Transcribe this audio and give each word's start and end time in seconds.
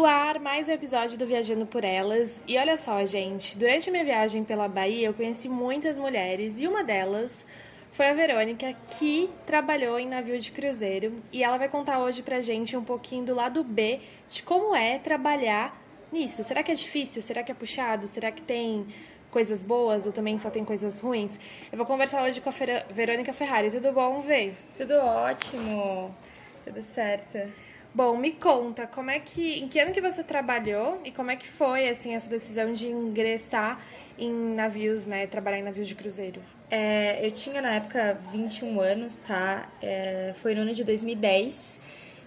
No 0.00 0.06
ar, 0.06 0.40
mais 0.40 0.66
um 0.66 0.72
episódio 0.72 1.18
do 1.18 1.26
Viajando 1.26 1.66
por 1.66 1.84
Elas. 1.84 2.42
E 2.48 2.56
olha 2.56 2.74
só, 2.78 3.04
gente, 3.04 3.58
durante 3.58 3.90
minha 3.90 4.02
viagem 4.02 4.42
pela 4.42 4.66
Bahia, 4.66 5.08
eu 5.08 5.12
conheci 5.12 5.46
muitas 5.46 5.98
mulheres 5.98 6.58
e 6.58 6.66
uma 6.66 6.82
delas 6.82 7.44
foi 7.92 8.08
a 8.08 8.14
Verônica, 8.14 8.74
que 8.98 9.28
trabalhou 9.44 10.00
em 10.00 10.08
navio 10.08 10.40
de 10.40 10.52
cruzeiro. 10.52 11.14
E 11.30 11.44
ela 11.44 11.58
vai 11.58 11.68
contar 11.68 11.98
hoje 11.98 12.22
pra 12.22 12.40
gente 12.40 12.74
um 12.78 12.82
pouquinho 12.82 13.26
do 13.26 13.34
lado 13.34 13.62
B 13.62 14.00
de 14.26 14.42
como 14.42 14.74
é 14.74 14.98
trabalhar 14.98 15.78
nisso. 16.10 16.42
Será 16.44 16.62
que 16.62 16.72
é 16.72 16.74
difícil? 16.74 17.20
Será 17.20 17.42
que 17.42 17.52
é 17.52 17.54
puxado? 17.54 18.06
Será 18.06 18.32
que 18.32 18.40
tem 18.40 18.86
coisas 19.30 19.62
boas 19.62 20.06
ou 20.06 20.12
também 20.12 20.38
só 20.38 20.48
tem 20.48 20.64
coisas 20.64 20.98
ruins? 20.98 21.38
Eu 21.70 21.76
vou 21.76 21.84
conversar 21.84 22.24
hoje 22.24 22.40
com 22.40 22.48
a 22.48 22.52
Fer 22.52 22.86
Verônica 22.88 23.34
Ferrari. 23.34 23.70
Tudo 23.70 23.92
bom, 23.92 24.18
Vê? 24.20 24.54
Tudo 24.78 24.94
ótimo. 24.94 26.16
Tudo 26.64 26.82
certo. 26.82 27.52
Bom, 27.92 28.16
me 28.16 28.30
conta, 28.30 28.86
como 28.86 29.10
é 29.10 29.18
que, 29.18 29.58
em 29.58 29.66
que 29.66 29.80
ano 29.80 29.90
que 29.90 30.00
você 30.00 30.22
trabalhou 30.22 31.00
e 31.04 31.10
como 31.10 31.32
é 31.32 31.36
que 31.36 31.46
foi 31.46 31.88
assim 31.88 32.14
a 32.14 32.20
sua 32.20 32.30
decisão 32.30 32.72
de 32.72 32.88
ingressar 32.88 33.80
em 34.16 34.32
navios, 34.54 35.08
né, 35.08 35.26
trabalhar 35.26 35.58
em 35.58 35.62
navios 35.62 35.88
de 35.88 35.96
cruzeiro? 35.96 36.40
É, 36.70 37.18
eu 37.26 37.32
tinha 37.32 37.60
na 37.60 37.74
época 37.74 38.16
21 38.30 38.80
anos, 38.80 39.18
tá? 39.18 39.68
É, 39.82 40.32
foi 40.36 40.54
no 40.54 40.60
ano 40.60 40.72
de 40.72 40.84
2010 40.84 41.80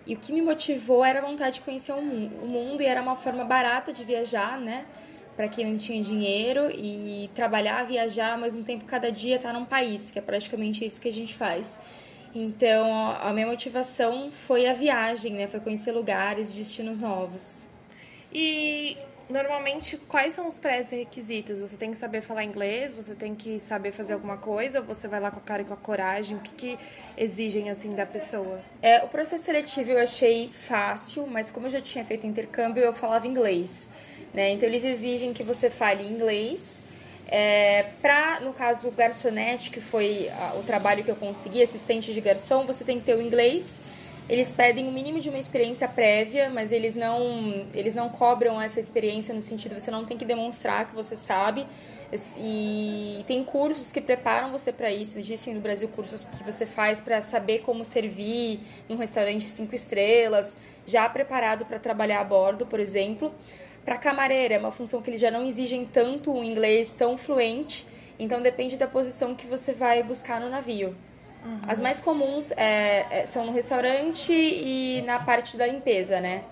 e 0.05 0.15
o 0.15 0.17
que 0.17 0.33
me 0.33 0.41
motivou 0.41 1.03
era 1.03 1.19
a 1.19 1.21
vontade 1.21 1.55
de 1.55 1.61
conhecer 1.61 1.93
o 1.93 2.01
mundo 2.01 2.83
e 2.83 2.85
era 2.85 3.01
uma 3.01 3.15
forma 3.15 3.45
barata 3.45 3.93
de 3.93 4.03
viajar, 4.03 4.59
né? 4.59 4.85
Para 5.37 5.47
quem 5.47 5.65
não 5.65 5.77
tinha 5.77 6.03
dinheiro 6.03 6.69
e 6.71 7.29
trabalhar, 7.33 7.83
viajar, 7.83 8.33
ao 8.33 8.37
mesmo 8.37 8.65
tempo 8.65 8.83
cada 8.83 9.09
dia 9.09 9.39
tá 9.39 9.53
num 9.53 9.63
país, 9.63 10.11
que 10.11 10.19
é 10.19 10.21
praticamente 10.21 10.85
isso 10.85 10.99
que 10.99 11.07
a 11.07 11.13
gente 11.13 11.33
faz. 11.33 11.79
Então, 12.35 13.11
a 13.11 13.31
minha 13.31 13.45
motivação 13.45 14.31
foi 14.31 14.67
a 14.67 14.73
viagem, 14.73 15.33
né? 15.33 15.47
Foi 15.47 15.59
conhecer 15.59 15.91
lugares, 15.91 16.51
destinos 16.51 16.99
novos. 16.99 17.65
E 18.33 18.97
normalmente 19.29 19.97
quais 19.97 20.33
são 20.33 20.47
os 20.47 20.59
pré-requisitos? 20.59 21.61
Você 21.61 21.77
tem 21.77 21.91
que 21.91 21.97
saber 21.97 22.21
falar 22.21 22.43
inglês, 22.43 22.93
você 22.93 23.13
tem 23.13 23.35
que 23.35 23.59
saber 23.59 23.91
fazer 23.91 24.13
alguma 24.13 24.37
coisa, 24.37 24.79
ou 24.79 24.85
você 24.85 25.07
vai 25.07 25.19
lá 25.19 25.29
com 25.29 25.39
a 25.39 25.41
cara 25.41 25.61
e 25.61 25.65
com 25.65 25.73
a 25.73 25.77
coragem? 25.77 26.37
O 26.37 26.39
que, 26.41 26.53
que 26.53 26.79
exigem 27.15 27.69
assim 27.69 27.89
da 27.89 28.05
pessoa? 28.05 28.59
É, 28.81 29.03
o 29.03 29.07
processo 29.07 29.43
seletivo 29.43 29.91
eu 29.91 29.99
achei 29.99 30.49
fácil, 30.51 31.27
mas 31.27 31.51
como 31.51 31.67
eu 31.67 31.71
já 31.71 31.81
tinha 31.81 32.03
feito 32.03 32.25
intercâmbio, 32.25 32.83
eu 32.83 32.93
falava 32.93 33.27
inglês. 33.27 33.89
Né? 34.33 34.51
Então 34.51 34.67
eles 34.67 34.83
exigem 34.83 35.31
que 35.31 35.43
você 35.43 35.69
fale 35.69 36.03
inglês 36.03 36.82
é, 37.27 37.85
para, 38.01 38.39
no 38.41 38.53
caso, 38.53 38.91
garçonete, 38.91 39.71
que 39.71 39.81
foi 39.81 40.29
a, 40.29 40.55
o 40.55 40.63
trabalho 40.63 41.03
que 41.03 41.09
eu 41.09 41.15
consegui, 41.15 41.61
assistente 41.61 42.13
de 42.13 42.21
garçom, 42.21 42.65
você 42.65 42.83
tem 42.83 42.99
que 42.99 43.05
ter 43.05 43.15
o 43.15 43.21
inglês. 43.21 43.79
Eles 44.29 44.53
pedem 44.53 44.87
o 44.87 44.91
mínimo 44.91 45.19
de 45.19 45.29
uma 45.29 45.37
experiência 45.37 45.87
prévia, 45.87 46.49
mas 46.49 46.71
eles 46.71 46.95
não, 46.95 47.65
eles 47.73 47.93
não 47.93 48.07
cobram 48.07 48.61
essa 48.61 48.79
experiência 48.79 49.33
no 49.33 49.41
sentido 49.41 49.73
você 49.73 49.91
não 49.91 50.05
tem 50.05 50.17
que 50.17 50.23
demonstrar 50.23 50.87
que 50.87 50.95
você 50.95 51.15
sabe. 51.15 51.65
E 52.37 53.23
tem 53.27 53.43
cursos 53.43 53.91
que 53.91 53.99
preparam 53.99 54.51
você 54.51 54.71
para 54.71 54.91
isso. 54.91 55.17
Existem 55.19 55.53
no 55.55 55.59
Brasil 55.59 55.87
cursos 55.89 56.27
que 56.27 56.43
você 56.43 56.65
faz 56.65 57.01
para 57.01 57.21
saber 57.21 57.61
como 57.61 57.83
servir 57.83 58.59
num 58.87 58.97
restaurante 58.97 59.45
cinco 59.45 59.73
estrelas, 59.73 60.55
já 60.85 61.09
preparado 61.09 61.65
para 61.65 61.79
trabalhar 61.79 62.21
a 62.21 62.23
bordo, 62.23 62.65
por 62.65 62.79
exemplo. 62.79 63.33
Para 63.85 63.97
camareira, 63.97 64.55
é 64.55 64.57
uma 64.57 64.71
função 64.71 65.01
que 65.01 65.09
eles 65.09 65.19
já 65.19 65.29
não 65.29 65.45
exigem 65.45 65.85
tanto 65.85 66.31
o 66.31 66.43
inglês 66.43 66.91
tão 66.97 67.17
fluente, 67.17 67.85
então 68.17 68.41
depende 68.41 68.77
da 68.77 68.87
posição 68.87 69.35
que 69.35 69.45
você 69.45 69.73
vai 69.73 70.01
buscar 70.01 70.39
no 70.39 70.49
navio. 70.49 70.95
Uhum. 71.45 71.59
As 71.67 71.81
mais 71.81 71.99
comuns 71.99 72.51
é, 72.51 73.05
é, 73.09 73.25
são 73.25 73.45
no 73.45 73.51
restaurante 73.51 74.31
e 74.31 75.01
na 75.05 75.19
parte 75.19 75.57
da 75.57 75.67
limpeza, 75.67 76.21
né? 76.21 76.43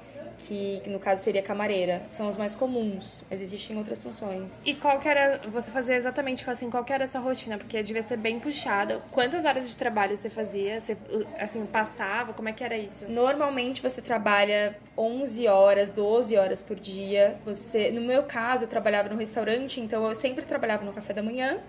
Que, 0.47 0.81
no 0.87 0.99
caso 0.99 1.23
seria 1.23 1.41
camareira. 1.41 2.01
São 2.07 2.27
os 2.27 2.37
mais 2.37 2.55
comuns, 2.55 3.23
mas 3.29 3.41
existem 3.41 3.77
outras 3.77 4.03
funções. 4.03 4.63
E 4.65 4.73
qual 4.73 4.99
que 4.99 5.07
era, 5.07 5.39
você 5.49 5.71
fazia 5.71 5.95
exatamente 5.95 6.49
assim, 6.49 6.69
qual 6.69 6.83
que 6.83 6.91
era 6.91 7.03
a 7.03 7.07
sua 7.07 7.21
rotina? 7.21 7.57
Porque 7.57 7.81
devia 7.81 8.01
ser 8.01 8.17
bem 8.17 8.39
puxada. 8.39 8.99
Quantas 9.11 9.45
horas 9.45 9.69
de 9.69 9.77
trabalho 9.77 10.15
você 10.15 10.29
fazia? 10.29 10.79
Você, 10.79 10.97
assim, 11.39 11.65
passava? 11.65 12.33
Como 12.33 12.49
é 12.49 12.53
que 12.53 12.63
era 12.63 12.77
isso? 12.77 13.07
Normalmente 13.09 13.81
você 13.81 14.01
trabalha 14.01 14.77
11 14.97 15.47
horas, 15.47 15.89
12 15.89 16.37
horas 16.37 16.61
por 16.61 16.79
dia. 16.79 17.37
Você, 17.45 17.91
no 17.91 18.01
meu 18.01 18.23
caso, 18.23 18.65
eu 18.65 18.67
trabalhava 18.67 19.09
no 19.09 19.17
restaurante, 19.17 19.79
então 19.79 20.05
eu 20.07 20.15
sempre 20.15 20.45
trabalhava 20.45 20.83
no 20.83 20.93
café 20.93 21.13
da 21.13 21.23
manhã. 21.23 21.59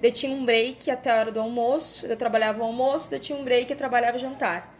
Daí 0.00 0.12
tinha 0.12 0.34
um 0.34 0.44
break 0.44 0.90
até 0.90 1.10
a 1.10 1.18
hora 1.20 1.32
do 1.32 1.40
almoço, 1.40 2.04
eu 2.06 2.16
trabalhava 2.16 2.60
o 2.60 2.64
almoço, 2.64 3.10
daí 3.10 3.20
tinha 3.20 3.38
um 3.38 3.44
break 3.44 3.72
e 3.72 3.76
trabalhava 3.76 4.18
jantar. 4.18 4.73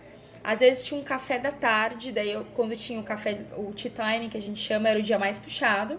Às 0.45 0.61
vezes 0.61 0.85
tinha 0.85 1.01
um 1.01 1.03
café 1.03 1.39
da 1.39 1.51
tarde, 1.51 2.13
daí 2.13 2.31
eu, 2.31 2.45
quando 2.55 2.77
tinha 2.77 3.01
o 3.01 3.03
café, 3.03 3.41
o 3.57 3.73
tea 3.73 3.91
time, 3.91 4.29
que 4.29 4.37
a 4.37 4.43
gente 4.43 4.61
chama, 4.61 4.91
era 4.91 4.99
o 4.99 5.03
dia 5.03 5.19
mais 5.19 5.39
puxado. 5.39 5.99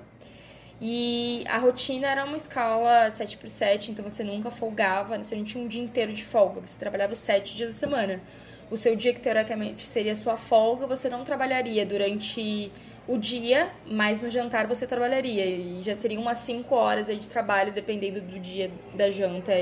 E 0.79 1.43
a 1.47 1.57
rotina 1.57 2.07
era 2.07 2.23
uma 2.25 2.37
escala 2.37 3.09
7 3.09 3.37
por 3.37 3.49
7, 3.49 3.91
então 3.91 4.07
você 4.07 4.23
nunca 4.23 4.51
folgava, 4.51 5.17
você 5.17 5.35
não 5.35 5.43
tinha 5.43 5.63
um 5.63 5.67
dia 5.67 5.81
inteiro 5.81 6.13
de 6.13 6.23
folga, 6.23 6.61
você 6.61 6.77
trabalhava 6.77 7.15
7 7.15 7.55
dias 7.55 7.69
da 7.69 7.75
semana. 7.75 8.21
O 8.69 8.77
seu 8.77 8.95
dia 8.95 9.13
que 9.13 9.19
teoricamente 9.19 9.83
seria 9.83 10.13
sua 10.13 10.37
folga, 10.37 10.85
você 10.85 11.09
não 11.09 11.23
trabalharia 11.23 11.85
durante 11.85 12.71
o 13.07 13.17
dia, 13.17 13.71
mas 13.87 14.21
no 14.21 14.29
jantar 14.29 14.67
você 14.67 14.85
trabalharia. 14.85 15.45
E 15.45 15.81
já 15.81 15.95
seriam 15.95 16.21
umas 16.21 16.39
5 16.39 16.75
horas 16.75 17.09
aí 17.09 17.17
de 17.17 17.29
trabalho, 17.29 17.71
dependendo 17.71 18.21
do 18.21 18.39
dia 18.39 18.69
da 18.93 19.09
janta. 19.09 19.53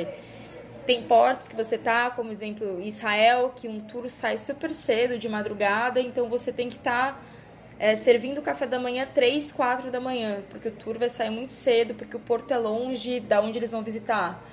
Tem 0.85 1.03
portos 1.03 1.47
que 1.47 1.55
você 1.55 1.77
tá, 1.77 2.11
como 2.11 2.31
exemplo 2.31 2.81
Israel, 2.81 3.53
que 3.55 3.67
um 3.69 3.79
tour 3.79 4.09
sai 4.09 4.37
super 4.37 4.73
cedo, 4.73 5.17
de 5.17 5.29
madrugada, 5.29 6.01
então 6.01 6.27
você 6.27 6.51
tem 6.51 6.69
que 6.69 6.75
estar 6.75 7.13
tá, 7.13 7.21
é, 7.79 7.95
servindo 7.95 8.39
o 8.39 8.41
café 8.41 8.67
da 8.67 8.77
manhã 8.77 9.07
3, 9.13 9.51
4 9.51 9.89
da 9.89 10.01
manhã, 10.01 10.43
porque 10.49 10.67
o 10.67 10.71
tour 10.71 10.99
vai 10.99 11.09
sair 11.09 11.29
muito 11.29 11.53
cedo, 11.53 11.93
porque 11.93 12.17
o 12.17 12.19
porto 12.19 12.51
é 12.51 12.57
longe 12.57 13.21
da 13.21 13.39
onde 13.39 13.57
eles 13.57 13.71
vão 13.71 13.81
visitar. 13.81 14.43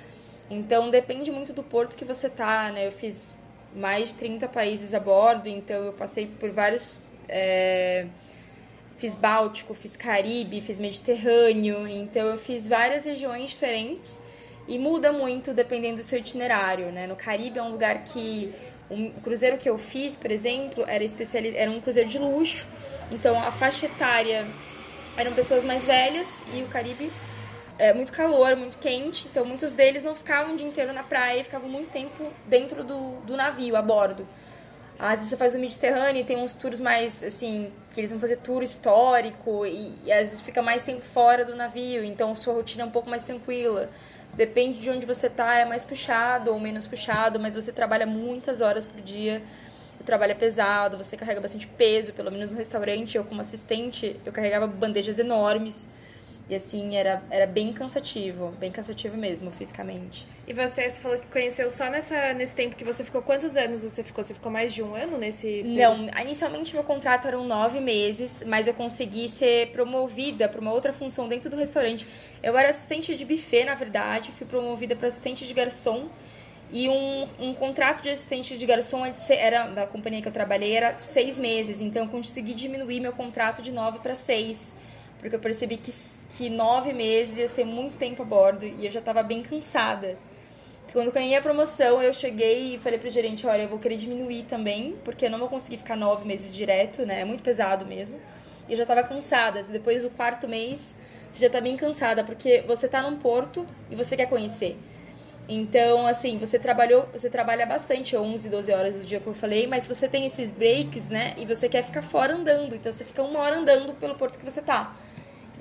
Então 0.49 0.89
depende 0.89 1.31
muito 1.31 1.51
do 1.51 1.63
porto 1.63 1.97
que 1.97 2.05
você 2.05 2.29
tá, 2.29 2.71
né? 2.71 2.87
Eu 2.87 2.91
fiz 2.91 3.37
mais 3.75 4.09
de 4.09 4.15
30 4.15 4.47
países 4.47 4.93
a 4.93 4.99
bordo, 4.99 5.49
então 5.49 5.85
eu 5.85 5.93
passei 5.93 6.27
por 6.27 6.49
vários. 6.49 6.99
É, 7.27 8.07
fiz 8.97 9.15
Báltico, 9.15 9.73
fiz 9.73 9.97
Caribe, 9.97 10.61
fiz 10.61 10.79
Mediterrâneo, 10.79 11.87
então 11.87 12.27
eu 12.27 12.37
fiz 12.37 12.67
várias 12.67 13.05
regiões 13.05 13.49
diferentes 13.49 14.21
e 14.71 14.79
muda 14.79 15.11
muito 15.11 15.53
dependendo 15.53 15.97
do 15.97 16.03
seu 16.03 16.17
itinerário, 16.17 16.93
né? 16.93 17.05
No 17.05 17.17
Caribe 17.17 17.59
é 17.59 17.61
um 17.61 17.71
lugar 17.71 18.05
que 18.05 18.53
um 18.89 19.11
cruzeiro 19.11 19.57
que 19.57 19.69
eu 19.69 19.77
fiz, 19.77 20.15
por 20.15 20.31
exemplo, 20.31 20.85
era 20.87 21.03
especial, 21.03 21.43
era 21.53 21.69
um 21.69 21.81
cruzeiro 21.81 22.07
de 22.07 22.17
luxo. 22.17 22.65
Então 23.11 23.37
a 23.37 23.51
faixa 23.51 23.87
etária 23.87 24.47
eram 25.17 25.33
pessoas 25.33 25.65
mais 25.65 25.83
velhas 25.83 26.45
e 26.53 26.63
o 26.63 26.67
Caribe 26.67 27.11
é 27.77 27.93
muito 27.93 28.13
calor, 28.13 28.55
muito 28.55 28.77
quente, 28.77 29.27
então 29.29 29.43
muitos 29.43 29.73
deles 29.73 30.03
não 30.03 30.15
ficavam 30.15 30.53
o 30.53 30.57
dia 30.57 30.65
inteiro 30.65 30.93
na 30.93 31.03
praia, 31.03 31.43
ficavam 31.43 31.67
muito 31.67 31.91
tempo 31.91 32.31
dentro 32.47 32.81
do, 32.81 33.17
do 33.25 33.35
navio, 33.35 33.75
a 33.75 33.81
bordo. 33.81 34.25
Às 34.97 35.15
vezes 35.15 35.31
você 35.31 35.37
faz 35.37 35.53
o 35.53 35.59
Mediterrâneo 35.59 36.21
e 36.21 36.23
tem 36.23 36.37
uns 36.37 36.53
tours 36.53 36.79
mais, 36.79 37.25
assim, 37.25 37.73
que 37.93 37.99
eles 37.99 38.11
vão 38.11 38.21
fazer 38.21 38.37
tour 38.37 38.63
histórico 38.63 39.65
e, 39.65 39.93
e 40.05 40.13
às 40.13 40.29
vezes 40.29 40.41
fica 40.41 40.61
mais 40.61 40.83
tempo 40.83 41.01
fora 41.01 41.43
do 41.43 41.57
navio, 41.57 42.05
então 42.05 42.33
sua 42.35 42.53
rotina 42.53 42.83
é 42.83 42.85
um 42.85 42.91
pouco 42.91 43.09
mais 43.09 43.23
tranquila. 43.23 43.89
Depende 44.33 44.79
de 44.79 44.89
onde 44.89 45.05
você 45.05 45.29
tá, 45.29 45.55
é 45.57 45.65
mais 45.65 45.83
puxado 45.83 46.51
ou 46.51 46.59
menos 46.59 46.87
puxado, 46.87 47.39
mas 47.39 47.55
você 47.55 47.71
trabalha 47.71 48.05
muitas 48.05 48.61
horas 48.61 48.85
por 48.85 49.01
dia. 49.01 49.43
O 49.99 50.03
trabalho 50.03 50.31
é 50.31 50.35
pesado, 50.35 50.97
você 50.97 51.17
carrega 51.17 51.41
bastante 51.41 51.67
peso, 51.67 52.13
pelo 52.13 52.31
menos 52.31 52.51
no 52.51 52.57
restaurante, 52.57 53.17
eu 53.17 53.23
como 53.23 53.41
assistente, 53.41 54.19
eu 54.25 54.31
carregava 54.31 54.65
bandejas 54.67 55.19
enormes. 55.19 55.89
E 56.51 56.55
assim, 56.55 56.97
era, 56.97 57.23
era 57.29 57.47
bem 57.47 57.71
cansativo, 57.71 58.49
bem 58.59 58.69
cansativo 58.69 59.15
mesmo, 59.15 59.49
fisicamente. 59.51 60.27
E 60.45 60.51
você, 60.51 60.89
você 60.89 60.99
falou 60.99 61.17
que 61.17 61.27
conheceu 61.27 61.69
só 61.69 61.89
nessa, 61.89 62.33
nesse 62.33 62.53
tempo 62.53 62.75
que 62.75 62.83
você 62.83 63.05
ficou. 63.05 63.21
Quantos 63.21 63.55
anos 63.55 63.83
você 63.83 64.03
ficou? 64.03 64.21
Você 64.21 64.33
ficou 64.33 64.51
mais 64.51 64.73
de 64.73 64.83
um 64.83 64.93
ano 64.93 65.17
nesse. 65.17 65.63
Não, 65.63 66.09
inicialmente 66.19 66.73
meu 66.73 66.83
contrato 66.83 67.25
eram 67.25 67.47
nove 67.47 67.79
meses, 67.79 68.43
mas 68.45 68.67
eu 68.67 68.73
consegui 68.73 69.29
ser 69.29 69.71
promovida 69.71 70.49
para 70.49 70.59
uma 70.59 70.73
outra 70.73 70.91
função 70.91 71.29
dentro 71.29 71.49
do 71.49 71.55
restaurante. 71.55 72.05
Eu 72.43 72.57
era 72.57 72.67
assistente 72.67 73.15
de 73.15 73.23
buffet, 73.23 73.63
na 73.63 73.75
verdade, 73.75 74.33
fui 74.33 74.45
promovida 74.45 74.93
para 74.93 75.07
assistente 75.07 75.47
de 75.47 75.53
garçom. 75.53 76.09
E 76.69 76.89
um, 76.89 77.29
um 77.39 77.53
contrato 77.53 78.03
de 78.03 78.09
assistente 78.09 78.57
de 78.57 78.65
garçom 78.65 79.03
era 79.29 79.67
da 79.67 79.87
companhia 79.87 80.21
que 80.21 80.27
eu 80.27 80.33
trabalhei 80.33 80.73
era 80.73 80.99
seis 80.99 81.39
meses, 81.39 81.79
então 81.79 82.03
eu 82.03 82.09
consegui 82.09 82.53
diminuir 82.53 82.99
meu 82.99 83.13
contrato 83.13 83.61
de 83.61 83.71
nove 83.71 83.99
para 83.99 84.15
seis 84.15 84.73
porque 85.21 85.35
eu 85.35 85.39
percebi 85.39 85.77
que, 85.77 85.93
que 86.35 86.49
nove 86.49 86.91
meses 86.91 87.37
ia 87.37 87.47
ser 87.47 87.63
muito 87.63 87.95
tempo 87.95 88.23
a 88.23 88.25
bordo 88.25 88.65
e 88.65 88.85
eu 88.85 88.91
já 88.91 88.99
estava 88.99 89.21
bem 89.21 89.43
cansada. 89.43 90.17
Quando 90.91 91.07
eu 91.07 91.13
ganhei 91.13 91.37
a 91.37 91.41
promoção, 91.41 92.01
eu 92.01 92.11
cheguei 92.11 92.75
e 92.75 92.79
falei 92.79 92.99
pro 92.99 93.09
gerente, 93.09 93.47
olha, 93.47 93.61
eu 93.61 93.69
vou 93.69 93.79
querer 93.79 93.95
diminuir 93.95 94.43
também, 94.43 94.95
porque 95.05 95.27
eu 95.27 95.29
não 95.29 95.39
vou 95.39 95.47
conseguir 95.47 95.77
ficar 95.77 95.95
nove 95.95 96.27
meses 96.27 96.53
direto, 96.53 97.05
né? 97.05 97.21
É 97.21 97.25
muito 97.25 97.41
pesado 97.41 97.85
mesmo. 97.85 98.19
E 98.67 98.73
eu 98.73 98.77
já 98.77 98.83
estava 98.83 99.01
cansada. 99.03 99.63
Depois 99.63 100.03
do 100.03 100.09
quarto 100.09 100.49
mês, 100.49 100.93
você 101.31 101.39
já 101.39 101.47
está 101.47 101.61
bem 101.61 101.77
cansada, 101.77 102.25
porque 102.25 102.61
você 102.67 102.87
está 102.87 103.01
num 103.01 103.17
porto 103.17 103.65
e 103.89 103.95
você 103.95 104.17
quer 104.17 104.27
conhecer. 104.27 104.77
Então, 105.47 106.07
assim, 106.07 106.37
você 106.37 106.59
trabalhou, 106.59 107.07
você 107.13 107.29
trabalha 107.29 107.65
bastante, 107.65 108.17
11, 108.17 108.49
12 108.49 108.71
horas 108.73 108.93
do 108.95 109.05
dia 109.05 109.19
que 109.19 109.27
eu 109.27 109.33
falei, 109.33 109.67
mas 109.67 109.87
você 109.87 110.09
tem 110.09 110.25
esses 110.25 110.51
breaks, 110.51 111.09
né? 111.09 111.35
E 111.37 111.45
você 111.45 111.69
quer 111.69 111.83
ficar 111.83 112.01
fora 112.01 112.33
andando, 112.33 112.75
então 112.75 112.91
você 112.91 113.05
fica 113.05 113.23
uma 113.23 113.39
hora 113.39 113.57
andando 113.57 113.93
pelo 113.93 114.15
porto 114.15 114.37
que 114.37 114.45
você 114.45 114.61
tá. 114.61 114.93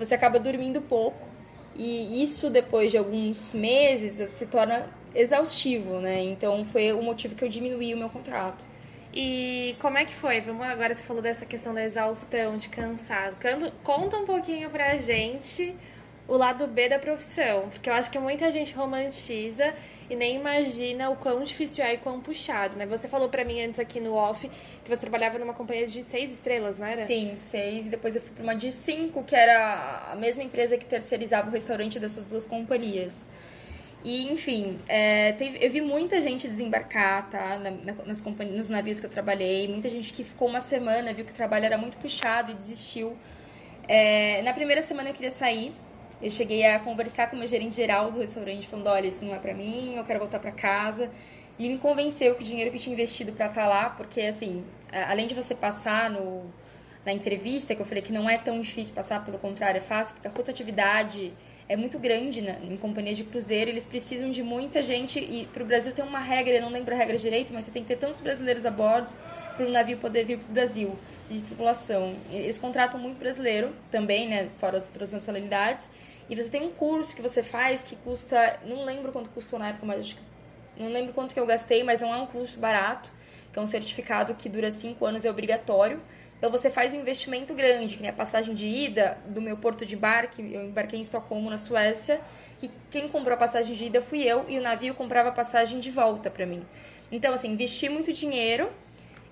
Você 0.00 0.14
acaba 0.14 0.40
dormindo 0.40 0.80
pouco. 0.80 1.28
E 1.76 2.22
isso, 2.22 2.50
depois 2.50 2.90
de 2.90 2.98
alguns 2.98 3.54
meses, 3.54 4.28
se 4.30 4.46
torna 4.46 4.90
exaustivo, 5.14 6.00
né? 6.00 6.20
Então, 6.24 6.64
foi 6.64 6.92
o 6.92 7.02
motivo 7.02 7.36
que 7.36 7.44
eu 7.44 7.48
diminuí 7.48 7.94
o 7.94 7.96
meu 7.96 8.08
contrato. 8.08 8.64
E 9.12 9.76
como 9.78 9.98
é 9.98 10.04
que 10.04 10.12
foi? 10.14 10.40
Vamos 10.40 10.66
agora 10.66 10.94
você 10.94 11.02
falou 11.02 11.22
dessa 11.22 11.44
questão 11.44 11.74
da 11.74 11.84
exaustão, 11.84 12.56
de 12.56 12.68
cansado. 12.68 13.36
Conta 13.84 14.16
um 14.16 14.24
pouquinho 14.24 14.70
pra 14.70 14.96
gente 14.96 15.76
o 16.30 16.36
lado 16.36 16.64
B 16.68 16.88
da 16.88 16.96
profissão, 16.96 17.68
porque 17.70 17.90
eu 17.90 17.92
acho 17.92 18.08
que 18.08 18.16
muita 18.16 18.52
gente 18.52 18.72
romantiza 18.72 19.74
e 20.08 20.14
nem 20.14 20.36
imagina 20.36 21.10
o 21.10 21.16
quão 21.16 21.42
difícil 21.42 21.84
é 21.84 21.94
e 21.94 21.98
quão 21.98 22.20
puxado, 22.20 22.76
né? 22.76 22.86
Você 22.86 23.08
falou 23.08 23.28
para 23.28 23.44
mim 23.44 23.60
antes 23.60 23.80
aqui 23.80 23.98
no 23.98 24.14
off 24.14 24.48
que 24.48 24.88
você 24.88 25.00
trabalhava 25.00 25.40
numa 25.40 25.52
companhia 25.52 25.88
de 25.88 26.04
seis 26.04 26.30
estrelas, 26.32 26.78
não 26.78 26.86
era? 26.86 27.04
Sim, 27.04 27.34
seis, 27.34 27.86
e 27.86 27.88
depois 27.88 28.14
eu 28.14 28.22
fui 28.22 28.30
para 28.30 28.44
uma 28.44 28.54
de 28.54 28.70
cinco, 28.70 29.24
que 29.24 29.34
era 29.34 30.08
a 30.12 30.14
mesma 30.14 30.44
empresa 30.44 30.78
que 30.78 30.84
terceirizava 30.84 31.48
o 31.48 31.52
restaurante 31.52 31.98
dessas 31.98 32.26
duas 32.26 32.46
companhias. 32.46 33.26
E, 34.04 34.30
enfim, 34.30 34.78
é, 34.86 35.32
teve, 35.32 35.58
eu 35.60 35.68
vi 35.68 35.80
muita 35.80 36.22
gente 36.22 36.46
desembarcar, 36.46 37.28
tá? 37.28 37.58
Na, 37.58 37.92
nas 38.06 38.20
companhias, 38.20 38.56
nos 38.56 38.68
navios 38.68 39.00
que 39.00 39.06
eu 39.06 39.10
trabalhei. 39.10 39.66
Muita 39.66 39.88
gente 39.88 40.12
que 40.12 40.22
ficou 40.22 40.46
uma 40.48 40.60
semana, 40.60 41.12
viu 41.12 41.24
que 41.24 41.32
o 41.32 41.34
trabalho 41.34 41.66
era 41.66 41.76
muito 41.76 41.98
puxado 41.98 42.52
e 42.52 42.54
desistiu. 42.54 43.16
É, 43.88 44.40
na 44.42 44.52
primeira 44.52 44.80
semana 44.80 45.10
eu 45.10 45.14
queria 45.14 45.32
sair. 45.32 45.74
Eu 46.22 46.30
cheguei 46.30 46.66
a 46.66 46.78
conversar 46.78 47.28
com 47.28 47.36
o 47.36 47.38
meu 47.38 47.48
gerente 47.48 47.74
geral 47.74 48.10
do 48.10 48.20
restaurante, 48.20 48.68
falando: 48.68 48.88
olha, 48.88 49.06
isso 49.06 49.24
não 49.24 49.34
é 49.34 49.38
pra 49.38 49.54
mim, 49.54 49.94
eu 49.96 50.04
quero 50.04 50.18
voltar 50.18 50.38
para 50.38 50.52
casa. 50.52 51.10
E 51.58 51.68
me 51.68 51.78
convenceu 51.78 52.34
que 52.34 52.42
o 52.42 52.44
dinheiro 52.44 52.70
que 52.70 52.76
eu 52.76 52.80
tinha 52.80 52.94
investido 52.94 53.32
para 53.32 53.46
estar 53.46 53.62
tá 53.62 53.68
lá, 53.68 53.90
porque, 53.90 54.22
assim, 54.22 54.64
além 55.08 55.26
de 55.26 55.34
você 55.34 55.54
passar 55.54 56.08
no, 56.08 56.44
na 57.04 57.12
entrevista, 57.12 57.74
que 57.74 57.82
eu 57.82 57.86
falei 57.86 58.02
que 58.02 58.12
não 58.12 58.28
é 58.28 58.38
tão 58.38 58.60
difícil 58.60 58.94
passar, 58.94 59.24
pelo 59.24 59.38
contrário, 59.38 59.78
é 59.78 59.80
fácil, 59.80 60.14
porque 60.14 60.28
a 60.28 60.30
rotatividade 60.30 61.32
é 61.68 61.76
muito 61.76 61.98
grande 61.98 62.40
né? 62.40 62.58
em 62.68 62.76
companhias 62.76 63.16
de 63.16 63.24
cruzeiro, 63.24 63.70
eles 63.70 63.86
precisam 63.86 64.30
de 64.30 64.42
muita 64.42 64.82
gente 64.82 65.20
e 65.20 65.48
para 65.52 65.62
o 65.62 65.66
Brasil 65.66 65.92
tem 65.92 66.04
uma 66.04 66.18
regra, 66.18 66.54
eu 66.54 66.62
não 66.62 66.70
lembro 66.70 66.92
a 66.92 66.98
regra 66.98 67.16
direito, 67.16 67.54
mas 67.54 67.64
você 67.64 67.70
tem 67.70 67.82
que 67.82 67.88
ter 67.88 67.96
tantos 67.96 68.20
brasileiros 68.20 68.66
a 68.66 68.70
bordo 68.70 69.14
para 69.54 69.64
o 69.64 69.70
navio 69.70 69.96
poder 69.98 70.24
vir 70.24 70.38
para 70.38 70.50
o 70.50 70.52
Brasil 70.52 70.98
de 71.30 71.42
tripulação. 71.42 72.16
Eles 72.30 72.58
contratam 72.58 72.98
muito 72.98 73.18
brasileiro 73.18 73.72
também, 73.90 74.28
né, 74.28 74.48
fora 74.58 74.78
as 74.78 74.86
outras 74.86 75.12
nacionalidades. 75.12 75.88
E 76.30 76.36
você 76.36 76.48
tem 76.48 76.62
um 76.62 76.70
curso 76.70 77.16
que 77.16 77.20
você 77.20 77.42
faz 77.42 77.82
que 77.82 77.96
custa, 77.96 78.60
não 78.64 78.84
lembro 78.84 79.10
quanto 79.10 79.28
custou 79.30 79.58
na 79.58 79.70
época, 79.70 79.84
mas 79.84 80.00
acho 80.00 80.14
que, 80.14 80.22
não 80.80 80.88
lembro 80.88 81.12
quanto 81.12 81.34
que 81.34 81.40
eu 81.40 81.44
gastei, 81.44 81.82
mas 81.82 82.00
não 82.00 82.14
é 82.14 82.16
um 82.18 82.26
curso 82.26 82.60
barato, 82.60 83.10
que 83.52 83.58
é 83.58 83.62
um 83.62 83.66
certificado 83.66 84.32
que 84.34 84.48
dura 84.48 84.70
cinco 84.70 85.04
anos, 85.04 85.24
é 85.24 85.30
obrigatório. 85.30 86.00
Então 86.38 86.48
você 86.48 86.70
faz 86.70 86.94
um 86.94 87.00
investimento 87.00 87.52
grande, 87.52 87.96
que 87.96 88.02
nem 88.02 88.10
a 88.10 88.14
passagem 88.14 88.54
de 88.54 88.68
ida 88.68 89.18
do 89.26 89.42
meu 89.42 89.56
porto 89.56 89.84
de 89.84 89.96
embarque, 89.96 90.40
eu 90.40 90.62
embarquei 90.62 91.00
em 91.00 91.02
Estocolmo, 91.02 91.50
na 91.50 91.58
Suécia, 91.58 92.20
que 92.60 92.70
quem 92.92 93.08
comprou 93.08 93.34
a 93.34 93.36
passagem 93.36 93.74
de 93.74 93.86
ida 93.86 94.00
fui 94.00 94.22
eu 94.22 94.48
e 94.48 94.56
o 94.56 94.62
navio 94.62 94.94
comprava 94.94 95.30
a 95.30 95.32
passagem 95.32 95.80
de 95.80 95.90
volta 95.90 96.30
para 96.30 96.46
mim. 96.46 96.64
Então 97.10 97.34
assim, 97.34 97.50
investi 97.50 97.88
muito 97.88 98.12
dinheiro, 98.12 98.70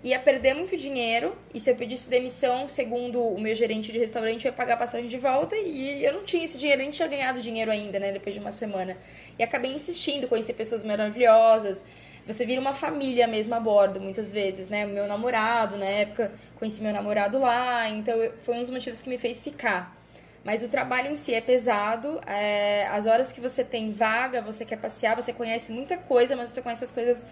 ia 0.03 0.19
perder 0.19 0.55
muito 0.55 0.77
dinheiro 0.77 1.37
e 1.53 1.59
se 1.59 1.71
eu 1.71 1.75
pedisse 1.75 2.09
demissão, 2.09 2.69
segundo 2.69 3.21
o 3.21 3.41
meu 3.41 3.55
gerente 3.55 3.91
de 3.91 3.99
restaurante, 3.99 4.47
eu 4.47 4.50
ia 4.50 4.56
pagar 4.56 4.75
a 4.75 4.77
passagem 4.77 5.09
de 5.09 5.19
volta 5.19 5.56
e 5.56 6.05
eu 6.05 6.12
não 6.12 6.25
tinha 6.25 6.45
esse 6.45 6.56
dinheiro, 6.56 6.83
nem 6.83 6.91
tinha 6.91 7.09
ganhado 7.09 7.41
dinheiro 7.41 7.71
ainda, 7.71 7.99
né, 7.99 8.12
depois 8.12 8.35
de 8.35 8.41
uma 8.41 8.53
semana. 8.53 8.97
E 9.39 9.43
acabei 9.43 9.73
insistindo, 9.73 10.29
conheci 10.29 10.53
pessoas 10.53 10.85
maravilhosas, 10.85 11.85
você 12.29 12.45
vira 12.45 12.61
uma 12.61 12.75
família 12.75 13.27
mesmo 13.27 13.55
a 13.55 13.61
bordo, 13.61 13.99
muitas 13.99 14.31
vezes, 14.31 14.69
né? 14.69 14.85
Meu 14.85 15.06
namorado, 15.06 15.79
na 15.79 15.87
época, 15.87 16.31
conheci 16.56 16.83
meu 16.83 16.93
namorado 16.93 17.39
lá, 17.39 17.89
então 17.89 18.15
foi 18.43 18.56
um 18.56 18.61
dos 18.61 18.69
motivos 18.69 19.01
que 19.01 19.09
me 19.09 19.17
fez 19.17 19.43
ficar. 19.43 19.97
Mas 20.44 20.62
o 20.62 20.69
trabalho 20.69 21.11
em 21.11 21.17
si 21.17 21.33
é 21.33 21.41
pesado, 21.41 22.21
é, 22.27 22.87
as 22.89 23.06
horas 23.06 23.33
que 23.33 23.41
você 23.41 23.65
tem 23.65 23.91
vaga, 23.91 24.43
você 24.43 24.67
quer 24.67 24.77
passear, 24.77 25.17
você 25.17 25.33
conhece 25.33 25.73
muita 25.73 25.97
coisa, 25.97 26.37
mas 26.37 26.51
você 26.51 26.61
conhece 26.61 26.85
as 26.85 26.93
coisas 26.93 27.25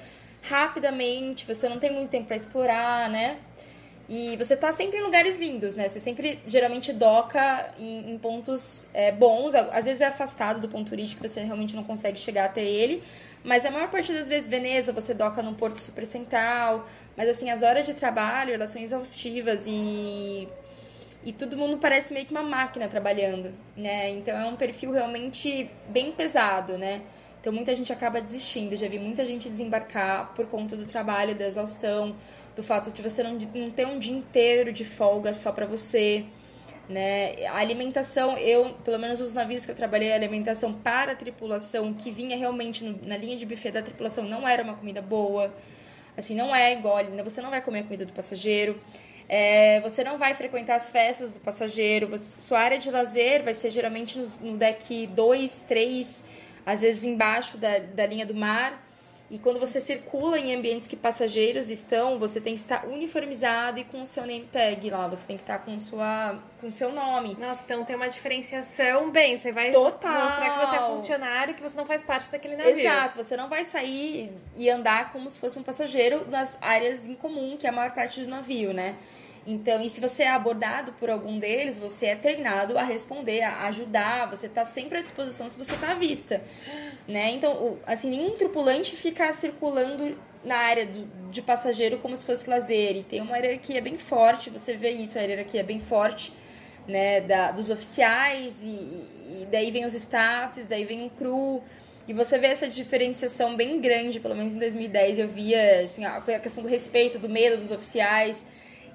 rapidamente, 0.49 1.45
você 1.47 1.69
não 1.69 1.79
tem 1.79 1.93
muito 1.93 2.11
tempo 2.11 2.27
para 2.27 2.37
explorar, 2.37 3.11
né? 3.11 3.39
E 4.09 4.37
você 4.37 4.57
tá 4.57 4.71
sempre 4.71 4.99
em 4.99 5.03
lugares 5.03 5.37
lindos, 5.37 5.75
né? 5.75 5.89
Você 5.89 5.99
sempre, 5.99 6.39
geralmente, 6.47 6.93
doca 6.93 7.75
em, 7.79 8.13
em 8.13 8.19
pontos 8.19 8.89
é, 8.95 9.11
bons. 9.11 9.55
Às 9.55 9.85
vezes 9.85 10.01
é 10.01 10.07
afastado 10.07 10.61
do 10.61 10.69
ponto 10.69 10.91
turístico, 10.91 11.27
você 11.27 11.41
realmente 11.41 11.75
não 11.75 11.83
consegue 11.83 12.19
chegar 12.19 12.45
até 12.45 12.63
ele. 12.63 13.03
Mas 13.43 13.67
a 13.67 13.71
maior 13.71 13.91
parte 13.91 14.13
das 14.13 14.29
vezes, 14.29 14.49
Veneza, 14.49 14.93
você 14.93 15.13
doca 15.13 15.43
num 15.43 15.55
porto 15.55 15.79
super 15.79 16.07
central. 16.07 16.89
Mas, 17.17 17.29
assim, 17.29 17.51
as 17.51 17.63
horas 17.63 17.85
de 17.85 17.95
trabalho, 17.95 18.55
elas 18.55 18.71
são 18.71 18.81
exaustivas 18.81 19.65
e... 19.67 20.49
E 21.25 21.33
todo 21.33 21.57
mundo 21.57 21.79
parece 21.79 22.15
meio 22.15 22.25
que 22.25 22.31
uma 22.31 22.43
máquina 22.45 22.87
trabalhando, 22.87 23.53
né? 23.77 24.11
Então, 24.11 24.39
é 24.39 24.45
um 24.47 24.55
perfil 24.55 24.93
realmente 24.93 25.69
bem 25.89 26.13
pesado, 26.13 26.79
né? 26.79 27.03
Então, 27.47 27.55
muita 27.55 27.73
gente 27.77 27.93
acaba 27.93 28.21
desistindo. 28.21 28.75
já 28.75 28.89
vi 28.89 28.99
muita 28.99 29.25
gente 29.25 29.49
desembarcar 29.49 30.33
por 30.35 30.47
conta 30.47 30.77
do 30.77 30.85
trabalho, 30.85 31.33
da 31.33 31.47
exaustão, 31.47 32.17
do 32.57 32.61
fato 32.61 32.91
de 32.91 33.01
você 33.01 33.23
não, 33.23 33.39
não 33.55 33.71
ter 33.71 33.87
um 33.87 34.01
dia 34.01 34.13
inteiro 34.13 34.73
de 34.73 34.85
folga 34.85 35.33
só 35.33 35.53
para 35.53 35.65
você 35.65 36.25
né? 36.89 37.47
A 37.47 37.59
alimentação, 37.59 38.37
eu, 38.37 38.75
pelo 38.85 38.99
menos 38.99 39.21
os 39.21 39.33
navios 39.33 39.65
que 39.65 39.71
eu 39.71 39.77
trabalhei, 39.77 40.13
a 40.13 40.17
alimentação 40.17 40.73
para 40.73 41.13
a 41.13 41.15
tripulação, 41.15 41.95
que 41.95 42.11
vinha 42.11 42.37
realmente 42.37 42.85
no, 42.85 42.99
na 43.07 43.17
linha 43.17 43.37
de 43.37 43.47
buffet 43.47 43.71
da 43.71 43.83
tripulação, 43.83 44.25
não 44.25 44.47
era 44.47 44.65
uma 44.65 44.75
comida 44.75 45.01
boa. 45.01 45.55
Assim, 46.17 46.35
não 46.35 46.55
é 46.55 46.73
igual, 46.73 46.99
você 47.23 47.41
não 47.41 47.51
vai 47.51 47.61
comer 47.63 47.81
a 47.81 47.83
comida 47.85 48.05
do 48.05 48.13
passageiro. 48.13 48.81
É, 49.29 49.81
você 49.81 50.03
não 50.03 50.19
vai 50.19 50.35
frequentar 50.35 50.75
as 50.75 50.91
festas 50.91 51.35
do 51.35 51.41
passageiro. 51.41 52.09
Você, 52.09 52.41
sua 52.41 52.59
área 52.59 52.79
de 52.79 52.91
lazer 52.91 53.45
vai 53.45 53.55
ser 53.55 53.71
geralmente 53.71 54.19
no, 54.19 54.53
no 54.53 54.57
deck 54.57 55.07
2, 55.09 55.65
3, 55.69 56.25
às 56.66 56.80
vezes 56.80 57.04
embaixo 57.04 57.56
da, 57.56 57.78
da 57.78 58.04
linha 58.04 58.26
do 58.26 58.35
mar. 58.35 58.82
E 59.28 59.38
quando 59.38 59.58
você 59.58 59.80
circula 59.80 60.38
em 60.38 60.54
ambientes 60.54 60.87
que 60.87 60.94
passageiros 60.94 61.68
estão, 61.68 62.16
você 62.16 62.40
tem 62.40 62.54
que 62.54 62.61
estar 62.61 62.87
uniformizado 62.87 63.80
e 63.80 63.85
com 63.85 64.02
o 64.02 64.06
seu 64.06 64.25
name 64.25 64.49
tag 64.52 64.88
lá. 64.88 65.08
Você 65.08 65.26
tem 65.26 65.37
que 65.37 65.42
estar 65.42 65.58
com 65.58 65.76
sua 65.80 66.38
com 66.61 66.68
o 66.68 66.73
seu 66.73 66.92
nome. 66.92 67.37
Nossa, 67.38 67.61
então 67.64 67.85
tem 67.85 67.96
uma 67.96 68.08
diferenciação 68.08 69.11
bem. 69.11 69.37
Você 69.37 69.50
vai 69.50 69.73
Total. 69.73 70.12
mostrar 70.12 70.50
que 70.50 70.66
você 70.66 70.76
é 70.76 70.80
funcionário 70.80 71.52
e 71.52 71.54
que 71.54 71.62
você 71.62 71.76
não 71.76 71.85
faz 71.85 72.04
parte 72.04 72.30
daquele 72.30 72.54
navio. 72.54 72.78
Exato. 72.78 73.16
Você 73.16 73.37
não 73.37 73.49
vai 73.49 73.64
sair 73.64 74.32
e 74.56 74.70
andar 74.70 75.11
como 75.11 75.28
se 75.28 75.40
fosse 75.40 75.58
um 75.58 75.62
passageiro 75.62 76.25
nas 76.30 76.56
áreas 76.61 77.08
em 77.08 77.14
comum, 77.16 77.56
que 77.56 77.66
é 77.66 77.70
a 77.70 77.73
maior 77.73 77.92
parte 77.92 78.20
do 78.20 78.28
navio, 78.28 78.73
né? 78.73 78.94
Então, 79.47 79.81
e 79.81 79.88
se 79.88 80.00
você 80.00 80.25
é 80.25 80.31
abordado 80.31 80.93
por 80.95 81.09
algum 81.09 81.38
deles, 81.38 81.79
você 81.79 82.07
é 82.07 82.17
treinado 82.17 82.76
a 82.76 82.83
responder, 82.83 83.43
a 83.43 83.67
ajudar, 83.69 84.29
você 84.29 84.47
está 84.47 84.65
sempre 84.65 84.99
à 84.99 85.03
disposição 85.03 85.49
se 85.49 85.57
você 85.57 85.75
está 85.75 85.93
à 85.93 85.95
vista, 85.95 86.43
né? 87.07 87.31
Então, 87.31 87.79
assim, 87.87 88.11
nenhum 88.11 88.37
tripulante 88.37 88.97
fica 88.97 89.33
circulando 89.33 90.19
na 90.43 90.57
área 90.57 90.85
do, 90.85 91.31
de 91.31 91.41
passageiro 91.43 91.99
como 91.99 92.17
se 92.17 92.26
fosse 92.26 92.50
lazer, 92.50 92.97
e 92.97 93.03
tem 93.05 93.21
uma 93.21 93.37
hierarquia 93.37 93.81
bem 93.81 93.97
forte, 93.97 94.50
você 94.50 94.75
vê 94.75 94.91
isso, 94.91 95.17
a 95.17 95.23
hierarquia 95.23 95.61
é 95.61 95.65
bem 95.65 95.79
forte, 95.79 96.33
né, 96.88 97.21
da, 97.21 97.53
dos 97.53 97.71
oficiais, 97.71 98.62
e, 98.62 98.67
e 98.67 99.49
daí 99.50 99.71
vem 99.71 99.85
os 99.85 99.95
staffs, 99.95 100.67
daí 100.67 100.85
vem 100.85 101.07
o 101.07 101.11
crew, 101.11 101.62
e 102.09 102.12
você 102.12 102.38
vê 102.38 102.49
essa 102.49 102.69
diferenciação 102.69 103.57
bem 103.57 103.81
grande, 103.81 104.19
pelo 104.21 104.35
menos 104.35 104.55
em 104.55 104.59
2010 104.59 105.19
eu 105.19 105.29
via 105.29 105.83
assim, 105.83 106.05
a 106.05 106.21
questão 106.41 106.62
do 106.62 106.69
respeito, 106.69 107.19
do 107.19 107.29
medo 107.29 107.57
dos 107.57 107.73
oficiais, 107.73 108.45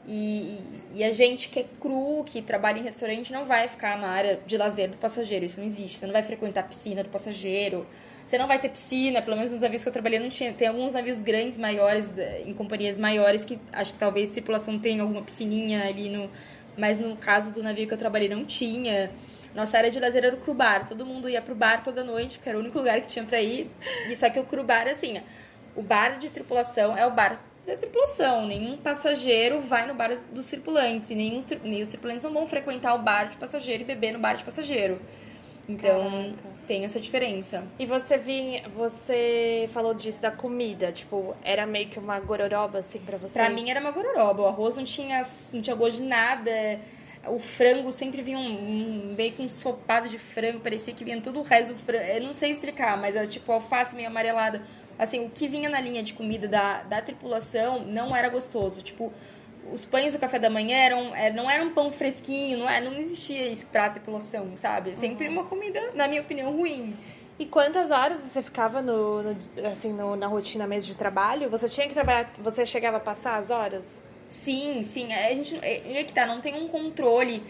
e, 0.07 0.59
e, 0.95 1.03
a 1.03 1.11
gente 1.11 1.49
que 1.49 1.59
é 1.59 1.65
cru, 1.79 2.23
que 2.25 2.41
trabalha 2.41 2.79
em 2.79 2.83
restaurante, 2.83 3.31
não 3.31 3.45
vai 3.45 3.67
ficar 3.67 3.99
na 3.99 4.07
área 4.07 4.39
de 4.45 4.57
lazer 4.57 4.89
do 4.89 4.97
passageiro. 4.97 5.45
Isso 5.45 5.59
não 5.59 5.65
existe. 5.65 5.99
Você 5.99 6.05
não 6.05 6.13
vai 6.13 6.23
frequentar 6.23 6.61
a 6.61 6.63
piscina 6.63 7.03
do 7.03 7.09
passageiro. 7.09 7.85
Você 8.25 8.37
não 8.37 8.47
vai 8.47 8.59
ter 8.59 8.69
piscina, 8.69 9.21
pelo 9.21 9.35
menos 9.35 9.51
nos 9.51 9.61
navios 9.61 9.83
que 9.83 9.89
eu 9.89 9.93
trabalhei 9.93 10.19
não 10.19 10.29
tinha. 10.29 10.53
Tem 10.53 10.67
alguns 10.67 10.91
navios 10.91 11.21
grandes, 11.21 11.57
maiores, 11.57 12.09
em 12.45 12.53
companhias 12.53 12.97
maiores, 12.97 13.45
que 13.45 13.59
acho 13.71 13.93
que 13.93 13.99
talvez 13.99 14.29
a 14.29 14.33
tripulação 14.33 14.79
tenha 14.79 15.03
alguma 15.03 15.21
piscininha 15.21 15.85
ali 15.85 16.09
no. 16.09 16.29
Mas 16.77 16.97
no 16.97 17.15
caso 17.17 17.51
do 17.51 17.61
navio 17.61 17.87
que 17.87 17.93
eu 17.93 17.97
trabalhei 17.97 18.29
não 18.29 18.45
tinha. 18.45 19.11
Nossa 19.53 19.77
área 19.77 19.91
de 19.91 19.99
lazer 19.99 20.23
era 20.23 20.35
o 20.35 20.39
cru 20.39 20.53
bar. 20.53 20.87
Todo 20.87 21.05
mundo 21.05 21.29
ia 21.29 21.41
pro 21.41 21.53
bar 21.53 21.83
toda 21.83 22.03
noite, 22.03 22.37
porque 22.37 22.49
era 22.49 22.57
o 22.57 22.61
único 22.61 22.77
lugar 22.77 23.01
que 23.01 23.07
tinha 23.07 23.25
pra 23.25 23.39
ir. 23.41 23.69
E 24.09 24.15
só 24.15 24.29
que 24.29 24.39
o 24.39 24.45
cru 24.45 24.63
bar, 24.63 24.87
assim, 24.87 25.21
o 25.75 25.81
bar 25.83 26.17
de 26.17 26.29
tripulação 26.29 26.97
é 26.97 27.05
o 27.05 27.11
bar 27.11 27.39
da 27.71 27.77
tripulação. 27.77 28.45
Nenhum 28.47 28.77
passageiro 28.77 29.61
vai 29.61 29.87
no 29.87 29.93
bar 29.93 30.17
dos 30.31 30.47
tripulantes. 30.47 31.09
E 31.09 31.15
nenhum, 31.15 31.39
nem 31.63 31.81
os 31.81 31.89
tripulantes 31.89 32.23
não 32.23 32.31
vão 32.31 32.47
frequentar 32.47 32.93
o 32.95 32.99
bar 32.99 33.29
de 33.29 33.37
passageiro 33.37 33.83
e 33.83 33.85
beber 33.85 34.13
no 34.13 34.19
bar 34.19 34.35
de 34.35 34.43
passageiro. 34.43 34.99
Então, 35.67 36.01
Caraca. 36.01 36.57
tem 36.67 36.83
essa 36.83 36.99
diferença. 36.99 37.63
E 37.79 37.85
você 37.85 38.17
vinha, 38.17 38.67
você 38.69 39.69
falou 39.71 39.93
disso 39.93 40.21
da 40.21 40.31
comida, 40.31 40.91
tipo, 40.91 41.35
era 41.43 41.65
meio 41.65 41.87
que 41.87 41.99
uma 41.99 42.19
gororoba 42.19 42.79
assim 42.79 42.99
para 42.99 43.17
você? 43.17 43.33
Pra 43.33 43.49
mim 43.49 43.69
era 43.69 43.79
uma 43.79 43.91
gororoba. 43.91 44.43
O 44.43 44.47
arroz 44.47 44.75
não 44.75 44.83
tinha, 44.83 45.25
não 45.53 45.61
tinha 45.61 45.75
gosto 45.75 45.97
de 45.97 46.03
nada. 46.03 46.51
O 47.27 47.37
frango 47.37 47.91
sempre 47.91 48.21
vinha 48.23 48.39
um, 48.39 49.11
um 49.11 49.15
meio 49.15 49.33
com 49.33 49.43
um 49.43 49.49
sopado 49.49 50.09
de 50.09 50.17
frango, 50.17 50.59
parecia 50.59 50.93
que 50.93 51.03
vinha 51.03 51.21
todo 51.21 51.39
o 51.39 51.43
resto 51.43 51.73
do 51.73 51.79
frango. 51.79 52.03
Eu 52.03 52.21
não 52.21 52.33
sei 52.33 52.51
explicar, 52.51 52.97
mas 52.97 53.15
era 53.15 53.27
tipo 53.27 53.51
alface 53.51 53.95
meio 53.95 54.07
amarelada. 54.07 54.63
Assim, 55.01 55.25
o 55.25 55.29
que 55.31 55.47
vinha 55.47 55.67
na 55.67 55.81
linha 55.81 56.03
de 56.03 56.13
comida 56.13 56.47
da, 56.47 56.83
da 56.83 57.01
tripulação 57.01 57.83
não 57.83 58.15
era 58.15 58.29
gostoso. 58.29 58.83
Tipo, 58.83 59.11
os 59.73 59.83
pães 59.83 60.13
do 60.13 60.19
café 60.19 60.37
da 60.37 60.47
manhã 60.47 60.77
eram, 60.77 61.15
é, 61.15 61.33
não 61.33 61.49
era 61.49 61.63
um 61.63 61.73
pão 61.73 61.91
fresquinho, 61.91 62.59
não, 62.59 62.69
é, 62.69 62.79
não 62.79 62.93
existia 62.99 63.47
isso 63.47 63.65
pra 63.65 63.89
tripulação, 63.89 64.55
sabe? 64.55 64.95
Sempre 64.95 65.25
uhum. 65.25 65.33
uma 65.33 65.45
comida, 65.45 65.91
na 65.95 66.07
minha 66.07 66.21
opinião, 66.21 66.55
ruim. 66.55 66.95
E 67.39 67.47
quantas 67.47 67.89
horas 67.89 68.19
você 68.19 68.43
ficava 68.43 68.79
no, 68.79 69.23
no 69.23 69.37
assim, 69.65 69.91
no, 69.91 70.15
na 70.15 70.27
rotina 70.27 70.67
mesmo 70.67 70.91
de 70.91 70.95
trabalho? 70.95 71.49
Você 71.49 71.67
tinha 71.67 71.87
que 71.87 71.95
trabalhar, 71.95 72.31
você 72.37 72.63
chegava 72.63 72.97
a 72.97 72.99
passar 72.99 73.39
as 73.39 73.49
horas? 73.49 74.03
Sim, 74.29 74.83
sim. 74.83 75.11
A 75.11 75.33
gente, 75.33 75.55
e 75.55 75.97
é 75.97 76.03
que 76.03 76.13
tá, 76.13 76.27
não 76.27 76.41
tem 76.41 76.53
um 76.53 76.67
controle. 76.67 77.43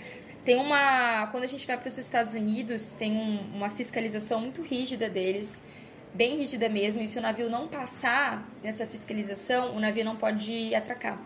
Tem 0.45 0.55
uma. 0.55 1.27
Quando 1.27 1.43
a 1.43 1.47
gente 1.47 1.67
vai 1.67 1.77
para 1.77 1.89
os 1.89 1.97
Estados 1.97 2.33
Unidos, 2.33 2.93
tem 2.93 3.11
um, 3.11 3.41
uma 3.53 3.69
fiscalização 3.69 4.39
muito 4.39 4.61
rígida 4.61 5.09
deles, 5.09 5.61
bem 6.13 6.37
rígida 6.37 6.69
mesmo. 6.69 7.01
E 7.01 7.07
se 7.07 7.17
o 7.17 7.21
navio 7.21 7.49
não 7.49 7.67
passar 7.67 8.47
nessa 8.63 8.85
fiscalização, 8.85 9.75
o 9.75 9.79
navio 9.79 10.05
não 10.05 10.15
pode 10.15 10.73
atracar. 10.75 11.19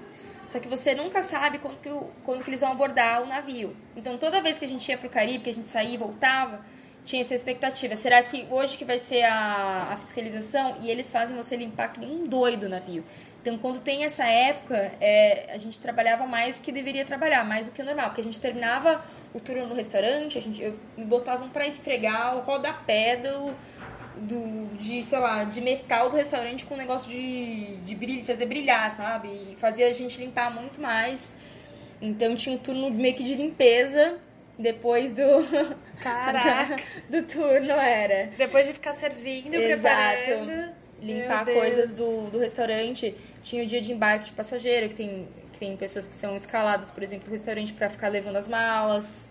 Só 0.48 0.60
que 0.60 0.68
você 0.68 0.94
nunca 0.94 1.22
sabe 1.22 1.58
quando 1.58 1.80
que, 1.80 1.90
quando 2.24 2.44
que 2.44 2.50
eles 2.50 2.62
vão 2.62 2.72
abordar 2.72 3.24
o 3.24 3.26
navio. 3.26 3.76
Então, 3.96 4.18
toda 4.18 4.42
vez 4.42 4.60
que 4.60 4.66
a 4.66 4.68
gente 4.68 4.88
ia 4.88 4.98
para 4.98 5.08
o 5.08 5.10
Caribe, 5.10 5.44
que 5.44 5.50
a 5.50 5.54
gente 5.54 5.68
saía 5.68 5.96
e 5.96 5.98
voltava, 5.98 6.62
tinha 7.04 7.22
essa 7.22 7.34
expectativa. 7.34 7.96
Será 7.96 8.22
que 8.22 8.46
hoje 8.50 8.78
que 8.78 8.86
vai 8.86 8.98
ser 8.98 9.24
a, 9.24 9.90
a 9.92 9.98
fiscalização 9.98 10.78
e 10.82 10.90
eles 10.90 11.10
fazem 11.10 11.36
você 11.36 11.56
limpar 11.56 11.94
que 11.94 12.00
nem 12.00 12.10
um 12.10 12.28
doido 12.28 12.68
o 12.68 12.70
navio? 12.70 13.04
Então, 13.42 13.60
quando 13.60 13.80
tem 13.80 14.04
essa 14.04 14.26
época, 14.26 14.92
é, 15.00 15.52
a 15.54 15.58
gente 15.58 15.80
trabalhava 15.80 16.26
mais 16.26 16.58
do 16.58 16.64
que 16.64 16.72
deveria 16.72 17.06
trabalhar, 17.06 17.44
mais 17.46 17.68
do 17.68 17.72
que 17.72 17.84
normal. 17.84 18.08
Porque 18.08 18.22
a 18.22 18.24
gente 18.24 18.40
terminava 18.40 19.06
o 19.36 19.40
turno 19.40 19.68
no 19.68 19.76
restaurante, 19.76 20.38
a 20.38 20.42
gente, 20.42 20.62
eu 20.62 20.80
me 20.98 21.06
botavam 21.06 21.50
para 21.50 21.68
esfregar 21.68 22.36
o 22.38 22.40
rodapé 22.40 23.18
do 23.18 23.54
do, 24.18 24.76
de, 24.78 25.04
sei 25.04 25.20
lá, 25.20 25.44
de 25.44 25.62
metal 25.62 26.10
do 26.10 26.16
restaurante 26.16 26.66
com 26.66 26.76
um 26.76 26.78
negócio 26.78 27.10
de, 27.10 27.78
de 27.78 27.96
brilho, 27.96 28.26
fazer 28.26 28.46
brilhar, 28.46 28.96
sabe? 28.96 29.28
E 29.52 29.56
fazia 29.56 29.88
a 29.88 29.94
gente 29.94 30.20
limpar 30.20 30.54
muito 30.54 30.82
mais. 30.82 31.36
Então 32.02 32.36
tinha 32.36 32.56
um 32.56 32.58
turno 32.58 32.90
meio 32.90 33.16
que 33.16 33.24
de 33.24 33.36
limpeza 33.36 34.18
depois 34.58 35.12
do. 35.12 35.24
Caraca! 36.02 36.76
do 37.10 37.24
turno 37.24 37.72
era. 37.72 38.32
Depois 38.38 38.68
de 38.68 38.74
ficar 38.74 38.94
servindo, 38.94 39.56
Exato. 39.56 40.24
preparando. 40.24 40.76
Limpar 41.02 41.46
coisas 41.46 41.98
do, 41.98 42.30
do 42.30 42.40
restaurante. 42.40 43.16
Tinha 43.44 43.64
o 43.64 43.66
dia 43.66 43.82
de 43.82 43.92
embarque 43.92 44.26
de 44.26 44.32
passageiro, 44.32 44.90
que 44.90 44.96
tem, 44.96 45.28
que 45.54 45.60
tem 45.60 45.78
pessoas 45.78 46.08
que 46.08 46.16
são 46.16 46.36
escaladas, 46.36 46.90
por 46.90 47.04
exemplo, 47.04 47.26
do 47.26 47.32
restaurante 47.32 47.74
para 47.74 47.90
ficar 47.90 48.08
levando 48.08 48.38
as 48.38 48.48
malas 48.48 49.30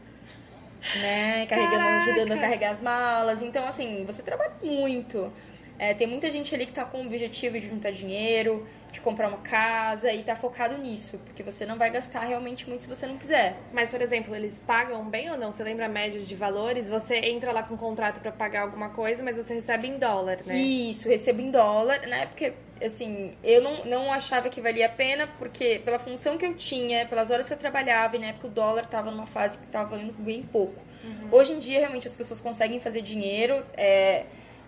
né? 1.01 1.47
Carregando, 1.47 1.79
Caraca. 1.79 2.11
ajudando 2.11 2.33
a 2.33 2.39
carregar 2.39 2.71
as 2.71 2.81
malas. 2.81 3.43
Então, 3.43 3.67
assim, 3.67 4.05
você 4.05 4.23
trabalha 4.23 4.53
muito. 4.63 5.33
É, 5.79 5.93
tem 5.93 6.07
muita 6.07 6.31
gente 6.31 6.55
ali 6.55 6.67
que 6.67 6.73
tá 6.73 6.85
com 6.85 6.99
o 6.99 7.07
objetivo 7.07 7.59
de 7.59 7.69
juntar 7.69 7.91
dinheiro, 7.91 8.67
de 8.95 9.01
comprar 9.01 9.29
uma 9.29 9.39
casa 9.39 10.13
e 10.13 10.23
tá 10.23 10.37
focado 10.37 10.79
nisso, 10.79 11.19
porque 11.27 11.43
você 11.43 11.67
não 11.67 11.77
vai 11.77 11.91
gastar 11.91 12.21
realmente 12.21 12.69
muito 12.69 12.85
se 12.85 12.89
você 12.89 13.07
não 13.07 13.19
quiser. 13.19 13.57
Mas, 13.73 13.91
por 13.91 14.01
exemplo, 14.01 14.35
eles 14.35 14.61
pagam 14.61 15.05
bem 15.05 15.31
ou 15.31 15.37
não? 15.37 15.51
Você 15.51 15.65
lembra 15.65 15.87
a 15.87 15.89
média 15.89 16.21
de 16.21 16.35
valores? 16.37 16.89
Você 16.89 17.17
entra 17.17 17.51
lá 17.53 17.65
com 17.65 17.75
um 17.75 17.77
contrato 17.77 18.21
para 18.21 18.31
pagar 18.31 18.63
alguma 18.63 18.91
coisa, 18.91 19.23
mas 19.23 19.37
você 19.37 19.55
recebe 19.55 19.89
em 19.89 19.99
dólar, 19.99 20.39
né? 20.47 20.57
Isso, 20.57 21.09
recebo 21.09 21.41
em 21.41 21.51
dólar, 21.51 22.07
né? 22.07 22.27
Porque, 22.27 22.53
assim, 22.81 23.33
eu 23.43 23.61
não, 23.61 23.85
não 23.85 24.13
achava 24.13 24.49
que 24.49 24.61
valia 24.61 24.87
a 24.87 24.91
pena, 24.91 25.27
porque 25.39 25.83
pela 25.85 25.99
função 25.99 26.39
que 26.39 26.47
eu 26.47 26.55
tinha, 26.55 27.05
pelas 27.07 27.31
horas 27.31 27.49
que 27.49 27.55
eu 27.55 27.59
trabalhava, 27.59 28.15
e 28.15 28.21
na 28.21 28.27
época 28.27 28.47
o 28.47 28.51
dólar 28.51 28.87
tava 28.87 29.11
numa 29.11 29.27
fase 29.27 29.59
que 29.59 29.67
tava 29.67 29.91
valendo 29.91 30.13
bem 30.13 30.43
pouco. 30.43 30.81
Uhum. 31.03 31.29
Hoje 31.33 31.53
em 31.53 31.59
dia, 31.59 31.81
realmente, 31.81 32.07
as 32.07 32.17
pessoas 32.17 32.41
conseguem 32.41 32.79
fazer 32.79 33.03
dinheiro, 33.03 33.65
é 33.77 34.25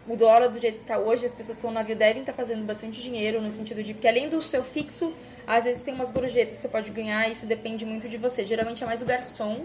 o 0.09 0.17
dólar 0.17 0.49
do 0.49 0.59
jeito 0.59 0.77
que 0.77 0.83
está 0.83 0.99
hoje, 0.99 1.27
as 1.27 1.35
pessoas 1.35 1.57
que 1.57 1.67
estão 1.67 1.71
no 1.71 1.75
navio 1.75 1.97
devem 1.97 2.23
estar 2.23 2.33
tá 2.33 2.37
fazendo 2.37 2.65
bastante 2.65 3.03
dinheiro, 3.03 3.41
no 3.41 3.51
sentido 3.51 3.83
de 3.83 3.93
que 3.95 4.07
além 4.07 4.29
do 4.29 4.41
seu 4.41 4.63
fixo, 4.63 5.13
às 5.47 5.65
vezes 5.65 5.83
tem 5.83 5.95
umas 5.95 6.13
gorjetas 6.13 6.55
que 6.55 6.61
você 6.61 6.69
pode 6.69 6.91
ganhar, 6.91 7.31
isso 7.31 7.47
depende 7.47 7.85
muito 7.85 8.09
de 8.09 8.17
você. 8.17 8.45
Geralmente 8.45 8.83
é 8.83 8.87
mais 8.87 9.03
o 9.03 9.05
garçom 9.05 9.65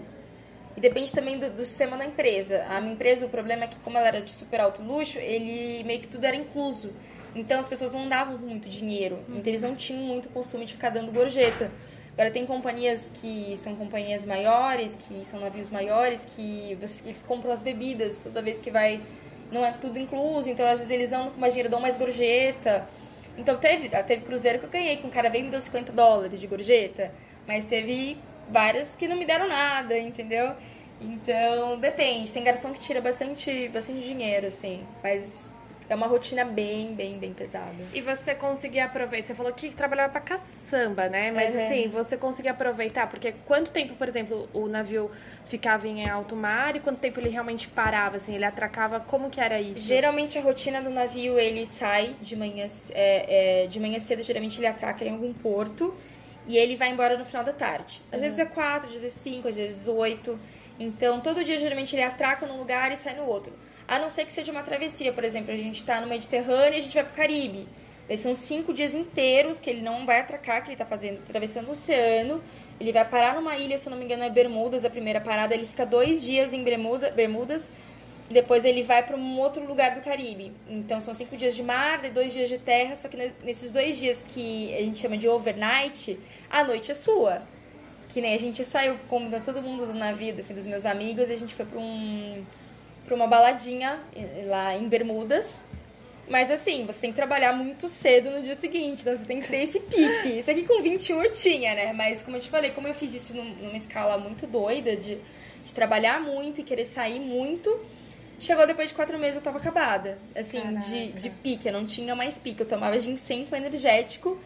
e 0.76 0.80
depende 0.80 1.12
também 1.12 1.38
do, 1.38 1.50
do, 1.50 1.64
sistema 1.64 1.96
da 1.96 2.04
empresa. 2.04 2.64
A 2.68 2.80
minha 2.80 2.94
empresa, 2.94 3.26
o 3.26 3.28
problema 3.28 3.64
é 3.64 3.66
que 3.68 3.76
como 3.76 3.98
ela 3.98 4.08
era 4.08 4.20
de 4.20 4.30
super 4.30 4.60
alto 4.60 4.82
luxo, 4.82 5.18
ele 5.18 5.84
meio 5.84 6.00
que 6.00 6.08
tudo 6.08 6.24
era 6.24 6.36
incluso. 6.36 6.92
Então 7.34 7.60
as 7.60 7.68
pessoas 7.68 7.92
não 7.92 8.08
davam 8.08 8.36
muito 8.36 8.68
dinheiro, 8.68 9.20
então 9.28 9.44
eles 9.46 9.62
não 9.62 9.74
tinham 9.74 10.02
muito 10.02 10.28
costume 10.28 10.66
de 10.66 10.74
ficar 10.74 10.90
dando 10.90 11.10
gorjeta. 11.10 11.70
Agora 12.12 12.30
tem 12.30 12.44
companhias 12.44 13.10
que 13.10 13.56
são 13.56 13.74
companhias 13.74 14.26
maiores, 14.26 14.94
que 14.94 15.24
são 15.24 15.40
navios 15.40 15.70
maiores, 15.70 16.26
que 16.26 16.76
eles 17.06 17.24
compram 17.26 17.50
as 17.52 17.62
bebidas 17.62 18.18
toda 18.22 18.42
vez 18.42 18.60
que 18.60 18.70
vai 18.70 19.00
não 19.52 19.64
é 19.64 19.72
tudo 19.72 19.98
incluso, 19.98 20.50
então 20.50 20.66
às 20.66 20.80
vezes 20.80 20.90
eles 20.90 21.12
andam 21.12 21.30
com 21.30 21.40
mais 21.40 21.52
dinheiro, 21.52 21.70
dão 21.70 21.80
mais 21.80 21.96
gorjeta. 21.96 22.88
Então 23.36 23.56
teve, 23.56 23.88
teve 23.88 24.22
cruzeiro 24.22 24.58
que 24.58 24.64
eu 24.64 24.70
ganhei, 24.70 24.96
que 24.96 25.06
um 25.06 25.10
cara 25.10 25.28
veio 25.28 25.42
e 25.42 25.44
me 25.44 25.50
deu 25.50 25.60
50 25.60 25.92
dólares 25.92 26.40
de 26.40 26.46
gorjeta, 26.46 27.12
mas 27.46 27.64
teve 27.64 28.18
várias 28.50 28.96
que 28.96 29.06
não 29.06 29.16
me 29.16 29.24
deram 29.24 29.48
nada, 29.48 29.98
entendeu? 29.98 30.52
Então, 31.00 31.78
depende. 31.78 32.32
Tem 32.32 32.44
garçom 32.44 32.72
que 32.72 32.78
tira 32.78 33.00
bastante, 33.00 33.68
bastante 33.68 34.00
dinheiro, 34.06 34.46
assim. 34.46 34.84
Mas 35.02 35.52
é 35.92 35.96
uma 35.96 36.06
rotina 36.06 36.44
bem, 36.44 36.94
bem, 36.94 37.18
bem 37.18 37.32
pesada. 37.32 37.74
E 37.92 38.00
você 38.00 38.34
conseguia 38.34 38.86
aproveitar? 38.86 39.26
Você 39.26 39.34
falou 39.34 39.52
que 39.52 39.74
trabalhava 39.74 40.10
pra 40.10 40.20
caçamba, 40.20 41.08
né? 41.08 41.30
Mas 41.30 41.54
uhum. 41.54 41.64
assim, 41.64 41.88
você 41.88 42.16
conseguia 42.16 42.52
aproveitar? 42.52 43.08
Porque 43.08 43.32
quanto 43.46 43.70
tempo, 43.70 43.94
por 43.94 44.08
exemplo, 44.08 44.48
o 44.52 44.66
navio 44.66 45.10
ficava 45.44 45.86
em 45.86 46.08
alto 46.08 46.34
mar 46.34 46.74
e 46.76 46.80
quanto 46.80 46.98
tempo 46.98 47.20
ele 47.20 47.28
realmente 47.28 47.68
parava, 47.68 48.16
assim? 48.16 48.34
Ele 48.34 48.44
atracava? 48.44 49.00
Como 49.00 49.28
que 49.28 49.40
era 49.40 49.60
isso? 49.60 49.86
Geralmente 49.86 50.38
a 50.38 50.42
rotina 50.42 50.80
do 50.80 50.90
navio, 50.90 51.38
ele 51.38 51.66
sai 51.66 52.16
de 52.20 52.34
manhã, 52.36 52.66
é, 52.92 53.64
é, 53.64 53.66
de 53.66 53.78
manhã 53.78 53.98
cedo, 53.98 54.22
geralmente 54.22 54.58
ele 54.58 54.66
atraca 54.66 55.04
em 55.04 55.10
algum 55.10 55.32
porto 55.32 55.94
e 56.46 56.56
ele 56.56 56.74
vai 56.74 56.88
embora 56.88 57.16
no 57.16 57.24
final 57.24 57.44
da 57.44 57.52
tarde. 57.52 58.02
Às 58.10 58.20
uhum. 58.20 58.26
vezes 58.26 58.38
é 58.38 58.46
quatro, 58.46 58.88
às 58.88 58.94
vezes 58.94 59.06
é 59.06 59.10
cinco, 59.10 59.48
às 59.48 59.56
vezes 59.56 59.86
oito. 59.86 60.38
Então, 60.78 61.20
todo 61.20 61.44
dia, 61.44 61.58
geralmente, 61.58 61.94
ele 61.94 62.02
atraca 62.02 62.46
num 62.46 62.58
lugar 62.58 62.90
e 62.92 62.96
sai 62.96 63.14
no 63.14 63.24
outro. 63.24 63.52
A 63.92 63.98
não 63.98 64.08
ser 64.08 64.24
que 64.24 64.32
seja 64.32 64.50
uma 64.50 64.62
travessia, 64.62 65.12
por 65.12 65.22
exemplo, 65.22 65.52
a 65.52 65.56
gente 65.56 65.76
está 65.76 66.00
no 66.00 66.06
Mediterrâneo 66.06 66.72
e 66.72 66.76
a 66.78 66.80
gente 66.80 66.94
vai 66.94 67.04
para 67.04 67.12
o 67.12 67.14
Caribe. 67.14 67.68
Daí 68.08 68.16
são 68.16 68.34
cinco 68.34 68.72
dias 68.72 68.94
inteiros 68.94 69.60
que 69.60 69.68
ele 69.68 69.82
não 69.82 70.06
vai 70.06 70.20
atracar, 70.20 70.62
que 70.62 70.68
ele 70.68 70.76
está 70.76 70.86
fazendo, 70.86 71.18
atravessando 71.18 71.68
o 71.68 71.72
oceano. 71.72 72.42
Ele 72.80 72.90
vai 72.90 73.06
parar 73.06 73.34
numa 73.34 73.54
ilha, 73.58 73.78
se 73.78 73.90
não 73.90 73.98
me 73.98 74.04
engano, 74.06 74.24
é 74.24 74.30
Bermudas, 74.30 74.86
a 74.86 74.88
primeira 74.88 75.20
parada. 75.20 75.52
Ele 75.54 75.66
fica 75.66 75.84
dois 75.84 76.22
dias 76.22 76.54
em 76.54 76.64
Bermuda, 76.64 77.10
Bermudas 77.10 77.70
depois 78.30 78.64
ele 78.64 78.82
vai 78.82 79.02
para 79.02 79.14
um 79.14 79.38
outro 79.38 79.62
lugar 79.62 79.94
do 79.94 80.00
Caribe. 80.00 80.52
Então 80.66 80.98
são 80.98 81.12
cinco 81.12 81.36
dias 81.36 81.54
de 81.54 81.62
mar 81.62 82.00
dois 82.08 82.32
dias 82.32 82.48
de 82.48 82.56
terra. 82.56 82.96
Só 82.96 83.08
que 83.08 83.32
nesses 83.44 83.70
dois 83.70 83.98
dias 83.98 84.22
que 84.26 84.74
a 84.74 84.80
gente 84.80 85.00
chama 85.00 85.18
de 85.18 85.28
overnight, 85.28 86.18
a 86.48 86.64
noite 86.64 86.90
é 86.90 86.94
sua. 86.94 87.42
Que 88.08 88.22
nem 88.22 88.32
a 88.32 88.38
gente 88.38 88.64
saiu, 88.64 88.96
como 89.06 89.38
todo 89.42 89.60
mundo 89.60 89.84
do 89.84 89.92
navio, 89.92 90.34
assim, 90.38 90.54
dos 90.54 90.66
meus 90.66 90.86
amigos, 90.86 91.28
a 91.28 91.36
gente 91.36 91.54
foi 91.54 91.66
para 91.66 91.78
um 91.78 92.42
para 93.12 93.16
uma 93.16 93.26
baladinha 93.26 94.00
eh, 94.16 94.44
lá 94.46 94.74
em 94.74 94.88
Bermudas. 94.88 95.64
Mas 96.28 96.50
assim, 96.50 96.86
você 96.86 97.00
tem 97.00 97.10
que 97.10 97.16
trabalhar 97.16 97.52
muito 97.52 97.86
cedo 97.88 98.30
no 98.30 98.40
dia 98.40 98.54
seguinte, 98.54 99.02
então 99.02 99.14
você 99.14 99.24
tem 99.24 99.38
que 99.38 99.48
ter 99.48 99.58
esse 99.58 99.80
pique. 99.80 100.38
Isso 100.38 100.50
aqui 100.50 100.66
com 100.66 100.80
21 100.80 101.24
eu 101.24 101.32
tinha, 101.32 101.74
né? 101.74 101.92
Mas 101.92 102.22
como 102.22 102.38
eu 102.38 102.40
te 102.40 102.48
falei, 102.48 102.70
como 102.70 102.88
eu 102.88 102.94
fiz 102.94 103.12
isso 103.12 103.34
numa 103.34 103.76
escala 103.76 104.16
muito 104.16 104.46
doida, 104.46 104.96
de, 104.96 105.18
de 105.62 105.74
trabalhar 105.74 106.22
muito 106.22 106.60
e 106.60 106.64
querer 106.64 106.86
sair 106.86 107.20
muito, 107.20 107.84
chegou 108.40 108.66
depois 108.66 108.88
de 108.88 108.94
quatro 108.94 109.18
meses 109.18 109.36
eu 109.36 109.42
tava 109.42 109.58
acabada. 109.58 110.16
Assim, 110.34 110.62
de, 110.78 111.12
de 111.12 111.28
pique, 111.28 111.66
eu 111.66 111.72
não 111.72 111.84
tinha 111.84 112.16
mais 112.16 112.38
pique. 112.38 112.60
Eu 112.60 112.66
tomava 112.66 112.98
ginseng 112.98 113.44
com 113.44 113.54
energético, 113.54 114.40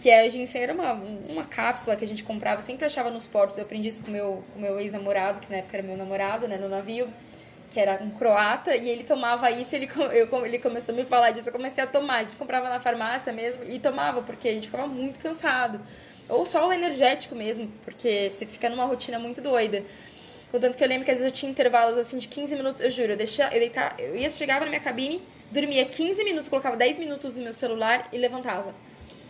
que 0.00 0.08
é 0.08 0.26
ginseng 0.26 0.62
era 0.62 0.72
uma, 0.72 0.94
uma 1.28 1.44
cápsula 1.44 1.96
que 1.96 2.04
a 2.04 2.08
gente 2.08 2.24
comprava, 2.24 2.62
sempre 2.62 2.86
achava 2.86 3.10
nos 3.10 3.26
portos. 3.26 3.58
Eu 3.58 3.64
aprendi 3.64 3.88
isso 3.88 4.02
com 4.02 4.10
meu, 4.10 4.42
o 4.56 4.58
meu 4.58 4.80
ex-namorado, 4.80 5.40
que 5.40 5.50
na 5.50 5.58
época 5.58 5.76
era 5.76 5.86
meu 5.86 5.98
namorado, 5.98 6.48
né, 6.48 6.56
no 6.56 6.68
navio 6.68 7.12
que 7.70 7.78
era 7.78 8.02
um 8.02 8.10
croata, 8.10 8.74
e 8.76 8.88
ele 8.88 9.04
tomava 9.04 9.50
isso, 9.50 9.74
ele, 9.76 9.88
eu, 10.12 10.46
ele 10.46 10.58
começou 10.58 10.92
a 10.92 10.96
me 10.96 11.04
falar 11.04 11.30
disso, 11.30 11.48
eu 11.48 11.52
comecei 11.52 11.82
a 11.82 11.86
tomar, 11.86 12.16
a 12.16 12.24
gente 12.24 12.36
comprava 12.36 12.68
na 12.68 12.80
farmácia 12.80 13.32
mesmo 13.32 13.62
e 13.64 13.78
tomava, 13.78 14.22
porque 14.22 14.48
a 14.48 14.52
gente 14.52 14.66
ficava 14.66 14.88
muito 14.88 15.20
cansado. 15.20 15.80
Ou 16.28 16.44
só 16.44 16.68
o 16.68 16.72
energético 16.72 17.34
mesmo, 17.34 17.72
porque 17.84 18.28
você 18.28 18.44
fica 18.44 18.68
numa 18.68 18.84
rotina 18.84 19.18
muito 19.18 19.40
doida. 19.40 19.84
Contanto 20.50 20.76
que 20.76 20.82
eu 20.82 20.88
lembro 20.88 21.04
que 21.04 21.10
às 21.12 21.18
vezes 21.18 21.32
eu 21.32 21.36
tinha 21.36 21.50
intervalos 21.50 21.96
assim 21.96 22.18
de 22.18 22.26
15 22.26 22.56
minutos, 22.56 22.82
eu 22.82 22.90
juro, 22.90 23.12
eu, 23.12 23.16
deixava, 23.16 23.54
eu, 23.54 23.60
deitava, 23.60 24.00
eu 24.00 24.16
ia, 24.16 24.28
chegava 24.30 24.64
na 24.64 24.70
minha 24.70 24.80
cabine, 24.80 25.22
dormia 25.50 25.84
15 25.84 26.24
minutos, 26.24 26.48
colocava 26.48 26.76
10 26.76 26.98
minutos 26.98 27.36
no 27.36 27.42
meu 27.42 27.52
celular 27.52 28.08
e 28.12 28.18
levantava. 28.18 28.74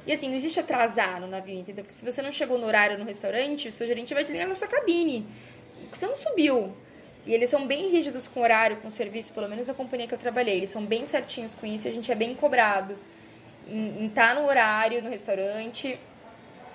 E 0.07 0.13
assim, 0.13 0.29
não 0.29 0.35
existe 0.35 0.59
atrasar 0.59 1.21
no 1.21 1.27
navio, 1.27 1.59
entendeu? 1.59 1.85
Porque 1.85 1.97
se 1.97 2.05
você 2.05 2.23
não 2.23 2.33
chegou 2.33 2.59
no 2.59 2.67
horário 2.67 2.99
no 2.99 3.05
restaurante, 3.05 3.69
o 3.69 3.73
seu 3.73 3.87
gerente 3.87 4.15
vai 4.15 4.25
te 4.25 4.33
ligar 4.33 4.47
na 4.47 4.55
sua 4.55 4.67
cabine. 4.67 5.27
Você 5.93 6.07
não 6.07 6.17
subiu. 6.17 6.75
E 7.27 7.35
eles 7.35 7.51
são 7.51 7.67
bem 7.67 7.91
rígidos 7.91 8.27
com 8.27 8.41
horário, 8.41 8.77
com 8.79 8.91
serviço, 8.91 9.33
pelo 9.33 9.49
menos 9.49 9.69
a 9.69 9.75
companhia 9.75 10.07
que 10.07 10.15
eu 10.15 10.19
trabalhei. 10.19 10.57
Eles 10.57 10.71
são 10.71 10.85
bem 10.85 11.05
certinhos 11.07 11.55
com 11.55 11.67
isso 11.67 11.87
a 11.87 11.91
gente 11.91 12.11
é 12.11 12.15
bem 12.15 12.35
cobrado 12.35 12.97
em 13.69 14.07
estar 14.07 14.35
tá 14.35 14.41
no 14.41 14.47
horário 14.47 15.03
no 15.03 15.11
restaurante. 15.11 15.99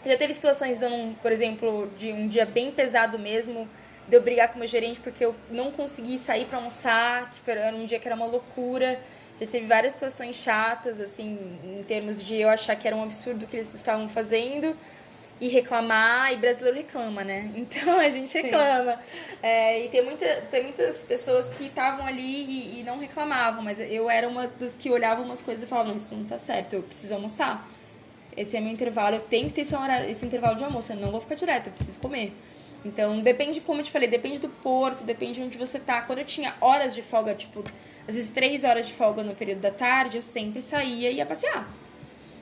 Já 0.05 0.17
teve 0.17 0.33
situações, 0.33 0.77
dando, 0.77 1.15
por 1.19 1.31
exemplo, 1.31 1.91
de 1.97 2.11
um 2.11 2.27
dia 2.27 2.45
bem 2.45 2.71
pesado 2.71 3.17
mesmo, 3.17 3.67
de 4.07 4.15
eu 4.15 4.21
brigar 4.21 4.49
com 4.49 4.55
o 4.55 4.59
meu 4.59 4.67
gerente 4.67 4.99
porque 4.99 5.25
eu 5.25 5.35
não 5.49 5.71
consegui 5.71 6.19
sair 6.19 6.45
para 6.45 6.57
almoçar, 6.57 7.31
que 7.31 7.51
era 7.51 7.75
um 7.75 7.85
dia 7.85 7.99
que 7.99 8.07
era 8.07 8.15
uma 8.15 8.27
loucura. 8.27 8.99
Já 9.41 9.47
teve 9.47 9.65
várias 9.65 9.93
situações 9.93 10.35
chatas, 10.35 11.01
assim, 11.01 11.59
em 11.63 11.83
termos 11.83 12.23
de 12.23 12.35
eu 12.35 12.47
achar 12.47 12.75
que 12.75 12.87
era 12.87 12.95
um 12.95 13.03
absurdo 13.03 13.43
o 13.43 13.47
que 13.47 13.57
eles 13.57 13.73
estavam 13.73 14.07
fazendo 14.07 14.77
e 15.39 15.49
reclamar, 15.49 16.31
e 16.31 16.37
brasileiro 16.37 16.77
reclama, 16.77 17.23
né? 17.23 17.51
Então 17.55 17.99
a 17.99 18.09
gente 18.09 18.33
reclama. 18.41 18.99
É, 19.43 19.85
e 19.85 19.89
tem, 19.89 20.03
muita, 20.03 20.25
tem 20.49 20.63
muitas 20.63 21.03
pessoas 21.03 21.49
que 21.49 21.65
estavam 21.65 22.05
ali 22.05 22.21
e, 22.21 22.79
e, 22.79 22.83
não 22.83 22.97
reclamavam, 22.99 23.61
mas 23.61 23.79
eu 23.79 24.09
era 24.09 24.27
uma 24.27 24.47
das 24.47 24.77
que 24.77 24.89
olhava 24.89 25.21
umas 25.21 25.41
coisas 25.41 25.63
e 25.63 25.67
falava, 25.67 25.89
não, 25.89 25.95
isso 25.95 26.13
não 26.15 26.25
tá 26.25 26.37
certo, 26.37 26.73
eu 26.73 26.83
preciso 26.83 27.13
almoçar. 27.13 27.67
Esse 28.35 28.57
é 28.57 28.61
meu 28.61 28.71
intervalo, 28.71 29.15
eu 29.15 29.21
tenho 29.21 29.47
que 29.47 29.53
ter 29.53 29.61
esse, 29.61 29.75
horário, 29.75 30.09
esse 30.09 30.25
intervalo 30.25 30.55
de 30.55 30.63
almoço, 30.63 30.91
eu 30.91 30.97
não 30.97 31.11
vou 31.11 31.21
ficar 31.21 31.35
direto, 31.35 31.67
eu 31.67 31.73
preciso 31.73 31.99
comer. 31.99 32.33
Então, 32.83 33.19
depende, 33.21 33.61
como 33.61 33.79
eu 33.79 33.83
te 33.83 33.91
falei, 33.91 34.07
depende 34.07 34.39
do 34.39 34.49
porto, 34.49 35.03
depende 35.03 35.39
de 35.39 35.41
onde 35.41 35.57
você 35.57 35.79
tá. 35.79 36.01
Quando 36.01 36.19
eu 36.19 36.25
tinha 36.25 36.53
horas 36.61 36.93
de 36.93 37.01
folga, 37.01 37.33
tipo, 37.33 37.63
às 38.07 38.13
vezes 38.13 38.29
três 38.29 38.63
horas 38.63 38.87
de 38.87 38.93
folga 38.93 39.23
no 39.23 39.33
período 39.33 39.61
da 39.61 39.71
tarde, 39.71 40.17
eu 40.17 40.21
sempre 40.21 40.61
saía 40.61 41.09
e 41.09 41.15
ia 41.15 41.25
passear. 41.25 41.67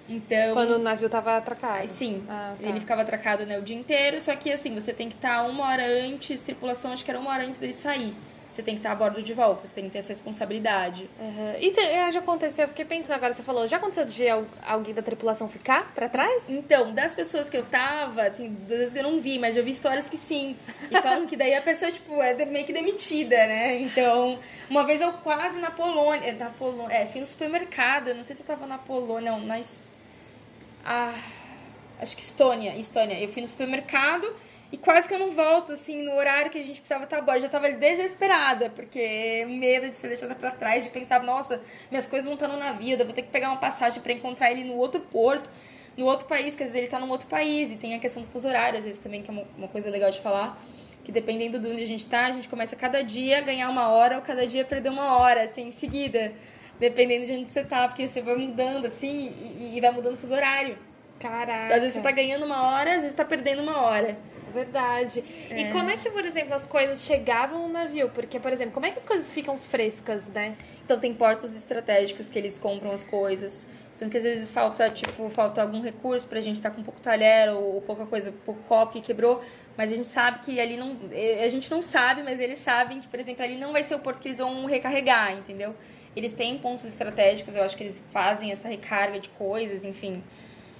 Então, 0.07 0.53
Quando 0.53 0.71
o 0.71 0.79
navio 0.79 1.09
tava 1.09 1.37
atracado. 1.37 1.87
Sim, 1.87 2.23
ah, 2.29 2.55
tá. 2.61 2.69
ele 2.69 2.79
ficava 2.79 3.01
atracado 3.01 3.45
né, 3.45 3.57
o 3.57 3.61
dia 3.61 3.77
inteiro, 3.77 4.19
só 4.19 4.35
que 4.35 4.51
assim, 4.51 4.73
você 4.73 4.91
tem 4.93 5.07
que 5.07 5.15
estar 5.15 5.37
tá 5.37 5.43
uma 5.43 5.65
hora 5.65 5.85
antes, 5.85 6.41
tripulação 6.41 6.91
acho 6.91 7.05
que 7.05 7.11
era 7.11 7.19
uma 7.19 7.31
hora 7.31 7.45
antes 7.45 7.57
dele 7.57 7.73
sair. 7.73 8.13
Você 8.53 8.61
tem 8.61 8.75
que 8.75 8.79
estar 8.79 8.91
a 8.91 8.95
bordo 8.95 9.23
de 9.23 9.33
volta, 9.33 9.65
você 9.65 9.73
tem 9.73 9.85
que 9.85 9.91
ter 9.91 9.99
essa 9.99 10.09
responsabilidade. 10.09 11.09
Uhum. 11.19 11.55
E 11.59 11.71
te, 11.71 11.79
é, 11.79 12.11
já 12.11 12.19
aconteceu, 12.19 12.65
eu 12.65 12.67
fiquei 12.67 12.85
pensando 12.85 13.15
agora, 13.15 13.33
você 13.33 13.41
falou, 13.41 13.67
já 13.67 13.77
aconteceu 13.77 14.05
de 14.05 14.25
alguém 14.63 14.93
da 14.93 15.01
tripulação 15.01 15.49
ficar 15.49 15.91
para 15.95 16.07
trás? 16.07 16.47
Então, 16.47 16.93
das 16.93 17.15
pessoas 17.15 17.49
que 17.49 17.57
eu 17.57 17.65
tava, 17.65 18.27
assim, 18.27 18.55
das 18.67 18.77
vezes 18.77 18.93
que 18.93 18.99
eu 18.99 19.03
não 19.03 19.19
vi, 19.19 19.39
mas 19.39 19.57
eu 19.57 19.63
vi 19.63 19.71
histórias 19.71 20.07
que 20.07 20.17
sim. 20.17 20.55
E 20.91 21.01
falam 21.01 21.25
que 21.25 21.35
daí 21.35 21.55
a 21.55 21.61
pessoa, 21.61 21.91
tipo, 21.91 22.21
é 22.21 22.45
meio 22.45 22.65
que 22.65 22.73
demitida, 22.73 23.35
né? 23.35 23.75
Então, 23.81 24.37
uma 24.69 24.83
vez 24.83 25.01
eu 25.01 25.11
quase 25.13 25.59
na 25.59 25.71
Polônia, 25.71 26.33
na 26.33 26.51
Polônia, 26.51 26.95
é, 26.95 27.07
fui 27.07 27.21
no 27.21 27.25
supermercado, 27.25 28.13
não 28.13 28.23
sei 28.23 28.35
se 28.35 28.43
eu 28.43 28.45
tava 28.45 28.67
na 28.67 28.77
Polônia, 28.77 29.31
não, 29.31 29.39
nas 29.39 30.03
ah, 30.85 31.17
acho 31.99 32.15
que 32.15 32.21
Estônia, 32.21 32.75
Estônia. 32.75 33.19
Eu 33.19 33.29
fui 33.29 33.41
no 33.41 33.47
supermercado 33.47 34.33
e 34.73 34.77
quase 34.77 35.07
que 35.07 35.13
eu 35.13 35.19
não 35.19 35.29
volto, 35.29 35.71
assim, 35.71 36.01
no 36.01 36.15
horário 36.15 36.49
que 36.49 36.57
a 36.57 36.63
gente 36.63 36.81
precisava 36.81 37.03
estar 37.03 37.19
a 37.19 37.21
bordo. 37.21 37.37
Eu 37.37 37.41
já 37.41 37.49
tava 37.49 37.69
desesperada, 37.69 38.71
porque 38.71 39.45
medo 39.47 39.87
de 39.87 39.95
ser 39.95 40.07
deixada 40.07 40.33
para 40.33 40.49
trás, 40.49 40.83
de 40.83 40.89
pensar, 40.89 41.21
nossa, 41.21 41.61
minhas 41.91 42.07
coisas 42.07 42.25
não 42.25 42.33
estão 42.33 42.47
no 42.47 42.57
navio, 42.57 42.97
eu 42.97 43.05
vou 43.05 43.13
ter 43.13 43.21
que 43.21 43.27
pegar 43.27 43.49
uma 43.49 43.59
passagem 43.59 44.01
para 44.01 44.11
encontrar 44.11 44.49
ele 44.49 44.63
no 44.63 44.73
outro 44.73 44.99
porto, 44.99 45.47
no 45.95 46.07
outro 46.07 46.25
país, 46.25 46.55
quer 46.55 46.63
dizer, 46.63 46.79
ele 46.79 46.87
tá 46.87 46.99
num 46.99 47.11
outro 47.11 47.27
país. 47.27 47.71
E 47.71 47.75
tem 47.75 47.93
a 47.93 47.99
questão 47.99 48.23
do 48.23 48.27
fuso 48.29 48.47
horário, 48.47 48.79
às 48.79 48.85
vezes, 48.85 48.99
também, 48.99 49.21
que 49.21 49.29
é 49.29 49.33
uma, 49.33 49.43
uma 49.55 49.67
coisa 49.67 49.91
legal 49.91 50.09
de 50.09 50.19
falar. 50.19 50.59
Que 51.03 51.11
dependendo 51.11 51.59
de 51.59 51.67
onde 51.67 51.83
a 51.83 51.85
gente 51.85 52.09
tá, 52.09 52.25
a 52.25 52.31
gente 52.31 52.49
começa 52.49 52.75
cada 52.75 53.03
dia 53.03 53.37
a 53.37 53.41
ganhar 53.41 53.69
uma 53.69 53.89
hora 53.89 54.15
ou 54.15 54.23
cada 54.23 54.47
dia 54.47 54.63
a 54.63 54.65
perder 54.65 54.89
uma 54.89 55.17
hora, 55.17 55.43
assim, 55.43 55.67
em 55.67 55.71
seguida 55.71 56.33
dependendo 56.79 57.27
de 57.27 57.33
onde 57.33 57.47
você 57.47 57.63
tá, 57.63 57.87
porque 57.87 58.07
você 58.07 58.19
vai 58.19 58.35
mudando 58.35 58.87
assim 58.87 59.31
e, 59.59 59.77
e 59.77 59.79
vai 59.79 59.91
mudando 59.91 60.15
o 60.15 60.17
fuso 60.17 60.33
horário. 60.33 60.75
Caraca. 61.19 61.75
Às 61.75 61.81
vezes 61.81 61.93
você 61.93 62.01
tá 62.01 62.11
ganhando 62.11 62.43
uma 62.43 62.73
hora, 62.73 62.95
às 62.95 63.01
vezes 63.01 63.15
tá 63.15 63.23
perdendo 63.23 63.61
uma 63.61 63.79
hora. 63.79 64.17
Verdade. 64.53 65.23
É. 65.49 65.61
E 65.61 65.71
como 65.71 65.89
é 65.89 65.97
que, 65.97 66.09
por 66.09 66.25
exemplo, 66.25 66.53
as 66.53 66.63
coisas 66.65 67.03
chegavam 67.03 67.67
no 67.67 67.73
navio? 67.73 68.09
Porque, 68.09 68.39
por 68.39 68.53
exemplo, 68.53 68.73
como 68.73 68.85
é 68.85 68.91
que 68.91 68.99
as 68.99 69.05
coisas 69.05 69.31
ficam 69.31 69.57
frescas, 69.57 70.25
né? 70.27 70.55
Então 70.85 70.99
tem 70.99 71.13
portos 71.13 71.55
estratégicos 71.55 72.29
que 72.29 72.37
eles 72.37 72.59
compram 72.59 72.91
as 72.91 73.03
coisas. 73.03 73.67
Então 73.95 74.09
que 74.09 74.17
às 74.17 74.23
vezes 74.23 74.51
falta, 74.51 74.89
tipo, 74.89 75.29
falta 75.29 75.61
algum 75.61 75.81
recurso 75.81 76.27
pra 76.27 76.41
gente 76.41 76.55
estar 76.57 76.69
tá 76.69 76.75
com 76.75 76.83
pouco 76.83 76.99
talher 76.99 77.49
ou, 77.49 77.75
ou 77.75 77.81
pouca 77.81 78.05
coisa, 78.05 78.33
pouco 78.45 78.61
copo 78.63 78.93
que 78.93 79.01
quebrou. 79.01 79.43
Mas 79.77 79.91
a 79.91 79.95
gente 79.95 80.09
sabe 80.09 80.39
que 80.39 80.59
ali 80.59 80.77
não. 80.77 80.97
A 81.43 81.47
gente 81.49 81.69
não 81.71 81.81
sabe, 81.81 82.21
mas 82.21 82.39
eles 82.39 82.59
sabem 82.59 82.99
que, 82.99 83.07
por 83.07 83.19
exemplo, 83.19 83.43
ali 83.43 83.57
não 83.57 83.71
vai 83.71 83.81
ser 83.81 83.95
o 83.95 83.99
porto 83.99 84.21
que 84.21 84.27
eles 84.27 84.37
vão 84.37 84.65
recarregar, 84.65 85.33
entendeu? 85.33 85.75
Eles 86.15 86.33
têm 86.33 86.57
pontos 86.59 86.85
estratégicos, 86.85 87.55
eu 87.55 87.63
acho 87.63 87.75
que 87.75 87.83
eles 87.83 88.03
fazem 88.11 88.51
essa 88.51 88.67
recarga 88.67 89.19
de 89.19 89.29
coisas, 89.29 89.83
enfim. 89.83 90.23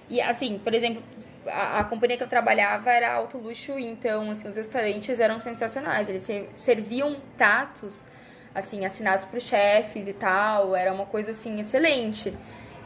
E 0.09 0.21
assim, 0.21 0.59
por 0.59 0.73
exemplo, 0.75 1.01
a, 1.47 1.79
a 1.79 1.83
companhia 1.83 2.17
que 2.17 2.23
eu 2.23 2.27
trabalhava 2.27 2.91
era 2.91 3.13
alto 3.13 3.37
luxo, 3.37 3.77
então 3.77 4.29
assim, 4.29 4.47
os 4.47 4.55
restaurantes 4.55 5.19
eram 5.19 5.39
sensacionais. 5.39 6.09
Eles 6.09 6.27
serviam 6.55 7.17
tatos 7.37 8.07
assim 8.53 8.85
assinados 8.85 9.25
por 9.25 9.41
chefes 9.41 10.07
e 10.07 10.13
tal, 10.13 10.75
era 10.75 10.93
uma 10.93 11.05
coisa 11.05 11.31
assim 11.31 11.59
excelente. 11.59 12.33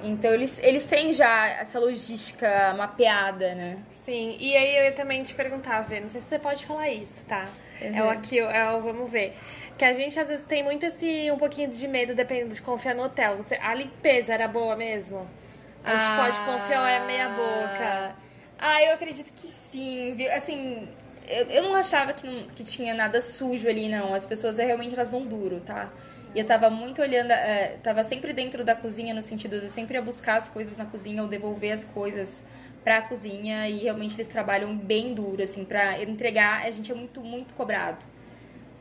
Então 0.01 0.31
eles, 0.31 0.59
eles 0.59 0.85
têm 0.85 1.11
já 1.11 1.47
essa 1.47 1.79
logística 1.79 2.73
mapeada, 2.77 3.55
né? 3.55 3.79
Sim, 3.89 4.37
e 4.39 4.55
aí 4.55 4.77
eu 4.77 4.83
ia 4.85 4.91
também 4.91 5.23
te 5.23 5.33
perguntar, 5.33 5.81
Vê, 5.81 5.99
não 5.99 6.07
sei 6.07 6.21
se 6.21 6.27
você 6.27 6.39
pode 6.39 6.65
falar 6.65 6.89
isso, 6.89 7.25
tá? 7.25 7.47
Uhum. 7.81 7.95
É 7.95 8.03
o 8.03 8.09
aqui, 8.09 8.39
é 8.39 8.71
o 8.71 8.81
vamos 8.81 9.11
ver. 9.11 9.35
Que 9.77 9.85
a 9.85 9.93
gente 9.93 10.19
às 10.19 10.27
vezes 10.27 10.45
tem 10.45 10.63
muito 10.63 10.85
esse 10.85 11.31
um 11.31 11.37
pouquinho 11.37 11.69
de 11.69 11.87
medo 11.87 12.13
dependendo 12.13 12.53
de 12.53 12.61
confiar 12.61 12.95
no 12.95 13.03
hotel. 13.03 13.35
Você, 13.37 13.55
a 13.55 13.73
limpeza 13.73 14.33
era 14.33 14.47
boa 14.47 14.75
mesmo? 14.75 15.27
A 15.83 15.95
gente 15.95 16.11
ah, 16.11 16.23
pode 16.23 16.41
confiar 16.41 16.81
ou 16.81 16.87
é 16.87 17.05
meia 17.05 17.29
boca? 17.29 18.15
Ah, 18.59 18.81
eu 18.83 18.93
acredito 18.93 19.31
que 19.33 19.47
sim, 19.47 20.13
viu? 20.15 20.31
Assim, 20.33 20.87
eu, 21.27 21.45
eu 21.47 21.63
não 21.63 21.75
achava 21.75 22.13
que, 22.13 22.25
não, 22.25 22.47
que 22.47 22.63
tinha 22.63 22.93
nada 22.93 23.21
sujo 23.21 23.67
ali, 23.67 23.87
não. 23.89 24.13
As 24.13 24.25
pessoas 24.25 24.57
realmente 24.57 24.95
elas 24.95 25.09
dão 25.09 25.25
duro, 25.25 25.61
tá? 25.61 25.91
E 26.35 26.39
eu 26.39 26.45
tava 26.45 26.69
muito 26.69 27.01
olhando, 27.01 27.31
é, 27.31 27.77
tava 27.83 28.03
sempre 28.03 28.33
dentro 28.33 28.63
da 28.63 28.75
cozinha, 28.75 29.13
no 29.13 29.21
sentido 29.21 29.61
de 29.61 29.69
sempre 29.69 29.99
buscar 30.01 30.37
as 30.37 30.49
coisas 30.49 30.75
na 30.77 30.85
cozinha 30.85 31.21
ou 31.23 31.29
devolver 31.29 31.71
as 31.71 31.85
coisas 31.85 32.43
pra 32.83 33.01
cozinha. 33.01 33.69
E 33.69 33.77
realmente 33.79 34.15
eles 34.15 34.27
trabalham 34.27 34.75
bem 34.75 35.13
duro, 35.13 35.41
assim, 35.43 35.63
pra 35.63 36.01
entregar. 36.01 36.65
A 36.65 36.71
gente 36.71 36.91
é 36.91 36.95
muito, 36.95 37.21
muito 37.21 37.53
cobrado 37.53 38.05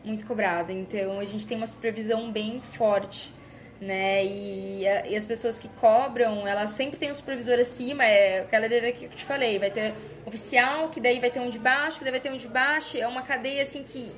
muito 0.06 0.24
cobrado. 0.24 0.72
Então 0.72 1.18
a 1.18 1.24
gente 1.24 1.46
tem 1.46 1.56
uma 1.56 1.66
supervisão 1.66 2.30
bem 2.30 2.60
forte, 2.60 3.32
né? 3.80 4.24
E, 4.24 4.86
a, 4.86 5.06
e 5.06 5.16
as 5.16 5.26
pessoas 5.26 5.58
que 5.58 5.68
cobram, 5.80 6.46
elas 6.46 6.70
sempre 6.70 6.98
têm 6.98 7.10
um 7.10 7.14
supervisor 7.14 7.58
acima, 7.58 8.04
é 8.04 8.40
aquela 8.40 8.66
ideia 8.66 8.92
que 8.92 9.04
eu 9.04 9.10
te 9.10 9.24
falei, 9.24 9.58
vai 9.58 9.70
ter 9.70 9.94
oficial, 10.24 10.88
que 10.88 11.00
daí 11.00 11.20
vai 11.20 11.30
ter 11.30 11.40
um 11.40 11.50
de 11.50 11.58
baixo, 11.58 11.98
que 11.98 12.04
daí 12.04 12.10
vai 12.10 12.20
ter 12.20 12.32
um 12.32 12.36
de 12.36 12.48
baixo, 12.48 12.96
é 12.96 13.06
uma 13.06 13.22
cadeia 13.22 13.62
assim 13.62 13.82
que 13.82 14.10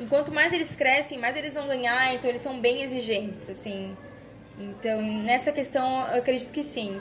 enquanto 0.00 0.32
mais 0.32 0.52
eles 0.52 0.74
crescem, 0.74 1.18
mais 1.18 1.36
eles 1.36 1.54
vão 1.54 1.66
ganhar, 1.66 2.14
então 2.14 2.28
eles 2.28 2.42
são 2.42 2.58
bem 2.58 2.82
exigentes, 2.82 3.48
assim. 3.48 3.96
Então, 4.58 5.00
nessa 5.00 5.52
questão, 5.52 6.06
eu 6.08 6.18
acredito 6.18 6.52
que 6.52 6.64
sim. 6.64 6.90
Uhum. 6.90 7.00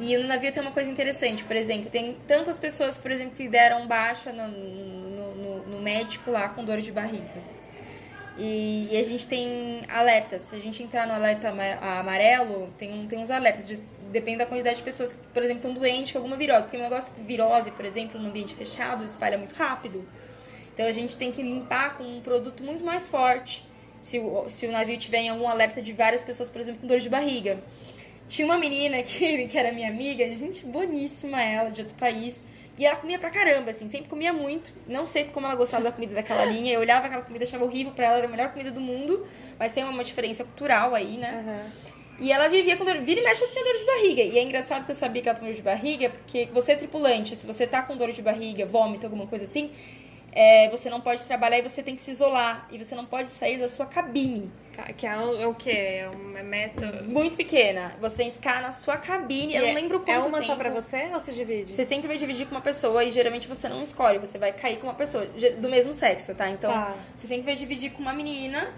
E 0.00 0.18
no 0.18 0.26
navio 0.26 0.52
tem 0.52 0.60
uma 0.60 0.72
coisa 0.72 0.90
interessante, 0.90 1.44
por 1.44 1.54
exemplo, 1.54 1.88
tem 1.88 2.16
tantas 2.26 2.58
pessoas, 2.58 2.98
por 2.98 3.10
exemplo, 3.10 3.34
que 3.36 3.48
deram 3.48 3.86
baixa 3.86 4.32
no, 4.32 4.48
no, 4.48 5.34
no, 5.34 5.66
no 5.66 5.80
médico 5.80 6.30
lá 6.30 6.48
com 6.48 6.64
dor 6.64 6.80
de 6.80 6.90
barriga. 6.90 7.55
E, 8.36 8.88
e, 8.92 8.96
a 8.96 9.02
gente 9.02 9.26
tem 9.26 9.82
alertas. 9.88 10.42
Se 10.42 10.56
a 10.56 10.58
gente 10.58 10.82
entrar 10.82 11.06
no 11.06 11.14
alerta 11.14 11.48
amarelo, 11.98 12.72
tem, 12.76 12.92
um, 12.92 13.06
tem 13.06 13.18
uns 13.18 13.30
alertas. 13.30 13.66
De, 13.66 13.76
depende 14.10 14.38
da 14.38 14.46
quantidade 14.46 14.76
de 14.76 14.82
pessoas 14.82 15.12
que, 15.12 15.18
por 15.32 15.42
exemplo, 15.42 15.68
estão 15.68 15.74
doentes 15.74 16.12
com 16.12 16.18
alguma 16.18 16.36
virose. 16.36 16.66
Porque 16.66 16.76
o 16.76 16.82
negócio 16.82 17.12
virose, 17.24 17.70
por 17.70 17.84
exemplo, 17.84 18.20
no 18.20 18.28
ambiente 18.28 18.54
fechado, 18.54 19.04
espalha 19.04 19.38
muito 19.38 19.54
rápido. 19.54 20.06
Então 20.74 20.86
a 20.86 20.92
gente 20.92 21.16
tem 21.16 21.32
que 21.32 21.42
limpar 21.42 21.96
com 21.96 22.04
um 22.04 22.20
produto 22.20 22.62
muito 22.62 22.84
mais 22.84 23.08
forte. 23.08 23.66
Se 24.00 24.18
o, 24.18 24.48
se 24.48 24.66
o 24.66 24.72
navio 24.72 24.98
tiver 24.98 25.20
em 25.20 25.30
algum 25.30 25.48
alerta 25.48 25.80
de 25.80 25.92
várias 25.92 26.22
pessoas, 26.22 26.50
por 26.50 26.60
exemplo, 26.60 26.82
com 26.82 26.86
dor 26.86 27.00
de 27.00 27.08
barriga. 27.08 27.62
Tinha 28.28 28.44
uma 28.44 28.58
menina 28.58 29.02
que, 29.02 29.46
que 29.48 29.58
era 29.58 29.72
minha 29.72 29.88
amiga, 29.88 30.30
gente 30.32 30.66
boníssima 30.66 31.42
ela, 31.42 31.70
de 31.70 31.80
outro 31.80 31.96
país 31.96 32.44
e 32.78 32.84
ela 32.84 32.96
comia 32.96 33.18
pra 33.18 33.30
caramba, 33.30 33.70
assim, 33.70 33.88
sempre 33.88 34.08
comia 34.08 34.32
muito. 34.32 34.72
Não 34.86 35.06
sei 35.06 35.24
como 35.24 35.46
ela 35.46 35.56
gostava 35.56 35.84
da 35.84 35.92
comida 35.92 36.14
daquela 36.14 36.44
linha. 36.46 36.74
Eu 36.74 36.80
olhava 36.80 37.06
aquela 37.06 37.22
comida, 37.22 37.44
achava 37.44 37.64
horrível 37.64 37.92
pra 37.92 38.06
ela, 38.06 38.18
era 38.18 38.26
a 38.26 38.30
melhor 38.30 38.50
comida 38.50 38.70
do 38.70 38.80
mundo. 38.80 39.26
Mas 39.58 39.72
tem 39.72 39.84
uma 39.84 40.04
diferença 40.04 40.44
cultural 40.44 40.94
aí, 40.94 41.16
né? 41.16 41.44
Uhum. 41.46 41.86
E 42.18 42.32
ela 42.32 42.48
vivia 42.48 42.76
com 42.76 42.84
dor, 42.84 42.96
vira 42.98 43.20
e 43.20 43.24
mexe 43.24 43.42
ela 43.42 43.52
tinha 43.52 43.64
dor 43.64 43.74
de 43.74 43.84
barriga. 43.84 44.22
E 44.22 44.38
é 44.38 44.42
engraçado 44.42 44.84
que 44.84 44.90
eu 44.90 44.94
sabia 44.94 45.22
que 45.22 45.28
ela 45.28 45.38
tinha 45.38 45.50
dor 45.50 45.56
de 45.56 45.62
barriga, 45.62 46.10
porque 46.10 46.48
você 46.52 46.72
é 46.72 46.76
tripulante, 46.76 47.36
se 47.36 47.46
você 47.46 47.66
tá 47.66 47.82
com 47.82 47.96
dor 47.96 48.12
de 48.12 48.22
barriga, 48.22 48.64
vômito, 48.64 49.06
alguma 49.06 49.26
coisa 49.26 49.44
assim, 49.44 49.70
é, 50.36 50.68
você 50.68 50.90
não 50.90 51.00
pode 51.00 51.24
trabalhar 51.24 51.58
e 51.58 51.62
você 51.62 51.82
tem 51.82 51.96
que 51.96 52.02
se 52.02 52.10
isolar. 52.10 52.68
E 52.70 52.76
você 52.76 52.94
não 52.94 53.06
pode 53.06 53.30
sair 53.30 53.58
da 53.58 53.68
sua 53.68 53.86
cabine. 53.86 54.52
Tá, 54.76 54.82
que 54.92 55.06
é 55.06 55.16
o, 55.16 55.40
é 55.40 55.46
o 55.46 55.54
quê? 55.54 55.70
É 55.70 56.10
uma 56.14 56.42
meta... 56.42 57.02
Muito 57.04 57.38
pequena. 57.38 57.96
Você 58.02 58.16
tem 58.16 58.28
que 58.28 58.34
ficar 58.34 58.60
na 58.60 58.70
sua 58.70 58.98
cabine. 58.98 59.54
E 59.54 59.56
eu 59.56 59.62
não 59.62 59.68
é, 59.70 59.72
lembro 59.72 60.00
quanto 60.00 60.10
É 60.10 60.18
uma 60.18 60.38
tempo. 60.40 60.44
só 60.44 60.54
pra 60.54 60.68
você 60.68 61.08
ou 61.10 61.18
se 61.18 61.32
divide? 61.32 61.72
Você 61.72 61.86
sempre 61.86 62.06
vai 62.06 62.18
dividir 62.18 62.44
com 62.44 62.54
uma 62.54 62.60
pessoa 62.60 63.02
e 63.02 63.10
geralmente 63.10 63.48
você 63.48 63.66
não 63.66 63.80
escolhe. 63.82 64.18
Você 64.18 64.36
vai 64.36 64.52
cair 64.52 64.76
com 64.76 64.86
uma 64.86 64.94
pessoa 64.94 65.24
do 65.58 65.70
mesmo 65.70 65.94
sexo, 65.94 66.34
tá? 66.34 66.50
Então, 66.50 66.70
tá. 66.70 66.94
você 67.14 67.26
sempre 67.26 67.46
vai 67.46 67.54
dividir 67.54 67.92
com 67.92 68.02
uma 68.02 68.12
menina. 68.12 68.74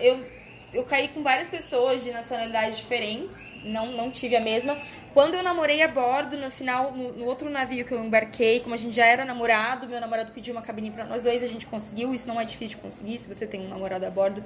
Eu 0.00 0.24
eu 0.72 0.84
caí 0.84 1.08
com 1.08 1.22
várias 1.22 1.48
pessoas 1.48 2.04
de 2.04 2.12
nacionalidades 2.12 2.76
diferentes, 2.76 3.36
não, 3.64 3.92
não 3.92 4.10
tive 4.10 4.36
a 4.36 4.40
mesma. 4.40 4.78
Quando 5.12 5.34
eu 5.34 5.42
namorei 5.42 5.82
a 5.82 5.88
bordo, 5.88 6.36
no 6.36 6.50
final, 6.50 6.92
no, 6.92 7.12
no, 7.12 7.24
outro 7.24 7.50
navio 7.50 7.84
que 7.84 7.92
eu 7.92 8.02
embarquei, 8.02 8.60
como 8.60 8.74
a 8.74 8.78
gente 8.78 8.94
já 8.94 9.04
era 9.04 9.24
namorado, 9.24 9.88
meu 9.88 10.00
namorado 10.00 10.30
pediu 10.32 10.54
uma 10.54 10.62
cabine 10.62 10.90
para 10.90 11.04
nós 11.04 11.22
dois, 11.22 11.42
a 11.42 11.46
gente 11.46 11.66
conseguiu. 11.66 12.14
Isso 12.14 12.28
não 12.28 12.40
é 12.40 12.44
difícil 12.44 12.76
de 12.76 12.82
conseguir, 12.82 13.18
se 13.18 13.26
você 13.26 13.46
tem 13.46 13.60
um 13.60 13.68
namorado 13.68 14.06
a 14.06 14.10
bordo, 14.10 14.44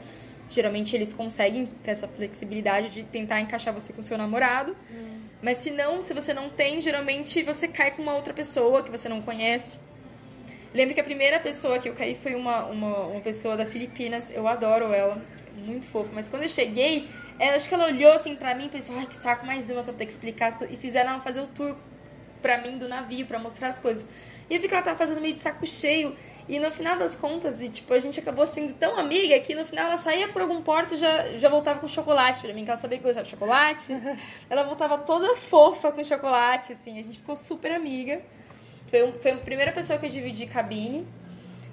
geralmente 0.49 0.97
eles 0.97 1.13
conseguem 1.13 1.67
ter 1.83 1.91
essa 1.91 2.09
flexibilidade 2.09 2.91
de 2.91 3.03
tentar 3.03 3.41
encaixar 3.41 3.75
você 3.75 3.93
com 3.93 4.03
seu 4.03 4.17
namorado. 4.17 4.75
Hum. 4.91 5.25
Mas 5.43 5.59
se 5.59 5.71
não, 5.71 6.01
se 6.01 6.15
você 6.15 6.33
não 6.33 6.49
tem, 6.49 6.81
geralmente 6.81 7.43
você 7.43 7.69
cai 7.69 7.91
com 7.91 8.01
uma 8.01 8.15
outra 8.15 8.33
pessoa 8.33 8.83
que 8.83 8.91
você 8.91 9.09
não 9.11 9.21
conhece. 9.21 9.79
Lembro 10.73 10.95
que 10.95 11.01
a 11.01 11.05
primeira 11.05 11.39
pessoa 11.39 11.79
que 11.79 11.89
eu 11.89 11.95
caí 11.95 12.17
foi 12.17 12.35
uma, 12.35 12.65
uma, 12.65 12.99
uma 13.07 13.21
pessoa 13.21 13.57
da 13.57 13.65
Filipinas, 13.65 14.31
eu 14.31 14.49
adoro 14.49 14.93
ela, 14.93 15.23
muito 15.65 15.87
fofa, 15.87 16.11
mas 16.15 16.29
quando 16.29 16.43
eu 16.43 16.49
cheguei, 16.49 17.09
ela, 17.39 17.57
acho 17.57 17.69
que 17.69 17.75
ela 17.75 17.87
olhou 17.87 18.13
assim 18.13 18.37
pra 18.37 18.55
mim 18.55 18.67
e 18.67 18.69
pensou, 18.69 18.97
ai 18.97 19.07
que 19.07 19.17
saco, 19.17 19.45
mais 19.45 19.71
uma 19.71 19.83
que 19.83 19.89
eu 19.89 19.93
vou 19.93 19.95
ter 19.95 20.07
que 20.07 20.13
explicar, 20.13 20.57
e 20.71 20.77
fizeram 20.77 21.13
ela 21.13 21.21
fazer 21.21 21.41
o 21.41 21.47
tour 21.47 21.75
pra 22.41 22.59
mim 22.59 22.79
do 22.79 22.89
navio, 22.89 23.27
pra 23.27 23.39
mostrar 23.39 23.69
as 23.69 23.79
coisas. 23.79 24.07
E 24.49 24.55
eu 24.55 24.61
vi 24.61 24.69
que 24.69 24.75
ela 24.75 24.83
tava 24.83 24.97
fazendo 24.97 25.21
meio 25.21 25.35
de 25.35 25.41
saco 25.41 25.67
cheio, 25.67 26.15
e 26.47 26.59
no 26.59 26.71
final 26.71 26.99
das 26.99 27.15
contas, 27.15 27.63
e, 27.63 27.71
tipo, 27.71 27.93
a 27.95 27.99
gente 27.99 28.21
acabou 28.21 28.47
sendo 28.47 28.75
tão 28.75 28.99
amiga 28.99 29.39
que 29.41 29.55
no 29.55 29.65
final 29.65 29.87
ela 29.87 29.97
saía 29.97 30.29
por 30.29 30.43
algum 30.43 30.61
porto 30.61 30.95
e 30.95 30.99
já, 30.99 31.39
já 31.39 31.49
voltava 31.49 31.81
com 31.81 31.89
chocolate 31.89 32.43
pra 32.43 32.53
mim, 32.53 32.65
que 32.65 32.71
ela 32.71 32.79
sabia 32.79 32.99
que 32.99 33.05
eu 33.05 33.09
gostava 33.09 33.25
de 33.25 33.31
chocolate. 33.31 33.93
ela 34.51 34.63
voltava 34.63 34.99
toda 34.99 35.35
fofa 35.37 35.91
com 35.91 36.05
chocolate, 36.05 36.75
assim, 36.75 36.99
a 36.99 37.03
gente 37.03 37.19
ficou 37.19 37.35
super 37.35 37.73
amiga. 37.73 38.21
Foi, 38.91 39.03
um, 39.03 39.13
foi 39.15 39.31
a 39.31 39.37
primeira 39.39 39.73
pessoa 39.73 39.99
que 39.99 40.05
eu 40.05 40.11
dividi 40.11 40.47
cabine. 40.47 41.07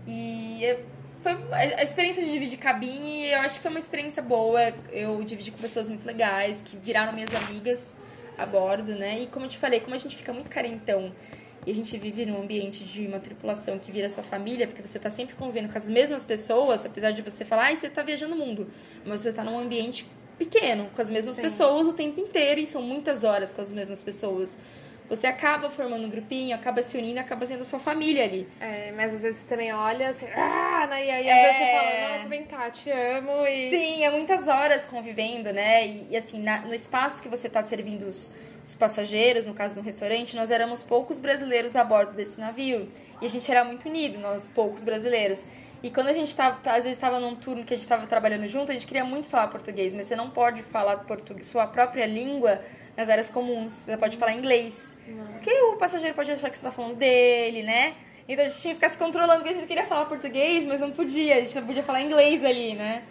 E 0.07 0.77
foi 1.21 1.37
a 1.51 1.83
experiência 1.83 2.23
de 2.23 2.31
dividir 2.31 2.57
cabine, 2.57 3.27
eu 3.27 3.39
acho 3.39 3.55
que 3.55 3.61
foi 3.61 3.71
uma 3.71 3.79
experiência 3.79 4.21
boa. 4.21 4.73
Eu 4.91 5.23
dividi 5.23 5.51
com 5.51 5.57
pessoas 5.57 5.87
muito 5.87 6.05
legais, 6.05 6.61
que 6.61 6.75
viraram 6.75 7.13
minhas 7.13 7.33
amigas 7.33 7.95
a 8.37 8.45
bordo, 8.45 8.95
né? 8.95 9.21
E 9.21 9.27
como 9.27 9.45
eu 9.45 9.49
te 9.49 9.57
falei, 9.57 9.79
como 9.79 9.93
a 9.93 9.97
gente 9.97 10.15
fica 10.17 10.33
muito 10.33 10.49
carentão 10.49 11.11
e 11.65 11.71
a 11.71 11.75
gente 11.75 11.95
vive 11.97 12.25
num 12.25 12.41
ambiente 12.41 12.83
de 12.83 13.05
uma 13.05 13.19
tripulação 13.19 13.77
que 13.77 13.91
vira 13.91 14.09
sua 14.09 14.23
família, 14.23 14.65
porque 14.65 14.81
você 14.81 14.97
está 14.97 15.11
sempre 15.11 15.35
convivendo 15.35 15.71
com 15.71 15.77
as 15.77 15.87
mesmas 15.87 16.25
pessoas, 16.25 16.85
apesar 16.85 17.11
de 17.11 17.21
você 17.21 17.45
falar, 17.45 17.71
ah, 17.71 17.75
você 17.75 17.87
está 17.87 18.01
viajando 18.01 18.33
o 18.33 18.37
mundo, 18.37 18.71
mas 19.05 19.19
você 19.19 19.29
está 19.29 19.43
num 19.43 19.59
ambiente 19.59 20.07
pequeno, 20.39 20.89
com 20.95 21.01
as 21.01 21.09
mesmas 21.11 21.35
Sim. 21.35 21.43
pessoas 21.43 21.85
o 21.85 21.93
tempo 21.93 22.19
inteiro 22.19 22.59
e 22.59 22.65
são 22.65 22.81
muitas 22.81 23.23
horas 23.23 23.51
com 23.51 23.61
as 23.61 23.71
mesmas 23.71 24.01
pessoas. 24.01 24.57
Você 25.11 25.27
acaba 25.27 25.69
formando 25.69 26.05
um 26.05 26.09
grupinho, 26.09 26.55
acaba 26.55 26.81
se 26.81 26.97
unindo, 26.97 27.19
acaba 27.19 27.45
sendo 27.45 27.65
sua 27.65 27.79
família 27.79 28.23
ali. 28.23 28.47
É, 28.61 28.93
mas 28.93 29.13
às 29.13 29.23
vezes 29.23 29.41
você 29.41 29.47
também 29.47 29.73
olha 29.73 30.07
assim, 30.07 30.25
ah, 30.33 30.87
né? 30.89 31.05
e 31.05 31.11
aí 31.11 31.29
às 31.29 31.37
é... 31.37 31.43
vezes 31.43 31.57
você 31.57 31.99
fala, 31.99 32.11
nossa, 32.13 32.29
vem 32.29 32.45
cá, 32.45 32.71
te 32.71 32.89
amo. 32.89 33.45
E... 33.45 33.69
Sim, 33.69 34.03
é 34.05 34.09
muitas 34.09 34.47
horas 34.47 34.85
convivendo, 34.85 35.51
né? 35.51 35.85
E, 35.85 36.07
e 36.11 36.15
assim, 36.15 36.41
na, 36.41 36.61
no 36.61 36.73
espaço 36.73 37.21
que 37.21 37.27
você 37.27 37.47
está 37.47 37.61
servindo 37.61 38.03
os 38.03 38.33
os 38.65 38.75
passageiros, 38.75 39.45
no 39.45 39.53
caso 39.53 39.75
do 39.75 39.81
restaurante, 39.81 40.35
nós 40.35 40.51
éramos 40.51 40.83
poucos 40.83 41.19
brasileiros 41.19 41.75
a 41.75 41.83
bordo 41.83 42.13
desse 42.13 42.39
navio. 42.39 42.89
E 43.21 43.25
a 43.25 43.29
gente 43.29 43.49
era 43.51 43.63
muito 43.63 43.89
unido, 43.89 44.19
nós 44.19 44.47
poucos 44.47 44.83
brasileiros. 44.83 45.43
E 45.83 45.89
quando 45.89 46.07
a 46.09 46.13
gente 46.13 46.27
estava, 46.27 46.57
às 46.69 46.83
vezes 46.83 46.91
estava 46.91 47.19
num 47.19 47.35
turno 47.35 47.65
que 47.65 47.73
a 47.73 47.75
gente 47.75 47.83
estava 47.83 48.05
trabalhando 48.05 48.47
junto, 48.47 48.71
a 48.71 48.73
gente 48.73 48.85
queria 48.85 49.03
muito 49.03 49.27
falar 49.27 49.47
português, 49.47 49.93
mas 49.93 50.07
você 50.07 50.15
não 50.15 50.29
pode 50.29 50.61
falar 50.61 50.97
português, 50.97 51.47
sua 51.47 51.65
própria 51.65 52.05
língua 52.05 52.61
nas 53.01 53.09
áreas 53.09 53.29
comuns. 53.29 53.73
Você 53.73 53.97
pode 53.97 54.17
falar 54.17 54.33
inglês. 54.33 54.97
Porque 55.33 55.51
o 55.51 55.75
passageiro 55.77 56.15
pode 56.15 56.31
achar 56.31 56.49
que 56.49 56.57
você 56.57 56.65
está 56.65 56.71
falando 56.71 56.95
dele, 56.95 57.63
né? 57.63 57.95
Então 58.27 58.45
a 58.45 58.47
gente 58.47 58.61
tinha 58.61 58.73
que 58.73 58.79
ficar 58.79 58.89
se 58.89 58.97
controlando, 58.97 59.41
porque 59.41 59.49
a 59.49 59.53
gente 59.53 59.67
queria 59.67 59.85
falar 59.85 60.05
português, 60.05 60.65
mas 60.65 60.79
não 60.79 60.91
podia, 60.91 61.37
a 61.37 61.41
gente 61.41 61.55
não 61.55 61.65
podia 61.65 61.83
falar 61.83 62.01
inglês 62.01 62.45
ali, 62.45 62.73
né? 62.75 63.03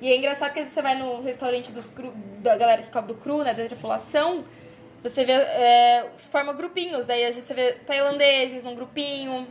E 0.00 0.10
é 0.10 0.16
engraçado 0.16 0.52
que 0.52 0.60
às 0.60 0.66
vezes 0.66 0.74
você 0.74 0.82
vai 0.82 0.94
no 0.94 1.20
restaurante 1.20 1.72
dos 1.72 1.88
cru, 1.88 2.12
da 2.38 2.56
galera 2.56 2.82
que 2.82 2.90
come 2.90 3.08
do 3.08 3.14
cru, 3.14 3.42
né, 3.42 3.52
da 3.52 3.64
tripulação, 3.64 4.44
você 5.02 5.24
vê, 5.24 5.32
é, 5.32 6.10
forma 6.30 6.52
grupinhos, 6.52 7.04
daí 7.04 7.24
a 7.24 7.30
gente 7.30 7.52
vê 7.52 7.72
tailandeses 7.86 8.62
num 8.62 8.74
grupinho, 8.74 9.46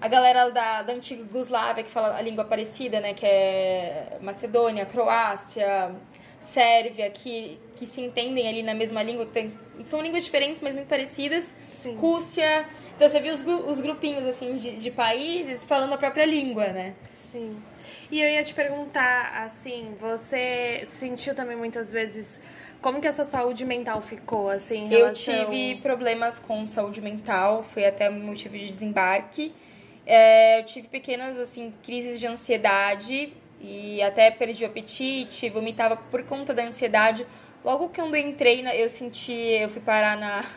a 0.00 0.08
galera 0.08 0.50
da, 0.50 0.82
da 0.82 0.92
antiga 0.92 1.22
Yugoslávia 1.22 1.84
que 1.84 1.90
fala 1.90 2.16
a 2.16 2.20
língua 2.20 2.44
parecida, 2.44 3.00
né, 3.00 3.14
que 3.14 3.24
é 3.24 4.18
Macedônia, 4.20 4.84
Croácia, 4.84 5.94
Sérvia, 6.44 7.10
que, 7.10 7.58
que 7.76 7.86
se 7.86 8.00
entendem 8.00 8.46
ali 8.46 8.62
na 8.62 8.74
mesma 8.74 9.02
língua, 9.02 9.26
que 9.26 9.32
tem, 9.32 9.52
são 9.84 10.00
línguas 10.02 10.24
diferentes, 10.24 10.60
mas 10.60 10.74
muito 10.74 10.88
parecidas. 10.88 11.54
Sim. 11.72 11.96
Rússia, 11.96 12.66
então 12.94 13.08
você 13.08 13.20
viu 13.20 13.32
os, 13.34 13.42
os 13.42 13.80
grupinhos 13.80 14.24
assim 14.26 14.56
de, 14.56 14.76
de 14.76 14.90
países 14.90 15.64
falando 15.64 15.94
a 15.94 15.98
própria 15.98 16.24
língua, 16.24 16.68
né? 16.68 16.94
Sim. 17.14 17.56
E 18.10 18.20
eu 18.20 18.28
ia 18.28 18.44
te 18.44 18.54
perguntar, 18.54 19.42
assim, 19.42 19.94
você 19.98 20.82
sentiu 20.84 21.34
também 21.34 21.56
muitas 21.56 21.90
vezes 21.90 22.40
como 22.80 23.00
que 23.00 23.08
essa 23.08 23.24
saúde 23.24 23.64
mental 23.64 24.02
ficou, 24.02 24.48
assim, 24.48 24.86
relação... 24.86 25.34
Eu 25.34 25.46
tive 25.46 25.80
problemas 25.80 26.38
com 26.38 26.68
saúde 26.68 27.00
mental, 27.00 27.62
foi 27.62 27.86
até 27.86 28.10
motivo 28.10 28.56
de 28.58 28.66
desembarque. 28.66 29.52
É, 30.06 30.60
eu 30.60 30.64
tive 30.64 30.88
pequenas, 30.88 31.38
assim, 31.38 31.72
crises 31.82 32.20
de 32.20 32.26
ansiedade 32.26 33.32
e 33.66 34.02
até 34.02 34.30
perdi 34.30 34.64
o 34.64 34.66
apetite, 34.66 35.48
vomitava 35.48 35.96
por 35.96 36.22
conta 36.24 36.52
da 36.52 36.64
ansiedade. 36.64 37.26
Logo 37.64 37.88
que 37.88 38.00
eu 38.00 38.14
entrei, 38.14 38.64
eu 38.74 38.88
senti, 38.88 39.32
eu 39.32 39.68
fui 39.68 39.80
parar 39.80 40.16
na... 40.16 40.44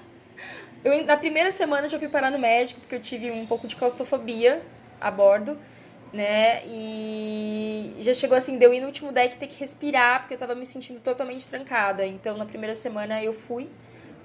Eu, 0.84 1.04
na 1.06 1.18
primeira 1.18 1.52
semana 1.52 1.88
já 1.90 1.98
fui 1.98 2.08
parar 2.08 2.30
no 2.30 2.38
médico, 2.38 2.80
porque 2.80 2.96
eu 2.96 3.02
tive 3.02 3.32
um 3.32 3.48
pouco 3.48 3.68
de 3.68 3.76
claustrofobia 3.76 4.62
a 5.02 5.10
bordo 5.10 5.58
né? 6.14 6.66
E 6.66 7.96
já 8.02 8.14
chegou 8.14 8.38
assim, 8.38 8.58
deu 8.58 8.74
ir 8.74 8.80
no 8.80 8.88
último 8.88 9.12
deck 9.12 9.38
ter 9.38 9.48
que 9.48 9.60
respirar, 9.60 10.22
porque 10.22 10.36
eu 10.36 10.38
tava 10.38 10.56
me 10.56 10.66
sentindo 10.66 11.00
totalmente 11.00 11.48
trancada. 11.48 12.06
Então, 12.06 12.38
na 12.38 12.46
primeira 12.46 12.76
semana 12.76 13.22
eu 13.22 13.34
fui 13.34 13.70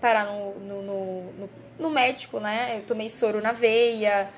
parar 0.01 0.27
no, 0.27 0.59
no, 0.59 0.83
no, 0.83 1.23
no, 1.33 1.51
no 1.79 1.91
médico, 1.91 2.41
né? 2.41 2.79
Eu 2.79 2.83
tomei 2.83 3.09
soro 3.09 3.41
na 3.41 3.53
veia, 3.53 4.31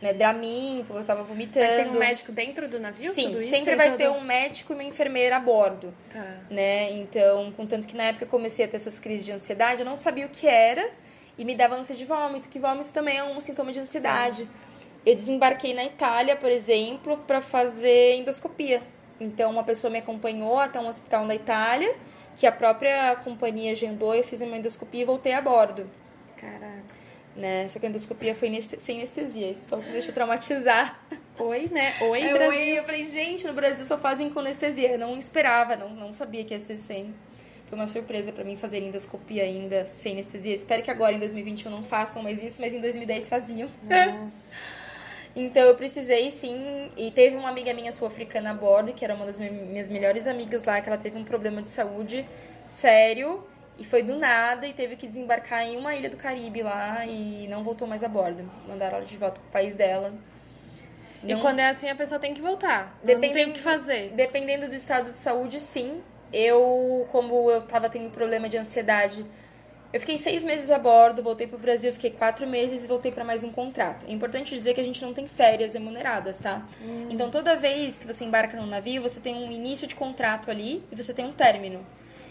né, 0.00 0.12
Dramin, 0.12 0.84
porque 0.86 1.02
eu 1.02 1.06
tava 1.06 1.22
vomitando. 1.22 1.66
Mas 1.66 1.82
tem 1.82 1.90
um 1.90 1.98
médico 1.98 2.32
dentro 2.32 2.68
do 2.68 2.78
navio? 2.78 3.12
Sim, 3.12 3.40
sempre 3.42 3.76
vai 3.76 3.96
ter 3.96 4.08
um 4.08 4.20
médico 4.20 4.72
e 4.72 4.76
uma 4.76 4.84
enfermeira 4.84 5.36
a 5.36 5.40
bordo. 5.40 5.92
Tá. 6.12 6.38
Né? 6.50 6.92
Então, 6.92 7.52
contanto 7.56 7.86
que 7.86 7.96
na 7.96 8.04
época 8.04 8.24
eu 8.24 8.28
comecei 8.28 8.64
a 8.64 8.68
ter 8.68 8.76
essas 8.76 8.98
crises 8.98 9.24
de 9.24 9.32
ansiedade, 9.32 9.80
eu 9.80 9.86
não 9.86 9.96
sabia 9.96 10.26
o 10.26 10.28
que 10.28 10.46
era 10.46 10.90
e 11.38 11.44
me 11.44 11.54
dava 11.54 11.74
ânsia 11.74 11.94
de 11.94 12.04
vômito, 12.04 12.48
que 12.48 12.58
vômito 12.58 12.92
também 12.92 13.18
é 13.18 13.24
um 13.24 13.40
sintoma 13.40 13.72
de 13.72 13.80
ansiedade. 13.80 14.42
Sim 14.42 14.66
eu 15.06 15.14
desembarquei 15.14 15.72
na 15.72 15.84
Itália, 15.84 16.34
por 16.34 16.50
exemplo, 16.50 17.16
para 17.18 17.40
fazer 17.40 18.16
endoscopia. 18.16 18.82
Então, 19.20 19.52
uma 19.52 19.62
pessoa 19.62 19.88
me 19.88 20.00
acompanhou 20.00 20.58
até 20.58 20.80
um 20.80 20.88
hospital 20.88 21.24
na 21.24 21.34
Itália, 21.36 21.94
que 22.36 22.44
a 22.44 22.50
própria 22.50 23.14
companhia 23.22 23.70
agendou, 23.70 24.12
eu 24.16 24.24
fiz 24.24 24.40
uma 24.40 24.58
endoscopia 24.58 25.02
e 25.02 25.04
voltei 25.04 25.32
a 25.32 25.40
bordo. 25.40 25.88
Caraca. 26.36 27.05
Né? 27.36 27.68
Só 27.68 27.78
que 27.78 27.84
a 27.84 27.88
endoscopia 27.90 28.34
foi 28.34 28.60
sem 28.78 28.96
anestesia, 28.96 29.50
isso 29.50 29.68
só 29.68 29.76
me 29.76 29.90
deixou 29.90 30.14
traumatizar. 30.14 30.98
Oi, 31.38 31.68
né? 31.70 31.94
Oi, 32.00 32.22
é, 32.22 32.32
Brasil. 32.32 32.60
Oi, 32.60 32.78
eu 32.78 32.84
falei, 32.84 33.04
gente, 33.04 33.46
no 33.46 33.52
Brasil 33.52 33.84
só 33.84 33.98
fazem 33.98 34.30
com 34.30 34.40
anestesia. 34.40 34.92
Eu 34.92 34.98
não 34.98 35.18
esperava, 35.18 35.76
não, 35.76 35.90
não 35.90 36.12
sabia 36.14 36.42
que 36.44 36.54
ia 36.54 36.60
ser 36.60 36.78
sem. 36.78 37.14
Foi 37.68 37.78
uma 37.78 37.86
surpresa 37.86 38.32
para 38.32 38.42
mim 38.42 38.56
fazer 38.56 38.78
endoscopia 38.78 39.42
ainda 39.42 39.84
sem 39.84 40.12
anestesia. 40.12 40.54
Espero 40.54 40.82
que 40.82 40.90
agora 40.90 41.12
em 41.12 41.18
2021 41.18 41.70
não 41.70 41.84
façam 41.84 42.22
mais 42.22 42.42
isso, 42.42 42.60
mas 42.60 42.72
em 42.72 42.80
2010 42.80 43.28
faziam. 43.28 43.68
Nossa. 43.82 44.36
Então 45.38 45.64
eu 45.64 45.74
precisei 45.74 46.30
sim, 46.30 46.90
e 46.96 47.10
teve 47.10 47.36
uma 47.36 47.50
amiga 47.50 47.74
minha 47.74 47.92
sul-africana 47.92 48.52
a 48.52 48.54
bordo, 48.54 48.94
que 48.94 49.04
era 49.04 49.14
uma 49.14 49.26
das 49.26 49.38
minhas 49.38 49.90
melhores 49.90 50.26
amigas 50.26 50.64
lá, 50.64 50.80
que 50.80 50.88
ela 50.88 50.96
teve 50.96 51.18
um 51.18 51.24
problema 51.24 51.60
de 51.60 51.68
saúde 51.68 52.26
sério 52.64 53.44
e 53.78 53.84
foi 53.84 54.02
do 54.02 54.18
nada 54.18 54.66
e 54.66 54.72
teve 54.72 54.96
que 54.96 55.06
desembarcar 55.06 55.62
em 55.62 55.76
uma 55.76 55.94
ilha 55.94 56.08
do 56.08 56.16
Caribe 56.16 56.62
lá 56.62 57.04
e 57.06 57.46
não 57.48 57.62
voltou 57.62 57.86
mais 57.86 58.02
a 58.02 58.08
bordo. 58.08 58.50
Mandaram 58.66 58.98
ela 58.98 59.06
de 59.06 59.16
volta 59.16 59.38
pro 59.38 59.50
país 59.50 59.74
dela. 59.74 60.12
Não... 61.22 61.38
E 61.38 61.40
quando 61.40 61.58
é 61.58 61.68
assim, 61.68 61.88
a 61.88 61.94
pessoa 61.94 62.18
tem 62.18 62.34
que 62.34 62.40
voltar. 62.40 62.98
Dependendo, 63.02 63.26
não 63.26 63.32
tem 63.32 63.50
o 63.50 63.52
que 63.52 63.60
fazer. 63.60 64.10
Dependendo 64.10 64.68
do 64.68 64.74
estado 64.74 65.10
de 65.10 65.16
saúde, 65.16 65.60
sim. 65.60 66.02
Eu, 66.32 67.06
como 67.10 67.50
eu 67.50 67.62
tava 67.62 67.88
tendo 67.88 68.10
problema 68.10 68.48
de 68.48 68.56
ansiedade 68.56 69.24
eu 69.92 70.00
fiquei 70.00 70.18
seis 70.18 70.42
meses 70.44 70.70
a 70.70 70.78
bordo, 70.78 71.22
voltei 71.22 71.46
para 71.46 71.56
o 71.56 71.58
Brasil, 71.58 71.92
fiquei 71.92 72.10
quatro 72.10 72.46
meses 72.46 72.84
e 72.84 72.86
voltei 72.86 73.12
para 73.12 73.24
mais 73.24 73.44
um 73.44 73.50
contrato. 73.50 74.04
É 74.06 74.12
importante 74.12 74.54
dizer 74.54 74.74
que 74.74 74.80
a 74.82 74.84
gente 74.84 75.00
não 75.00 75.14
tem 75.14 75.26
férias 75.26 75.74
remuneradas, 75.74 76.38
tá? 76.38 76.66
Hum. 76.82 77.06
Então, 77.08 77.30
toda 77.30 77.56
vez 77.56 77.98
que 77.98 78.06
você 78.06 78.24
embarca 78.24 78.56
num 78.56 78.66
navio, 78.66 79.00
você 79.00 79.20
tem 79.20 79.34
um 79.34 79.50
início 79.50 79.86
de 79.86 79.94
contrato 79.94 80.50
ali 80.50 80.82
e 80.90 80.96
você 80.96 81.14
tem 81.14 81.24
um 81.24 81.32
término. 81.32 81.86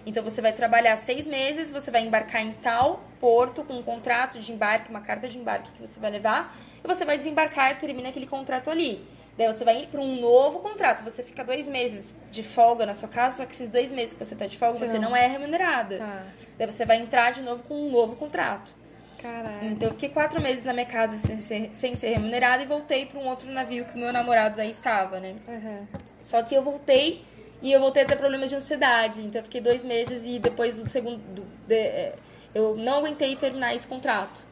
Então, 0.06 0.24
você 0.24 0.42
vai 0.42 0.54
trabalhar 0.54 0.96
seis 0.98 1.28
meses, 1.28 1.72
você 1.72 1.90
vai 1.90 2.02
embarcar 2.02 2.42
em 2.42 2.52
tal 2.54 3.04
porto 3.20 3.64
com 3.64 3.74
um 3.74 3.84
contrato 3.84 4.40
de 4.40 4.52
embarque, 4.52 4.90
uma 4.90 5.02
carta 5.02 5.28
de 5.28 5.38
embarque 5.38 5.72
que 5.72 5.82
você 5.82 6.00
vai 6.00 6.12
levar, 6.12 6.56
e 6.84 6.88
você 6.88 7.04
vai 7.04 7.18
desembarcar 7.18 7.72
e 7.72 7.76
termina 7.76 8.10
aquele 8.10 8.28
contrato 8.28 8.70
ali. 8.70 9.06
Daí 9.38 9.48
você 9.48 9.66
vai 9.66 9.84
ir 9.84 9.88
para 9.88 10.00
um 10.00 10.20
novo 10.20 10.60
contrato. 10.60 11.04
Você 11.04 11.22
fica 11.22 11.44
dois 11.44 11.68
meses 11.68 12.16
de 12.32 12.42
folga 12.42 12.86
na 12.86 12.94
sua 12.94 13.10
casa, 13.10 13.38
só 13.38 13.46
que 13.46 13.54
esses 13.54 13.70
dois 13.70 13.92
meses 13.92 14.14
que 14.14 14.24
você 14.24 14.34
está 14.34 14.48
de 14.48 14.58
folga, 14.58 14.76
você, 14.76 14.88
você 14.88 15.00
não... 15.00 15.10
não 15.10 15.18
é 15.18 15.28
remunerada. 15.28 15.98
Tá. 15.98 16.24
Daí 16.58 16.72
você 16.72 16.86
vai 16.86 16.98
entrar 16.98 17.32
de 17.32 17.42
novo 17.42 17.64
com 17.64 17.74
um 17.74 17.92
novo 17.92 18.16
contrato. 18.16 18.74
Caraca. 19.22 19.66
Então 19.66 19.90
eu 19.90 19.94
fiquei 19.94 20.10
quatro 20.10 20.42
meses 20.42 20.64
na 20.64 20.72
minha 20.72 20.86
casa 20.86 21.18
sem 21.18 21.38
ser, 21.38 21.70
sem 21.74 21.96
ser 21.96 22.10
remunerada 22.10 22.64
e 22.64 22.66
voltei 22.66 23.06
para 23.06 23.20
um 23.20 23.28
outro 23.28 23.50
navio 23.52 23.86
que 23.86 23.96
o 23.96 23.98
meu 23.98 24.14
namorado 24.14 24.62
aí 24.62 24.70
estava, 24.70 25.20
né? 25.20 25.36
Uhum. 25.48 25.88
Só 26.22 26.44
que 26.44 26.56
eu 26.56 26.62
voltei 26.62 27.26
E 27.66 27.72
eu 27.72 27.80
voltei 27.80 28.04
a 28.04 28.06
ter 28.06 28.16
problemas 28.16 28.52
de 28.52 28.56
ansiedade. 28.56 29.22
Então 29.22 29.42
eu 29.42 29.44
fiquei 29.44 29.60
dois 29.60 29.84
meses 29.84 30.24
e 30.24 30.38
depois 30.38 30.78
do 30.78 30.88
segundo. 30.88 31.18
Do, 31.34 31.42
de, 31.68 31.74
é, 31.74 32.16
eu 32.54 32.76
não 32.76 33.00
aguentei 33.00 33.36
terminar 33.36 33.74
esse 33.74 33.88
contrato. 33.88 34.46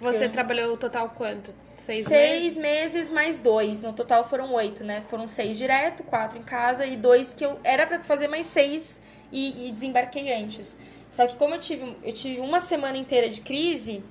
Você 0.00 0.24
eu... 0.24 0.32
trabalhou 0.32 0.74
total 0.78 1.10
quanto? 1.10 1.54
Seis, 1.76 2.06
seis 2.06 2.56
meses? 2.56 2.62
meses 2.62 3.10
mais 3.10 3.38
dois. 3.38 3.82
No 3.82 3.92
total 3.92 4.24
foram 4.24 4.50
oito, 4.54 4.82
né? 4.82 5.02
Foram 5.02 5.26
seis 5.26 5.58
direto, 5.58 6.02
quatro 6.04 6.38
em 6.38 6.42
casa 6.42 6.86
e 6.86 6.96
dois 6.96 7.34
que 7.34 7.44
eu. 7.44 7.60
Era 7.62 7.86
para 7.86 8.00
fazer 8.00 8.28
mais 8.28 8.46
seis 8.46 8.98
e, 9.30 9.68
e, 9.68 9.70
desembarquei 9.70 10.32
antes. 10.32 10.74
Só 11.12 11.26
que 11.26 11.36
como 11.36 11.54
eu 11.54 11.60
tive, 11.60 11.94
eu 12.02 12.14
tive 12.14 12.40
uma 12.40 12.60
semana 12.60 12.96
inteira 12.96 13.28
de 13.28 13.42
crise, 13.42 14.02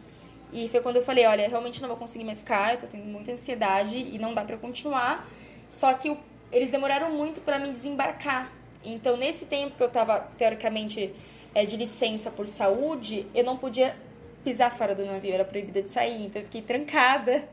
e 0.52 0.70
foi 0.70 0.80
quando 0.80 0.98
eu 0.98 1.02
falei, 1.02 1.26
olha, 1.26 1.48
realmente 1.50 1.82
não 1.82 1.90
vou 1.90 1.98
conseguir 1.98 2.24
mais 2.24 2.40
ficar, 2.40 2.76
eu 2.76 2.82
tô 2.82 2.86
tendo 2.88 3.06
muita 3.06 3.32
ansiedade 3.32 3.98
e 3.98 4.20
não 4.20 4.32
dá 4.32 4.44
para 4.44 4.58
continuar. 4.58 5.28
Só 5.72 5.92
que 5.96 6.12
o 6.12 6.18
eles 6.54 6.72
demoraram 6.72 7.12
muito 7.12 7.42
para 7.42 7.58
me 7.60 7.70
desembarcar. 7.70 8.50
Então, 8.86 9.18
nesse 9.18 9.46
tempo 9.46 9.76
que 9.76 9.84
eu 9.84 9.88
estava, 9.88 10.20
teoricamente, 10.38 11.14
é, 11.56 11.66
de 11.66 11.76
licença 11.76 12.30
por 12.30 12.48
saúde, 12.48 13.26
eu 13.34 13.44
não 13.44 13.58
podia 13.58 13.96
pisar 14.44 14.72
fora 14.72 14.94
do 14.94 15.06
navio, 15.06 15.34
era 15.34 15.44
proibida 15.44 15.82
de 15.82 15.92
sair. 15.92 16.26
Então, 16.26 16.42
eu 16.42 16.46
fiquei 16.46 16.62
trancada 16.62 17.44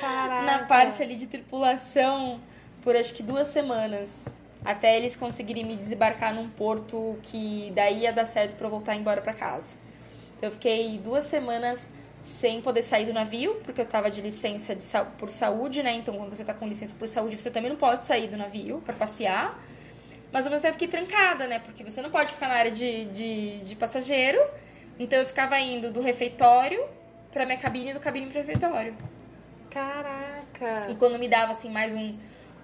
Caraca. 0.00 0.42
na 0.42 0.58
parte 0.66 1.02
ali 1.02 1.16
de 1.16 1.26
tripulação 1.26 2.40
por 2.82 2.94
acho 2.96 3.12
que 3.14 3.22
duas 3.22 3.48
semanas. 3.48 4.24
Até 4.64 4.96
eles 4.96 5.14
conseguirem 5.14 5.64
me 5.64 5.76
desembarcar 5.76 6.34
num 6.34 6.48
porto 6.48 7.18
que 7.24 7.70
daí 7.74 8.02
ia 8.02 8.12
dar 8.12 8.24
certo 8.24 8.56
para 8.56 8.66
eu 8.66 8.70
voltar 8.70 8.94
embora 8.94 9.20
para 9.20 9.34
casa. 9.34 9.74
Então, 10.36 10.48
eu 10.48 10.52
fiquei 10.52 10.98
duas 10.98 11.24
semanas 11.24 11.90
sem 12.24 12.62
poder 12.62 12.80
sair 12.80 13.04
do 13.04 13.12
navio, 13.12 13.60
porque 13.64 13.82
eu 13.82 13.84
tava 13.84 14.10
de 14.10 14.22
licença 14.22 14.74
de 14.74 14.82
sa 14.82 15.04
por 15.04 15.30
saúde, 15.30 15.82
né? 15.82 15.92
Então, 15.92 16.16
quando 16.16 16.34
você 16.34 16.42
tá 16.42 16.54
com 16.54 16.66
licença 16.66 16.94
por 16.98 17.06
saúde, 17.06 17.38
você 17.38 17.50
também 17.50 17.68
não 17.68 17.76
pode 17.76 18.06
sair 18.06 18.28
do 18.28 18.36
navio 18.36 18.80
para 18.84 18.94
passear. 18.94 19.62
Mas 20.32 20.46
ao 20.46 20.50
mesmo 20.50 20.62
tempo 20.62 20.72
fiquei 20.72 20.88
trancada, 20.88 21.46
né? 21.46 21.58
Porque 21.58 21.84
você 21.84 22.00
não 22.00 22.10
pode 22.10 22.32
ficar 22.32 22.48
na 22.48 22.54
área 22.54 22.70
de, 22.70 23.04
de, 23.06 23.58
de 23.58 23.76
passageiro. 23.76 24.40
Então 24.98 25.18
eu 25.18 25.26
ficava 25.26 25.58
indo 25.60 25.92
do 25.92 26.00
refeitório 26.00 26.82
pra 27.30 27.44
minha 27.44 27.58
cabine 27.58 27.90
e 27.90 27.92
do 27.92 28.00
cabine 28.00 28.26
pro 28.26 28.38
refeitório. 28.38 28.96
Caraca! 29.70 30.86
E 30.88 30.94
quando 30.94 31.18
me 31.18 31.28
dava, 31.28 31.52
assim, 31.52 31.68
mais 31.68 31.92
um, 31.92 32.16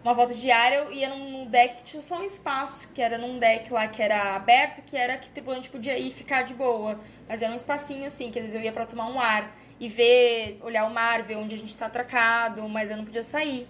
uma 0.03 0.15
volta 0.15 0.35
diária, 0.35 0.77
eu 0.77 0.93
ia 0.93 1.09
num 1.11 1.47
deck 1.47 1.77
que 1.77 1.85
tinha 1.85 2.03
só 2.03 2.19
um 2.19 2.25
espaço, 2.25 2.91
que 2.95 3.03
era 3.03 3.19
num 3.19 3.39
deck 3.39 3.73
lá 3.73 3.87
que 3.87 4.03
era 4.03 4.35
aberto, 4.35 4.81
que 4.83 4.97
era 4.97 5.17
que 5.19 5.29
o 5.29 5.31
tripulante 5.31 5.69
podia 5.69 5.99
ir 5.99 6.11
ficar 6.11 6.43
de 6.43 6.55
boa. 6.55 6.99
Mas 7.29 7.43
era 7.43 7.53
um 7.53 7.57
espacinho 7.57 8.07
assim, 8.07 8.31
que 8.31 8.39
às 8.39 8.47
vezes 8.47 8.59
eu 8.59 8.65
ia 8.65 8.73
para 8.73 8.87
tomar 8.87 9.09
um 9.09 9.21
ar 9.21 9.55
e 9.79 9.89
ver, 9.89 10.59
olhar 10.63 10.87
o 10.87 10.91
mar, 10.91 11.23
ver 11.23 11.37
onde 11.37 11.55
a 11.55 11.59
gente 11.59 11.71
está 11.71 11.87
atracado, 11.87 12.67
mas 12.69 12.91
eu 12.91 12.97
não 12.97 13.05
podia 13.05 13.25
sair. 13.25 13.67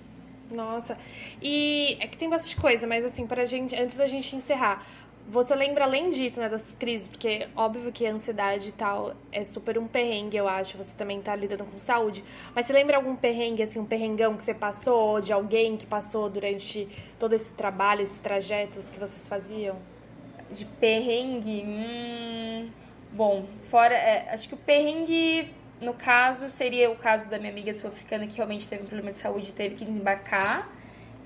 Nossa. 0.51 0.99
E 1.41 1.97
é 2.01 2.07
que 2.07 2.17
tem 2.17 2.29
bastante 2.29 2.57
coisa, 2.57 2.87
mas 2.87 3.05
assim, 3.05 3.27
pra 3.27 3.45
gente, 3.45 3.75
antes 3.77 3.97
da 3.97 4.07
gente 4.07 4.35
encerrar, 4.35 4.85
você 5.31 5.55
lembra 5.55 5.85
além 5.85 6.11
disso, 6.11 6.41
né, 6.41 6.49
das 6.49 6.73
crises, 6.73 7.07
porque 7.07 7.47
óbvio 7.55 7.93
que 7.93 8.05
a 8.05 8.13
ansiedade 8.13 8.71
e 8.71 8.73
tal 8.73 9.15
é 9.31 9.45
super 9.45 9.79
um 9.79 9.87
perrengue, 9.87 10.37
eu 10.37 10.49
acho, 10.49 10.77
você 10.77 10.93
também 10.97 11.21
tá 11.23 11.37
lidando 11.37 11.65
com 11.65 11.79
saúde, 11.79 12.25
mas 12.53 12.67
você 12.67 12.73
lembra 12.73 12.97
algum 12.97 13.15
perrengue, 13.15 13.63
assim, 13.63 13.79
um 13.79 13.85
perrengão 13.85 14.37
que 14.37 14.43
você 14.43 14.53
passou, 14.53 15.21
de 15.21 15.33
alguém 15.33 15.77
que 15.77 15.87
passou 15.87 16.29
durante 16.29 16.89
todo 17.17 17.33
esse 17.33 17.53
trabalho, 17.53 18.03
esses 18.03 18.19
trajetos 18.19 18.91
que 18.91 18.99
vocês 18.99 19.29
faziam? 19.29 19.77
De 20.51 20.65
perrengue? 20.65 21.63
Hum, 21.65 22.67
bom, 23.13 23.47
fora, 23.63 23.95
é, 23.95 24.33
acho 24.33 24.49
que 24.49 24.55
o 24.55 24.59
perrengue, 24.59 25.55
no 25.81 25.95
caso, 25.95 26.49
seria 26.49 26.91
o 26.91 26.97
caso 26.97 27.29
da 27.29 27.39
minha 27.39 27.53
amiga 27.53 27.73
sul-africana 27.73 28.27
que 28.27 28.35
realmente 28.35 28.69
teve 28.69 28.83
um 28.83 28.87
problema 28.87 29.13
de 29.13 29.21
saúde 29.21 29.51
e 29.51 29.53
teve 29.53 29.77
que 29.77 29.85
desembarcar. 29.85 30.69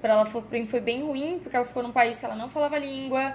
Para 0.02 0.12
ela 0.12 0.26
foi, 0.26 0.42
foi 0.66 0.80
bem 0.80 1.02
ruim, 1.02 1.40
porque 1.42 1.56
ela 1.56 1.64
ficou 1.64 1.82
num 1.82 1.90
país 1.90 2.20
que 2.20 2.26
ela 2.26 2.36
não 2.36 2.50
falava 2.50 2.76
língua, 2.76 3.34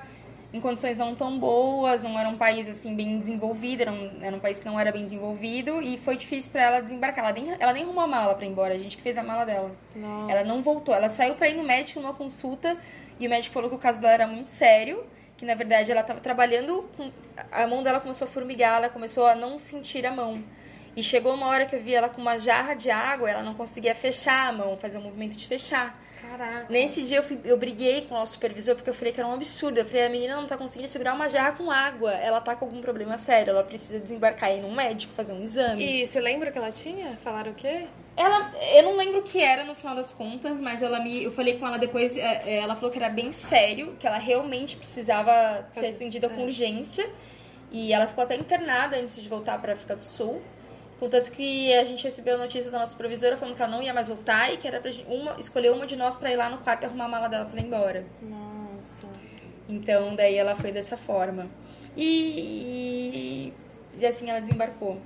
em 0.51 0.59
condições 0.59 0.97
não 0.97 1.13
tão 1.13 1.37
boas, 1.37 2.01
não 2.01 2.17
era 2.17 2.27
um 2.27 2.37
país 2.37 2.67
assim 2.67 2.95
bem 2.95 3.19
desenvolvido, 3.19 3.81
era 3.81 3.91
um, 3.91 4.11
era 4.21 4.35
um 4.35 4.39
país 4.39 4.59
que 4.59 4.65
não 4.65 4.79
era 4.79 4.91
bem 4.91 5.03
desenvolvido 5.03 5.81
e 5.81 5.97
foi 5.97 6.17
difícil 6.17 6.51
para 6.51 6.63
ela 6.63 6.81
desembarcar. 6.81 7.25
Ela 7.25 7.33
nem, 7.33 7.55
ela 7.59 7.73
nem 7.73 7.83
arrumou 7.83 8.03
a 8.03 8.07
mala 8.07 8.33
para 8.33 8.45
ir 8.45 8.49
embora, 8.49 8.73
a 8.73 8.77
gente 8.77 8.97
que 8.97 9.03
fez 9.03 9.17
a 9.17 9.23
mala 9.23 9.45
dela. 9.45 9.71
Nossa. 9.95 10.31
Ela 10.31 10.43
não 10.43 10.61
voltou, 10.63 10.93
ela 10.93 11.07
saiu 11.07 11.35
para 11.35 11.49
ir 11.49 11.55
no 11.55 11.63
médico 11.63 11.99
numa 11.99 12.13
consulta 12.13 12.77
e 13.19 13.27
o 13.27 13.29
médico 13.29 13.53
falou 13.53 13.69
que 13.69 13.75
o 13.75 13.79
caso 13.79 13.99
dela 13.99 14.13
era 14.13 14.27
muito 14.27 14.49
sério, 14.49 15.03
que 15.37 15.45
na 15.45 15.53
verdade 15.53 15.91
ela 15.91 16.01
estava 16.01 16.19
trabalhando, 16.19 16.89
com, 16.97 17.11
a 17.51 17.67
mão 17.67 17.83
dela 17.83 17.99
começou 17.99 18.27
a 18.27 18.31
formigar, 18.31 18.77
ela 18.77 18.89
começou 18.89 19.27
a 19.27 19.35
não 19.35 19.59
sentir 19.59 20.05
a 20.05 20.11
mão. 20.11 20.43
E 20.95 21.03
chegou 21.03 21.33
uma 21.35 21.47
hora 21.47 21.65
que 21.65 21.75
eu 21.75 21.81
vi 21.81 21.93
ela 21.93 22.09
com 22.09 22.19
uma 22.19 22.37
jarra 22.37 22.73
de 22.73 22.89
água, 22.89 23.29
ela 23.29 23.43
não 23.43 23.53
conseguia 23.53 23.93
fechar 23.93 24.49
a 24.49 24.51
mão, 24.51 24.75
fazer 24.77 24.97
o 24.97 25.01
um 25.01 25.03
movimento 25.03 25.35
de 25.35 25.45
fechar. 25.47 26.01
Caraca. 26.21 26.65
Nesse 26.69 27.03
dia 27.03 27.17
eu, 27.17 27.23
fui, 27.23 27.39
eu 27.43 27.57
briguei 27.57 28.01
com 28.01 28.15
o 28.15 28.17
nosso 28.17 28.33
supervisor 28.33 28.75
porque 28.75 28.89
eu 28.89 28.93
falei 28.93 29.13
que 29.13 29.19
era 29.19 29.27
um 29.27 29.33
absurdo. 29.33 29.77
Eu 29.77 29.85
falei, 29.85 30.05
a 30.05 30.09
menina 30.09 30.35
não 30.35 30.47
tá 30.47 30.57
conseguindo 30.57 30.89
segurar 30.89 31.13
uma 31.13 31.27
jarra 31.27 31.53
com 31.53 31.71
água. 31.71 32.11
Ela 32.11 32.41
tá 32.41 32.55
com 32.55 32.65
algum 32.65 32.81
problema 32.81 33.17
sério. 33.17 33.51
Ela 33.51 33.63
precisa 33.63 33.99
desembarcar 33.99 34.49
aí 34.49 34.61
num 34.61 34.73
médico, 34.73 35.13
fazer 35.13 35.33
um 35.33 35.41
exame. 35.41 36.01
E 36.01 36.05
você 36.05 36.19
lembra 36.19 36.49
o 36.49 36.51
que 36.51 36.57
ela 36.57 36.71
tinha? 36.71 37.15
Falaram 37.17 37.51
o 37.51 37.55
quê? 37.55 37.87
Ela, 38.15 38.51
eu 38.75 38.83
não 38.83 38.97
lembro 38.97 39.19
o 39.19 39.23
que 39.23 39.41
era 39.41 39.63
no 39.63 39.73
final 39.73 39.95
das 39.95 40.11
contas, 40.11 40.59
mas 40.59 40.81
ela 40.81 40.99
me, 40.99 41.23
eu 41.23 41.31
falei 41.31 41.57
com 41.57 41.65
ela 41.65 41.77
depois, 41.77 42.17
é, 42.17 42.41
é, 42.45 42.57
ela 42.57 42.75
falou 42.75 42.91
que 42.91 42.97
era 42.97 43.09
bem 43.09 43.31
sério, 43.31 43.95
que 43.97 44.05
ela 44.05 44.17
realmente 44.17 44.75
precisava 44.75 45.65
ser 45.73 45.87
atendida 45.87 46.27
com 46.27 46.41
é. 46.41 46.45
urgência. 46.45 47.09
E 47.71 47.93
ela 47.93 48.07
ficou 48.07 48.23
até 48.23 48.35
internada 48.35 48.97
antes 48.97 49.21
de 49.21 49.29
voltar 49.29 49.59
para 49.61 49.73
África 49.73 49.95
do 49.95 50.03
Sul. 50.03 50.41
Contanto 50.99 51.31
que 51.31 51.73
a 51.73 51.83
gente 51.85 52.03
recebeu 52.03 52.35
a 52.35 52.37
notícia 52.37 52.69
da 52.69 52.79
nossa 52.79 52.95
provisora 52.95 53.37
falando 53.37 53.55
que 53.55 53.61
ela 53.61 53.71
não 53.71 53.81
ia 53.81 53.93
mais 53.93 54.09
voltar 54.09 54.53
e 54.53 54.57
que 54.57 54.67
era 54.67 54.81
pra 54.81 54.91
gente 54.91 55.07
uma, 55.07 55.39
escolher 55.39 55.71
uma 55.71 55.87
de 55.87 55.95
nós 55.95 56.15
para 56.15 56.29
ir 56.31 56.35
lá 56.35 56.49
no 56.49 56.57
quarto 56.57 56.83
e 56.83 56.85
arrumar 56.87 57.05
a 57.05 57.07
mala 57.07 57.29
dela 57.29 57.45
para 57.45 57.59
ir 57.61 57.65
embora. 57.65 58.05
Nossa. 58.21 59.07
Então, 59.69 60.13
daí 60.15 60.35
ela 60.35 60.55
foi 60.55 60.71
dessa 60.71 60.97
forma. 60.97 61.47
E, 61.95 63.53
e, 63.53 63.53
e 63.97 64.05
assim 64.05 64.29
ela 64.29 64.41
desembarcou. 64.41 64.99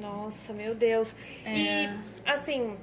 Nossa, 0.00 0.52
meu 0.52 0.74
Deus. 0.74 1.14
É... 1.44 1.56
E, 1.56 1.90
assim, 2.26 2.76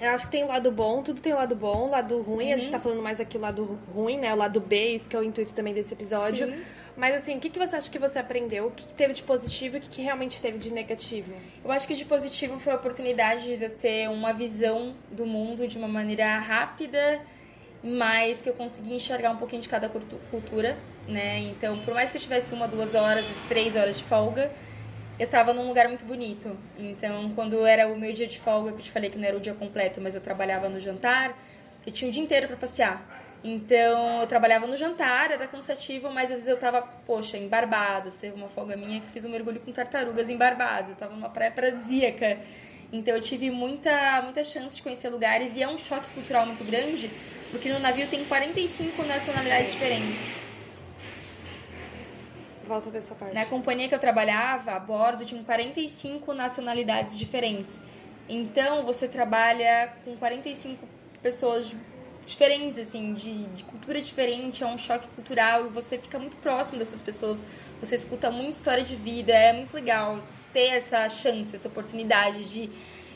eu 0.00 0.10
acho 0.10 0.26
que 0.26 0.32
tem 0.32 0.44
o 0.44 0.48
lado 0.48 0.70
bom, 0.70 1.02
tudo 1.02 1.20
tem 1.20 1.32
o 1.32 1.36
lado 1.36 1.54
bom, 1.54 1.86
o 1.86 1.90
lado 1.90 2.20
ruim. 2.22 2.48
Uhum. 2.48 2.54
A 2.54 2.56
gente 2.56 2.66
uhum. 2.66 2.72
tá 2.72 2.80
falando 2.80 3.02
mais 3.02 3.20
aqui 3.20 3.36
o 3.36 3.40
lado 3.40 3.78
ruim, 3.94 4.18
né? 4.18 4.32
O 4.32 4.36
lado 4.36 4.60
B, 4.60 4.94
isso 4.94 5.08
que 5.08 5.16
é 5.16 5.18
o 5.18 5.22
intuito 5.22 5.52
também 5.54 5.74
desse 5.74 5.94
episódio. 5.94 6.52
Sim. 6.52 6.62
Mas 6.96 7.14
assim, 7.14 7.36
o 7.36 7.40
que, 7.40 7.48
que 7.48 7.58
você 7.58 7.76
acha 7.76 7.90
que 7.90 7.98
você 7.98 8.18
aprendeu? 8.18 8.66
O 8.66 8.70
que, 8.70 8.86
que 8.86 8.94
teve 8.94 9.14
de 9.14 9.22
positivo 9.22 9.76
e 9.76 9.78
o 9.78 9.80
que, 9.80 9.88
que 9.88 10.02
realmente 10.02 10.40
teve 10.40 10.58
de 10.58 10.70
negativo? 10.70 11.32
Eu 11.64 11.72
acho 11.72 11.86
que 11.86 11.94
de 11.94 12.04
positivo 12.04 12.58
foi 12.58 12.72
a 12.72 12.76
oportunidade 12.76 13.56
de 13.56 13.68
ter 13.68 14.08
uma 14.10 14.32
visão 14.32 14.94
do 15.10 15.24
mundo 15.24 15.66
de 15.66 15.78
uma 15.78 15.88
maneira 15.88 16.38
rápida, 16.38 17.20
mas 17.82 18.42
que 18.42 18.48
eu 18.48 18.54
consegui 18.54 18.94
enxergar 18.94 19.30
um 19.30 19.36
pouquinho 19.36 19.62
de 19.62 19.68
cada 19.68 19.88
cultura, 19.88 20.76
né? 21.08 21.38
Então, 21.40 21.78
por 21.78 21.94
mais 21.94 22.10
que 22.10 22.18
eu 22.18 22.22
tivesse 22.22 22.52
uma, 22.52 22.68
duas 22.68 22.94
horas, 22.94 23.24
três 23.48 23.74
horas 23.74 23.98
de 23.98 24.04
folga, 24.04 24.52
eu 25.18 25.26
tava 25.26 25.54
num 25.54 25.66
lugar 25.66 25.88
muito 25.88 26.04
bonito. 26.04 26.56
Então, 26.78 27.32
quando 27.34 27.64
era 27.66 27.88
o 27.88 27.96
meu 27.96 28.12
dia 28.12 28.26
de 28.26 28.38
folga, 28.38 28.72
que 28.72 28.80
eu 28.80 28.84
te 28.84 28.90
falei 28.90 29.08
que 29.10 29.18
não 29.18 29.26
era 29.26 29.36
o 29.36 29.40
dia 29.40 29.54
completo, 29.54 30.00
mas 30.00 30.14
eu 30.14 30.20
trabalhava 30.20 30.68
no 30.68 30.78
jantar, 30.78 31.36
eu 31.86 31.92
tinha 31.92 32.08
o 32.08 32.12
dia 32.12 32.22
inteiro 32.22 32.46
para 32.46 32.56
passear. 32.56 33.21
Então, 33.44 34.20
eu 34.20 34.26
trabalhava 34.26 34.68
no 34.68 34.76
jantar, 34.76 35.32
era 35.32 35.48
cansativo, 35.48 36.10
mas 36.10 36.30
às 36.30 36.38
vezes 36.38 36.48
eu 36.48 36.56
tava, 36.56 36.82
poxa, 37.04 37.36
em 37.36 37.48
Barbados. 37.48 38.14
Teve 38.14 38.36
uma 38.36 38.48
folga 38.48 38.76
minha 38.76 39.00
que 39.00 39.08
fiz 39.08 39.24
um 39.24 39.30
mergulho 39.30 39.58
com 39.60 39.72
tartarugas 39.72 40.28
em 40.28 40.36
Barbados. 40.36 40.90
Eu 40.90 40.96
tava 40.96 41.14
numa 41.14 41.28
praia 41.28 41.50
paradisíaca. 41.50 42.38
Então, 42.92 43.14
eu 43.14 43.20
tive 43.20 43.50
muita, 43.50 44.22
muita 44.22 44.44
chance 44.44 44.76
de 44.76 44.82
conhecer 44.82 45.08
lugares 45.08 45.56
e 45.56 45.62
é 45.62 45.68
um 45.68 45.76
choque 45.76 46.08
cultural 46.14 46.46
muito 46.46 46.62
grande, 46.62 47.10
porque 47.50 47.72
no 47.72 47.80
navio 47.80 48.06
tem 48.06 48.24
45 48.24 49.02
nacionalidades 49.02 49.72
diferentes. 49.72 50.20
Volta 52.64 52.90
dessa 52.90 53.14
parte. 53.14 53.34
Na 53.34 53.44
companhia 53.46 53.88
que 53.88 53.94
eu 53.94 53.98
trabalhava, 53.98 54.72
a 54.72 54.78
bordo, 54.78 55.24
tinham 55.24 55.42
45 55.42 56.32
nacionalidades 56.32 57.18
diferentes. 57.18 57.80
Então, 58.28 58.84
você 58.84 59.08
trabalha 59.08 59.92
com 60.04 60.16
45 60.16 60.86
pessoas 61.20 61.74
diferentes, 62.26 62.88
assim, 62.88 63.14
de, 63.14 63.44
de 63.48 63.64
cultura 63.64 64.00
diferente, 64.00 64.62
é 64.62 64.66
um 64.66 64.78
choque 64.78 65.08
cultural 65.08 65.66
e 65.66 65.68
você 65.68 65.98
fica 65.98 66.18
muito 66.18 66.36
próximo 66.36 66.78
dessas 66.78 67.02
pessoas, 67.02 67.44
você 67.80 67.94
escuta 67.94 68.30
muita 68.30 68.50
história 68.50 68.84
de 68.84 68.94
vida, 68.94 69.32
é 69.32 69.52
muito 69.52 69.74
legal 69.74 70.20
ter 70.52 70.68
essa 70.68 71.08
chance, 71.08 71.54
essa 71.54 71.68
oportunidade 71.68 72.44
de, 72.44 72.70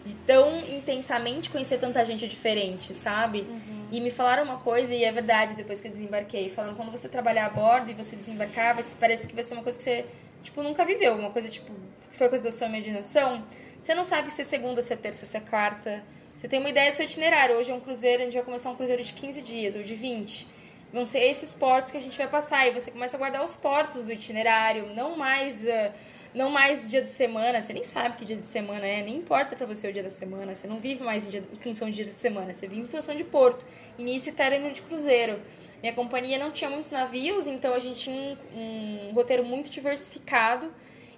de 0.05 0.15
tão 0.27 0.59
intensamente 0.61 1.51
conhecer 1.51 1.79
tanta 1.79 2.05
gente 2.05 2.27
diferente, 2.27 2.95
sabe? 2.95 3.41
Uhum. 3.41 3.87
E 3.93 4.01
me 4.01 4.11
falaram 4.11 4.45
uma 4.45 4.59
coisa, 4.59 4.95
e 4.95 5.05
é 5.05 5.13
verdade, 5.13 5.55
depois 5.55 5.81
que 5.81 5.87
eu 5.87 5.93
desembarquei, 5.93 6.49
falando 6.49 6.77
quando 6.77 6.91
você 6.91 7.09
trabalhar 7.09 7.47
a 7.47 7.51
bordo 7.51 7.91
e 7.91 7.95
você 7.95 8.17
desembarcar, 8.17 8.75
vai, 8.75 8.85
parece 8.99 9.29
que 9.29 9.35
vai 9.35 9.45
ser 9.45 9.55
uma 9.55 9.63
coisa 9.63 9.79
que 9.79 9.85
você, 9.85 10.05
tipo, 10.43 10.63
nunca 10.63 10.85
viveu, 10.85 11.15
uma 11.15 11.31
coisa, 11.31 11.49
tipo, 11.49 11.73
que 12.11 12.17
foi 12.17 12.29
coisa 12.29 12.43
da 12.43 12.51
sua 12.51 12.67
imaginação. 12.67 13.45
Você 13.81 13.95
não 13.95 14.05
sabe 14.05 14.33
se 14.33 14.41
é 14.41 14.45
segunda, 14.45 14.83
se 14.83 14.93
é 14.93 14.97
terça, 14.97 15.27
se 15.27 15.37
é 15.37 15.41
quarta, 15.41 16.03
você 16.47 16.51
tem 16.51 16.61
uma 16.61 16.71
ideia 16.71 16.93
do 16.93 16.95
seu 16.95 17.05
itinerário. 17.05 17.57
Hoje 17.57 17.73
é 17.73 17.75
um 17.75 17.81
cruzeiro, 17.81 18.23
a 18.23 18.25
gente 18.25 18.35
vai 18.35 18.45
começar 18.45 18.71
um 18.71 18.77
cruzeiro 18.77 19.03
de 19.03 19.13
15 19.15 19.43
dias 19.43 19.75
ou 19.75 19.83
de 19.83 19.97
20. 19.97 20.47
Vão 20.93 21.05
ser 21.05 21.19
esses 21.25 21.53
portos 21.53 21.91
que 21.91 21.99
a 21.99 22.01
gente 22.01 22.17
vai 22.17 22.29
passar. 22.29 22.69
E 22.69 22.71
você 22.71 22.93
começa 22.93 23.17
a 23.17 23.19
guardar 23.19 23.43
os 23.43 23.57
portos 23.57 24.05
do 24.05 24.13
itinerário, 24.13 24.95
não 24.95 25.17
mais. 25.17 25.65
Uh, 25.65 25.93
não 26.33 26.49
mais 26.49 26.89
dia 26.89 27.03
de 27.03 27.09
semana, 27.09 27.61
você 27.61 27.73
nem 27.73 27.83
sabe 27.83 28.19
que 28.19 28.25
dia 28.25 28.37
de 28.37 28.45
semana 28.45 28.87
é, 28.87 29.03
nem 29.03 29.17
importa 29.17 29.57
para 29.57 29.67
você 29.67 29.89
o 29.89 29.93
dia 29.93 30.03
da 30.03 30.11
semana, 30.11 30.55
você 30.55 30.67
não 30.67 30.79
vive 30.79 31.03
mais 31.03 31.27
em, 31.27 31.31
dia, 31.31 31.43
em 31.51 31.57
função 31.57 31.89
de 31.89 31.97
dia 31.97 32.05
de 32.05 32.11
semana, 32.11 32.53
você 32.53 32.69
vive 32.69 32.83
em 32.83 32.87
função 32.87 33.17
de 33.17 33.25
porto, 33.25 33.67
início 33.99 34.31
e 34.31 34.35
término 34.35 34.71
de 34.71 34.83
cruzeiro. 34.83 35.41
Minha 35.81 35.95
companhia 35.95 36.39
não 36.39 36.53
tinha 36.53 36.69
muitos 36.69 36.91
navios, 36.91 37.47
então 37.47 37.73
a 37.73 37.79
gente 37.79 38.01
tinha 38.01 38.39
um, 38.55 39.09
um 39.09 39.13
roteiro 39.15 39.45
muito 39.45 39.71
diversificado. 39.71 40.71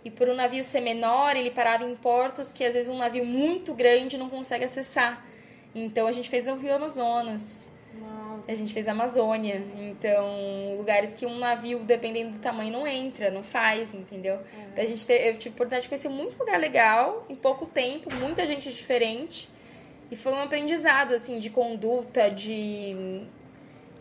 E 0.09 0.11
por 0.11 0.27
um 0.27 0.35
navio 0.35 0.65
ser 0.65 0.81
menor, 0.81 1.37
ele 1.37 1.51
parava 1.51 1.85
em 1.85 1.95
portos 1.95 2.51
que 2.51 2.65
às 2.65 2.73
vezes 2.73 2.89
um 2.89 2.97
navio 2.97 3.27
muito 3.27 3.75
grande 3.75 4.17
não 4.17 4.31
consegue 4.31 4.65
acessar. 4.65 5.23
Então 5.75 6.07
a 6.07 6.13
gente 6.13 6.31
fez 6.31 6.49
o 6.49 6.55
Rio 6.55 6.75
Amazonas. 6.77 7.71
Nossa. 8.01 8.51
A 8.51 8.55
gente 8.55 8.73
fez 8.73 8.89
a 8.89 8.93
Amazônia. 8.93 9.63
Então, 9.77 10.75
lugares 10.79 11.13
que 11.13 11.27
um 11.27 11.37
navio, 11.37 11.81
dependendo 11.81 12.31
do 12.31 12.39
tamanho, 12.39 12.73
não 12.73 12.87
entra, 12.87 13.31
não 13.31 13.43
faz, 13.43 13.93
entendeu? 13.93 14.39
Então, 14.73 14.83
a 14.83 14.87
gente 14.87 15.07
teve, 15.07 15.29
eu 15.29 15.37
tive 15.37 15.51
a 15.51 15.53
oportunidade 15.57 15.83
de 15.83 15.89
conhecer 15.91 16.09
muito 16.09 16.39
lugar 16.39 16.59
legal, 16.59 17.27
em 17.29 17.37
pouco 17.37 17.67
tempo, 17.67 18.09
muita 18.15 18.47
gente 18.47 18.73
diferente. 18.73 19.51
E 20.11 20.17
foi 20.17 20.33
um 20.33 20.41
aprendizado, 20.41 21.13
assim, 21.13 21.39
de 21.39 21.51
conduta, 21.51 22.31
de, 22.31 23.27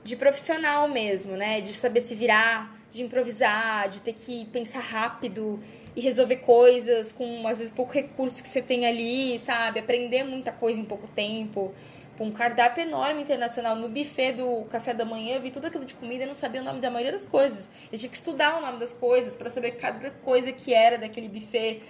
de 0.05 0.15
profissional 0.15 0.87
mesmo, 0.87 1.35
né? 1.35 1.59
De 1.59 1.73
saber 1.73 1.99
se 1.99 2.15
virar, 2.15 2.77
de 2.89 3.03
improvisar, 3.03 3.89
de 3.89 4.01
ter 4.01 4.13
que 4.13 4.45
pensar 4.45 4.79
rápido 4.79 5.61
e 5.97 5.99
resolver 5.99 6.35
coisas 6.35 7.11
com, 7.11 7.47
às 7.47 7.57
vezes, 7.57 7.73
pouco 7.73 7.91
recurso 7.91 8.43
que 8.43 8.47
você 8.47 8.61
tem 8.61 8.85
ali, 8.85 9.39
sabe? 9.39 9.79
Aprender 9.79 10.23
muita 10.23 10.51
coisa 10.51 10.79
em 10.79 10.85
pouco 10.85 11.07
tempo. 11.07 11.73
Um 12.19 12.31
cardápio 12.31 12.83
enorme 12.83 13.23
internacional. 13.23 13.75
No 13.75 13.89
buffet 13.89 14.33
do 14.33 14.65
café 14.65 14.93
da 14.93 15.03
manhã, 15.03 15.37
eu 15.37 15.41
vi 15.41 15.49
tudo 15.49 15.65
aquilo 15.65 15.85
de 15.85 15.95
comida 15.95 16.23
e 16.23 16.27
não 16.27 16.35
sabia 16.35 16.61
o 16.61 16.63
nome 16.63 16.79
da 16.79 16.91
maioria 16.91 17.11
das 17.11 17.25
coisas. 17.25 17.67
Eu 17.91 17.97
tive 17.97 18.11
que 18.11 18.17
estudar 18.17 18.59
o 18.59 18.61
nome 18.61 18.77
das 18.77 18.93
coisas 18.93 19.35
para 19.35 19.49
saber 19.49 19.71
cada 19.71 20.11
coisa 20.23 20.51
que 20.51 20.71
era 20.71 20.99
daquele 20.99 21.27
buffet. 21.27 21.81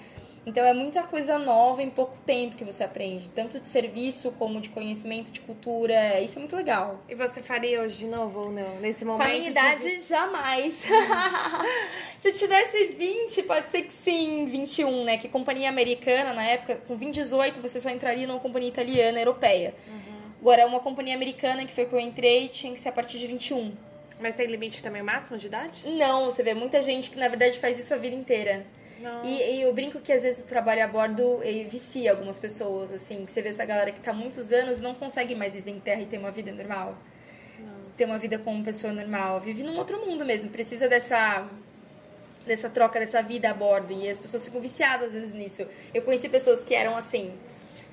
Então 0.48 0.64
é 0.64 0.74
muita 0.74 1.04
coisa 1.04 1.38
nova 1.38 1.84
em 1.84 1.90
pouco 1.90 2.18
tempo 2.26 2.56
que 2.56 2.64
você 2.64 2.82
aprende, 2.82 3.30
tanto 3.32 3.60
de 3.60 3.68
serviço 3.68 4.32
como 4.40 4.62
de 4.62 4.70
conhecimento, 4.70 5.30
de 5.30 5.42
cultura. 5.42 6.22
Isso 6.22 6.38
é 6.38 6.40
muito 6.40 6.56
legal. 6.56 7.04
E 7.10 7.16
você 7.16 7.44
faria 7.44 7.82
hoje 7.82 7.98
de 7.98 8.08
novo 8.08 8.46
ou 8.46 8.50
não? 8.50 8.80
Nesse 8.80 9.04
Com 9.04 9.12
momento? 9.12 9.28
a 9.28 9.34
minha 9.34 9.50
idade, 9.50 9.98
de... 9.98 10.00
jamais. 10.00 10.86
Se 12.18 12.30
eu 12.30 12.34
tivesse 12.34 12.86
20, 12.86 13.44
pode 13.44 13.68
ser 13.68 13.82
que 13.82 13.92
sim, 13.92 14.46
21, 14.46 15.04
né? 15.04 15.18
Que 15.18 15.28
companhia 15.28 15.68
americana, 15.68 16.34
na 16.34 16.44
época, 16.46 16.78
com 16.88 16.96
20, 16.96 17.16
18, 17.16 17.60
você 17.60 17.82
só 17.82 17.90
entraria 17.90 18.26
numa 18.26 18.40
companhia 18.40 18.70
italiana, 18.70 19.20
europeia. 19.20 19.76
Agora, 20.40 20.66
uma 20.66 20.80
companhia 20.80 21.14
americana, 21.14 21.66
que 21.66 21.74
foi 21.74 21.86
que 21.86 21.94
eu 21.94 22.00
entrei, 22.00 22.48
tinha 22.48 22.72
que 22.72 22.80
ser 22.80 22.88
a 22.88 22.94
partir 22.94 23.20
de 23.20 23.28
21. 23.28 23.74
Mas 24.18 24.38
tem 24.38 24.48
limite 24.48 24.82
também 24.82 25.04
máximo 25.04 25.38
de 25.38 25.48
idade? 25.48 25.86
Não, 25.90 26.26
você 26.26 26.42
vê 26.42 26.54
muita 26.54 26.82
gente 26.82 27.12
que, 27.12 27.20
na 27.20 27.28
verdade, 27.28 27.60
faz 27.60 27.78
isso 27.78 27.94
a 27.94 27.98
vida 27.98 28.16
inteira. 28.16 28.66
Nossa. 29.02 29.28
E, 29.28 29.58
e 29.58 29.62
eu 29.62 29.74
brinco 29.74 30.00
que 30.00 30.12
às 30.12 30.24
vezes 30.24 30.44
o 30.44 30.48
trabalho 30.48 30.84
a 30.84 30.88
bordo 30.88 31.40
vicia 31.70 32.12
algumas 32.12 32.40
pessoas, 32.40 32.92
assim, 32.92 33.26
que 33.26 33.32
você 33.32 33.42
vê 33.42 33.50
essa 33.50 33.66
galera 33.66 33.92
que 33.92 34.00
tá 34.00 34.12
há 34.12 34.14
muitos 34.14 34.52
anos 34.52 34.80
e 34.80 34.82
não 34.82 34.96
consegue 34.96 35.36
mais 35.36 35.54
viver 35.54 35.72
em 35.72 35.80
terra 35.80 36.02
e 36.02 36.06
ter 36.06 36.18
uma 36.18 36.32
vida 36.32 36.52
normal. 36.52 36.98
Ter 37.96 38.06
uma 38.06 38.20
vida 38.20 38.38
como 38.38 38.64
pessoa 38.64 38.94
normal. 38.94 39.40
Vive 39.40 39.64
num 39.64 39.76
outro 39.78 40.06
mundo 40.06 40.24
mesmo, 40.24 40.52
precisa 40.52 40.88
dessa 40.88 41.48
dessa 42.46 42.70
troca, 42.70 42.98
dessa 42.98 43.22
vida 43.22 43.50
a 43.50 43.54
bordo. 43.54 43.92
E 43.92 44.10
as 44.10 44.20
pessoas 44.20 44.46
ficam 44.46 44.62
viciadas 44.62 45.08
às 45.08 45.14
vezes 45.14 45.34
nisso. 45.34 45.68
Eu 45.94 46.02
conheci 46.02 46.30
pessoas 46.30 46.64
que 46.64 46.74
eram 46.74 46.96
assim, 46.96 47.34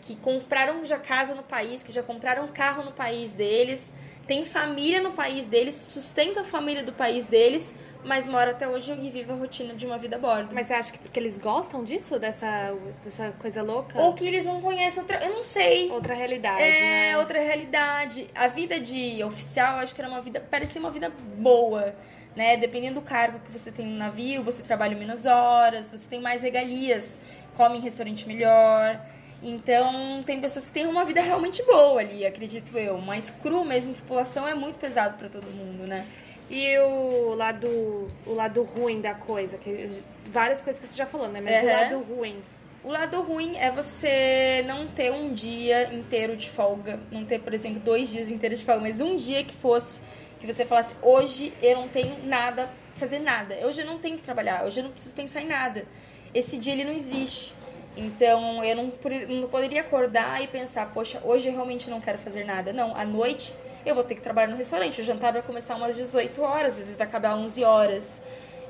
que 0.03 0.15
compraram 0.17 0.85
já 0.87 0.99
casa 0.99 1.35
no 1.35 1.43
país, 1.43 1.83
que 1.83 1.93
já 1.93 2.03
compraram 2.03 2.47
carro 2.49 2.85
no 2.85 2.93
país 2.93 3.33
deles, 3.33 3.93
tem 4.27 4.45
família 4.45 5.03
no 5.03 5.13
país 5.13 5.47
deles, 5.47 5.75
sustenta 5.75 6.43
a 6.43 6.45
família 6.45 6.83
do 6.83 6.93
país 6.93 7.27
deles, 7.27 7.75
mas 8.05 8.27
mora 8.27 8.51
até 8.51 8.69
hoje 8.69 8.93
e 8.93 9.11
vive 9.11 9.33
a 9.33 9.35
rotina 9.35 9.75
de 9.75 9.87
uma 9.87 9.97
vida 9.99 10.17
a 10.17 10.19
bordo. 10.19 10.51
Mas 10.53 10.67
você 10.67 10.75
acha 10.75 10.93
que 10.93 10.99
porque 10.99 11.19
eles 11.19 11.39
gostam 11.39 11.83
disso? 11.83 12.19
Dessa, 12.19 12.75
dessa 13.03 13.33
coisa 13.39 13.63
louca? 13.63 13.99
Ou 14.01 14.13
que 14.15 14.27
eles 14.27 14.45
não 14.45 14.61
conhecem 14.61 15.01
outra. 15.03 15.25
Eu 15.25 15.35
não 15.35 15.43
sei. 15.43 15.91
Outra 15.91 16.15
realidade, 16.15 16.63
É, 16.63 16.81
né? 17.13 17.19
outra 17.19 17.41
realidade. 17.41 18.29
A 18.35 18.47
vida 18.47 18.79
de 18.79 19.23
oficial, 19.25 19.79
acho 19.79 19.95
que 19.95 20.01
era 20.01 20.09
uma 20.11 20.21
vida. 20.21 20.41
parecia 20.41 20.81
uma 20.81 20.91
vida 20.91 21.11
boa. 21.37 21.95
Né? 22.37 22.57
Dependendo 22.57 23.01
do 23.01 23.03
cargo 23.07 23.39
que 23.39 23.57
você 23.57 23.71
tem 23.71 23.87
no 23.87 23.97
navio, 23.97 24.43
você 24.43 24.63
trabalha 24.63 24.97
menos 24.97 25.25
horas, 25.25 25.91
você 25.91 26.05
tem 26.09 26.21
mais 26.21 26.43
regalias, 26.43 27.21
come 27.57 27.79
em 27.79 27.81
restaurante 27.81 28.27
melhor. 28.27 29.01
Então, 29.41 30.23
tem 30.25 30.41
pessoas 30.41 30.67
que 30.67 30.73
têm 30.73 30.87
uma 30.87 31.05
vida 31.05 31.21
realmente 31.21 31.63
boa 31.65 32.01
ali, 32.01 32.27
acredito 32.27 32.77
eu. 32.79 32.99
Mas 32.99 33.31
cru 33.31 33.65
mesmo, 33.65 33.93
tripulação, 33.93 34.49
é 34.49 34.55
muito 34.55 34.77
pesado 34.79 35.17
pra 35.19 35.29
todo 35.29 35.45
mundo, 35.51 35.87
né? 35.87 36.05
E 36.51 36.79
o 36.79 37.35
lado, 37.35 38.09
o 38.27 38.35
lado 38.35 38.63
ruim 38.63 39.01
da 39.01 39.15
coisa, 39.15 39.57
que 39.57 40.03
várias 40.31 40.61
coisas 40.61 40.81
que 40.83 40.89
você 40.89 40.97
já 40.99 41.07
falou, 41.07 41.29
né? 41.29 41.41
Mas 41.41 41.63
o 41.63 41.67
Aham. 41.67 41.73
lado 41.73 42.01
ruim. 42.01 42.43
O 42.83 42.91
lado 42.91 43.23
ruim 43.23 43.57
é 43.57 43.71
você 43.71 44.63
não 44.67 44.87
ter 44.87 45.11
um 45.11 45.33
dia 45.33 45.95
inteiro 45.95 46.37
de 46.37 46.51
folga, 46.51 47.01
não 47.11 47.25
ter, 47.25 47.41
por 47.41 47.55
exemplo, 47.55 47.81
dois 47.81 48.11
dias 48.11 48.31
inteiros 48.31 48.59
de 48.59 48.65
folga, 48.67 48.83
mas 48.83 49.01
um 49.01 49.17
dia 49.17 49.43
que 49.43 49.55
fosse, 49.55 50.03
que 50.39 50.47
você 50.47 50.67
falasse, 50.67 50.95
hoje 51.01 51.51
eu 51.63 51.77
não 51.77 51.89
tenho 51.89 52.15
nada, 52.25 52.69
fazer 52.97 53.21
nada, 53.21 53.55
hoje 53.65 53.81
eu 53.81 53.87
não 53.87 53.99
tenho 53.99 54.19
que 54.19 54.23
trabalhar, 54.23 54.67
hoje 54.67 54.81
eu 54.81 54.85
não 54.85 54.91
preciso 54.91 55.15
pensar 55.15 55.41
em 55.41 55.47
nada. 55.47 55.87
Esse 56.35 56.59
dia 56.59 56.75
ele 56.75 56.85
não 56.85 56.93
existe. 56.93 57.55
Então 57.97 58.63
eu 58.63 58.77
não, 58.77 58.93
não 59.29 59.49
poderia 59.49 59.81
acordar 59.81 60.43
e 60.43 60.47
pensar, 60.47 60.93
poxa, 60.93 61.23
hoje 61.25 61.49
eu 61.49 61.55
realmente 61.55 61.89
não 61.89 62.03
quero 62.03 62.19
fazer 62.19 62.45
nada. 62.45 62.71
Não, 62.71 62.95
à 62.95 63.05
noite 63.07 63.55
eu 63.85 63.95
vou 63.95 64.05
ter 64.05 64.15
que 64.15 64.21
trabalhar 64.21 64.49
no 64.49 64.57
restaurante, 64.57 65.01
o 65.01 65.05
jantar 65.05 65.33
vai 65.33 65.43
começar 65.43 65.75
umas 65.77 65.95
18 65.97 66.43
horas, 66.43 66.73
às 66.73 66.79
vezes 66.79 66.97
vai 66.97 67.07
acabar 67.07 67.37
11 67.37 67.63
horas. 67.65 68.21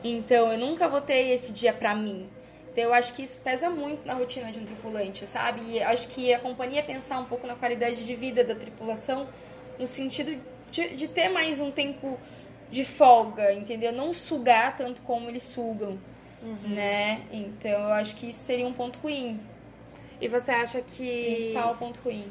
Então 0.03 0.53
eu 0.53 0.59
nunca 0.59 0.89
vou 0.89 1.01
ter 1.01 1.29
esse 1.31 1.53
dia 1.53 1.73
pra 1.73 1.95
mim. 1.95 2.29
Então 2.73 2.85
eu 2.85 2.93
acho 2.95 3.15
que 3.15 3.23
isso 3.23 3.39
pesa 3.39 3.71
muito 3.71 4.05
na 4.07 4.15
rotina 4.15 4.51
de 4.51 4.59
um 4.59 4.65
tripulante, 4.65 5.27
sabe? 5.27 5.63
E 5.69 5.83
acho 5.83 6.09
que 6.09 6.35
a 6.35 6.39
companhia 6.39 6.83
pensar 6.83 7.19
um 7.19 7.25
pouco 7.25 7.47
na 7.47 7.55
qualidade 7.55 8.05
de 8.05 8.15
vida 8.15 8.43
da 8.43 8.55
tripulação 8.55 9.27
no 9.79 9.87
sentido 9.87 10.37
de, 10.71 10.89
de 10.91 11.09
ter 11.09 11.29
mais 11.29 11.61
um 11.61 11.71
tempo 11.71 12.19
de 12.71 12.85
folga, 12.85 13.53
entendeu? 13.53 13.93
Não 13.93 14.13
sugar 14.13 14.77
tanto 14.77 15.01
como 15.03 15.29
eles 15.29 15.45
sugam, 15.45 15.97
né? 16.69 17.23
Então 17.33 17.71
eu 17.71 17.93
acho 17.93 18.17
que 18.17 18.29
isso 18.29 18.41
seria 18.41 18.67
um 18.67 18.73
ponto 18.73 18.99
ruim, 18.99 19.41
E 20.21 20.27
você 20.29 20.51
acha 20.51 20.81
que. 20.81 21.35
principal 21.37 21.77
ponto 21.77 22.01
ruim. 22.05 22.25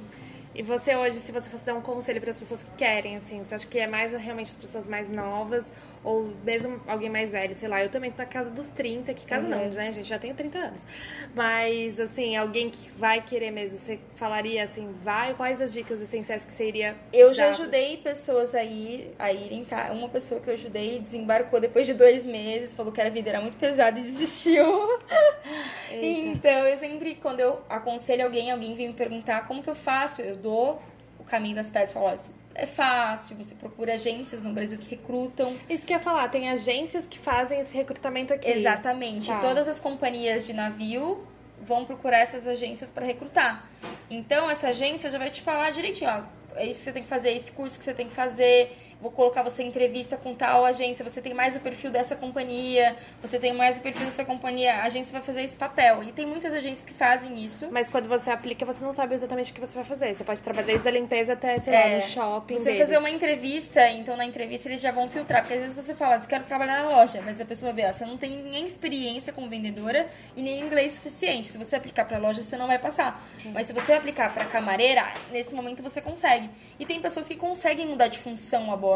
E 0.55 0.61
você 0.61 0.95
hoje, 0.95 1.19
se 1.19 1.31
você 1.31 1.49
fosse 1.49 1.65
dar 1.65 1.73
um 1.73 1.81
conselho 1.81 2.21
para 2.21 2.29
as 2.29 2.37
pessoas 2.37 2.61
que 2.61 2.69
querem, 2.77 3.15
assim, 3.15 3.43
você 3.43 3.55
acha 3.55 3.67
que 3.67 3.79
é 3.79 3.87
mais 3.87 4.13
realmente 4.13 4.51
as 4.51 4.57
pessoas 4.57 4.87
mais 4.87 5.09
novas 5.09 5.73
ou 6.03 6.31
mesmo 6.43 6.79
alguém 6.85 7.09
mais 7.09 7.31
velho, 7.31 7.55
sei 7.55 7.67
lá, 7.67 7.81
eu 7.81 7.89
também 7.89 8.11
tô 8.11 8.21
na 8.21 8.27
casa 8.27 8.51
dos 8.51 8.67
30, 8.69 9.13
que 9.15 9.25
casa 9.25 9.47
não, 9.47 9.63
Uhum. 9.63 9.69
né, 9.71 9.91
gente, 9.91 10.07
já 10.07 10.19
tenho 10.19 10.35
30 10.35 10.59
anos. 10.59 10.85
Mas 11.33 11.99
assim, 11.99 12.35
alguém 12.37 12.69
que 12.69 12.89
vai 12.91 13.21
querer 13.21 13.49
mesmo, 13.49 13.79
você 13.79 13.99
falaria 14.15 14.63
assim, 14.63 14.93
vai, 15.01 15.33
quais 15.33 15.59
as 15.61 15.73
dicas 15.73 15.99
essenciais 16.01 16.45
que 16.45 16.51
você 16.51 16.67
iria 16.67 16.95
Eu 17.11 17.33
já 17.33 17.45
dar? 17.45 17.49
ajudei 17.53 17.97
pessoas 17.97 18.53
a, 18.53 18.63
ir, 18.63 19.11
a 19.17 19.33
irem, 19.33 19.65
tá? 19.65 19.91
Uma 19.91 20.07
pessoa 20.09 20.39
que 20.39 20.49
eu 20.49 20.53
ajudei 20.53 20.99
desembarcou 20.99 21.59
depois 21.59 21.87
de 21.87 21.93
dois 21.95 22.25
meses, 22.25 22.73
falou 22.75 22.91
que 22.91 23.01
a 23.01 23.09
vida 23.09 23.29
era 23.29 23.41
muito 23.41 23.57
pesada 23.57 23.97
e 23.99 24.03
desistiu. 24.03 24.63
então, 26.01 26.67
eu 26.67 26.77
sempre, 26.77 27.15
quando 27.15 27.39
eu 27.39 27.61
aconselho 27.69 28.23
alguém, 28.25 28.51
alguém 28.51 28.73
vem 28.75 28.87
me 28.87 28.93
perguntar 28.93 29.47
como 29.47 29.61
que 29.61 29.69
eu 29.69 29.75
faço, 29.75 30.21
eu 30.21 30.35
dou 30.35 30.81
o 31.19 31.23
caminho 31.23 31.55
das 31.55 31.69
pedras 31.69 31.91
e 31.91 31.93
falo, 31.93 32.05
olha, 32.07 32.19
é 32.55 32.65
fácil, 32.65 33.35
você 33.35 33.55
procura 33.55 33.93
agências 33.93 34.43
no 34.43 34.53
Brasil 34.53 34.77
que 34.77 34.89
recrutam. 34.89 35.55
Isso 35.69 35.85
que 35.85 35.93
eu 35.93 35.97
ia 35.97 36.03
falar, 36.03 36.27
tem 36.29 36.49
agências 36.49 37.07
que 37.07 37.17
fazem 37.17 37.59
esse 37.59 37.73
recrutamento 37.73 38.33
aqui. 38.33 38.49
Exatamente. 38.49 39.27
Tá. 39.27 39.39
Todas 39.39 39.67
as 39.67 39.79
companhias 39.79 40.45
de 40.45 40.53
navio 40.53 41.25
vão 41.61 41.85
procurar 41.85 42.19
essas 42.19 42.47
agências 42.47 42.91
para 42.91 43.05
recrutar. 43.05 43.67
Então, 44.09 44.49
essa 44.49 44.69
agência 44.69 45.09
já 45.09 45.17
vai 45.17 45.29
te 45.29 45.41
falar 45.41 45.71
direitinho, 45.71 46.09
ó, 46.11 46.23
é 46.55 46.65
isso 46.65 46.79
que 46.79 46.85
você 46.85 46.91
tem 46.91 47.03
que 47.03 47.09
fazer, 47.09 47.31
esse 47.31 47.51
curso 47.51 47.77
que 47.77 47.85
você 47.85 47.93
tem 47.93 48.07
que 48.07 48.13
fazer, 48.13 48.77
vou 49.03 49.11
colocar 49.11 49.43
você 49.43 49.61
em 49.63 49.67
entrevista 49.67 50.15
com 50.15 50.33
tal 50.33 50.63
agência, 50.65 51.03
você 51.03 51.21
tem 51.21 51.33
mais 51.33 51.55
o 51.57 51.59
perfil 51.59 51.91
dessa 51.91 52.15
companhia, 52.15 52.95
você 53.21 53.37
tem 53.37 53.53
mais 53.53 53.77
o 53.77 53.81
perfil 53.81 54.05
dessa 54.05 54.23
companhia, 54.23 54.75
a 54.75 54.83
agência 54.85 55.11
vai 55.11 55.21
fazer 55.21 55.43
esse 55.43 55.57
papel. 55.57 56.01
E 56.03 56.13
tem 56.13 56.25
muitas 56.25 56.53
agências 56.53 56.85
que 56.85 56.93
fazem 56.93 57.37
isso. 57.43 57.67
Mas 57.69 57.89
quando 57.89 58.07
você 58.07 58.31
aplica, 58.31 58.65
você 58.65 58.81
não 58.83 58.93
sabe 58.93 59.13
exatamente 59.13 59.51
o 59.51 59.55
que 59.55 59.59
você 59.59 59.75
vai 59.75 59.83
fazer. 59.83 60.13
Você 60.15 60.23
pode 60.23 60.39
trabalhar 60.41 60.67
desde 60.67 60.87
a 60.87 60.91
limpeza 60.91 61.33
até, 61.33 61.57
sei 61.57 61.73
lá, 61.73 61.79
É, 61.81 61.95
no 61.95 62.01
shopping 62.01 62.57
Você 62.57 62.63
deles. 62.63 62.79
fazer 62.79 62.97
uma 62.97 63.09
entrevista, 63.09 63.89
então 63.89 64.15
na 64.15 64.25
entrevista 64.25 64.69
eles 64.69 64.79
já 64.79 64.91
vão 64.91 65.09
filtrar. 65.09 65.41
Porque 65.41 65.55
às 65.55 65.59
vezes 65.59 65.75
você 65.75 65.93
fala, 65.93 66.15
eu 66.15 66.21
quero 66.21 66.45
trabalhar 66.45 66.83
na 66.83 66.89
loja, 66.89 67.21
mas 67.25 67.41
a 67.41 67.45
pessoa 67.45 67.73
vê, 67.73 67.85
ó, 67.85 67.91
você 67.91 68.05
não 68.05 68.17
tem 68.17 68.37
nem 68.41 68.65
experiência 68.65 69.33
como 69.33 69.49
vendedora 69.49 70.07
e 70.37 70.41
nem 70.41 70.61
inglês 70.61 70.93
suficiente. 70.93 71.49
Se 71.49 71.57
você 71.57 71.75
aplicar 71.75 72.05
pra 72.05 72.17
loja, 72.17 72.41
você 72.41 72.55
não 72.55 72.67
vai 72.67 72.79
passar. 72.79 73.21
Mas 73.53 73.67
se 73.67 73.73
você 73.73 73.91
aplicar 73.91 74.33
pra 74.33 74.45
camareira, 74.45 75.11
nesse 75.29 75.53
momento 75.53 75.83
você 75.83 75.99
consegue. 75.99 76.49
E 76.79 76.85
tem 76.85 77.01
pessoas 77.01 77.27
que 77.27 77.35
conseguem 77.35 77.85
mudar 77.85 78.07
de 78.07 78.19
função 78.19 78.71
a 78.71 78.77
bordo, 78.77 78.92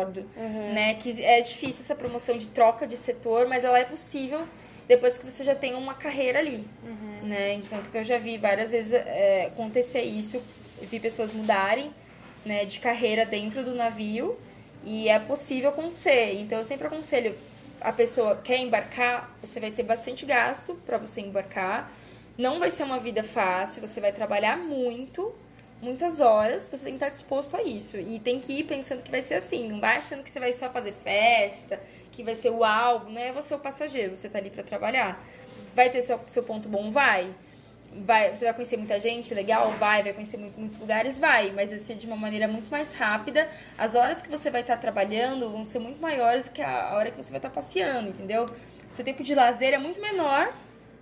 né? 0.74 0.93
Que 0.95 1.24
é 1.24 1.41
difícil 1.41 1.82
essa 1.82 1.95
promoção 1.95 2.38
de 2.38 2.48
troca 2.48 2.86
de 2.86 2.98
setor, 2.98 3.48
mas 3.48 3.64
ela 3.64 3.80
é 3.80 3.86
possível 3.86 4.45
depois 4.88 5.18
que 5.18 5.30
você 5.30 5.43
já 5.43 5.54
tem 5.54 5.76
uma 5.76 5.93
carreira 5.93 6.39
ali, 6.39 6.66
né? 7.24 7.54
Enquanto 7.56 7.91
que 7.91 7.98
eu 7.98 8.04
já 8.04 8.18
vi 8.18 8.38
várias 8.38 8.72
vezes 8.72 8.93
é, 8.93 9.48
acontecer 9.48 10.02
isso, 10.02 10.38
eu 10.82 10.88
vi 10.88 11.00
pessoas 11.00 11.34
mudarem, 11.34 11.91
né, 12.45 12.64
de 12.64 12.80
carreira 12.80 13.26
dentro 13.26 13.64
do 13.64 13.76
navio 13.76 14.38
e 14.86 15.10
é 15.10 15.20
possível 15.20 15.70
acontecer. 15.70 16.36
Então 16.39 16.58
eu 16.60 16.64
sempre 16.64 16.88
aconselho 16.88 17.36
a 17.82 17.91
pessoa 17.91 18.36
quer 18.43 18.58
embarcar, 18.58 19.30
você 19.41 19.60
vai 19.60 19.72
ter 19.72 19.84
bastante 19.84 20.26
gasto 20.26 20.76
para 20.86 20.98
você 20.98 21.22
embarcar. 21.22 21.91
Não 22.38 22.60
vai 22.60 22.70
ser 22.70 22.84
uma 22.84 23.00
vida 23.00 23.24
fácil, 23.24 23.82
você 23.82 24.00
vai 24.00 24.12
trabalhar 24.12 24.58
muito, 24.58 25.34
muitas 25.82 26.20
horas, 26.20 26.68
você 26.68 26.86
tem 26.86 26.94
que 26.94 27.04
estar 27.04 27.10
disposto 27.10 27.56
a 27.56 27.64
isso. 27.64 27.98
E 27.98 28.20
tem 28.20 28.40
que 28.40 28.54
ir 28.54 28.64
pensando 28.64 29.02
que 29.02 29.12
vai 29.12 29.22
ser 29.22 29.36
assim. 29.36 29.68
Não 29.68 29.80
vai 29.80 29.98
achando 29.98 30.24
que 30.24 30.30
você 30.30 30.40
vai 30.40 30.54
só 30.54 30.70
fazer 30.70 30.92
festa, 30.92 31.80
que 32.12 32.24
vai 32.24 32.36
ser 32.36 32.50
o 32.50 32.64
algo, 32.64 33.12
não 33.12 33.22
é 33.22 33.32
você 33.32 33.54
o 33.54 33.60
passageiro, 33.60 34.16
você 34.16 34.28
tá 34.28 34.40
ali 34.40 34.50
para 34.50 34.64
trabalhar. 34.64 35.24
Vai 35.76 35.90
ter 35.90 36.02
seu, 36.02 36.20
seu 36.28 36.44
ponto 36.44 36.68
bom? 36.68 36.90
Vai. 36.90 37.34
vai. 37.94 38.36
Você 38.36 38.46
vai 38.46 38.54
conhecer 38.54 38.78
muita 38.78 39.00
gente 39.00 39.34
legal? 39.34 39.70
Vai. 39.74 40.02
Vai 40.02 40.14
conhecer 40.14 40.38
muito, 40.38 40.60
muitos 40.60 40.78
lugares? 40.80 41.20
Vai. 41.20 41.52
Mas 41.52 41.70
vai 41.70 41.80
ser 41.80 41.96
de 41.96 42.08
uma 42.08 42.16
maneira 42.16 42.48
muito 42.48 42.70
mais 42.70 42.96
rápida. 42.96 43.48
As 43.78 43.94
horas 43.94 44.22
que 44.22 44.30
você 44.30 44.50
vai 44.50 44.62
estar 44.62 44.78
trabalhando 44.78 45.50
vão 45.50 45.64
ser 45.64 45.80
muito 45.80 46.02
maiores 46.02 46.46
do 46.46 46.52
que 46.52 46.62
a 46.62 46.96
hora 46.96 47.12
que 47.12 47.18
você 47.22 47.30
vai 47.30 47.38
estar 47.38 47.52
passeando, 47.52 48.10
entendeu? 48.10 48.48
Seu 48.92 49.06
tempo 49.06 49.24
de 49.24 49.36
lazer 49.36 49.74
é 49.74 49.78
muito 49.78 50.02
menor 50.02 50.52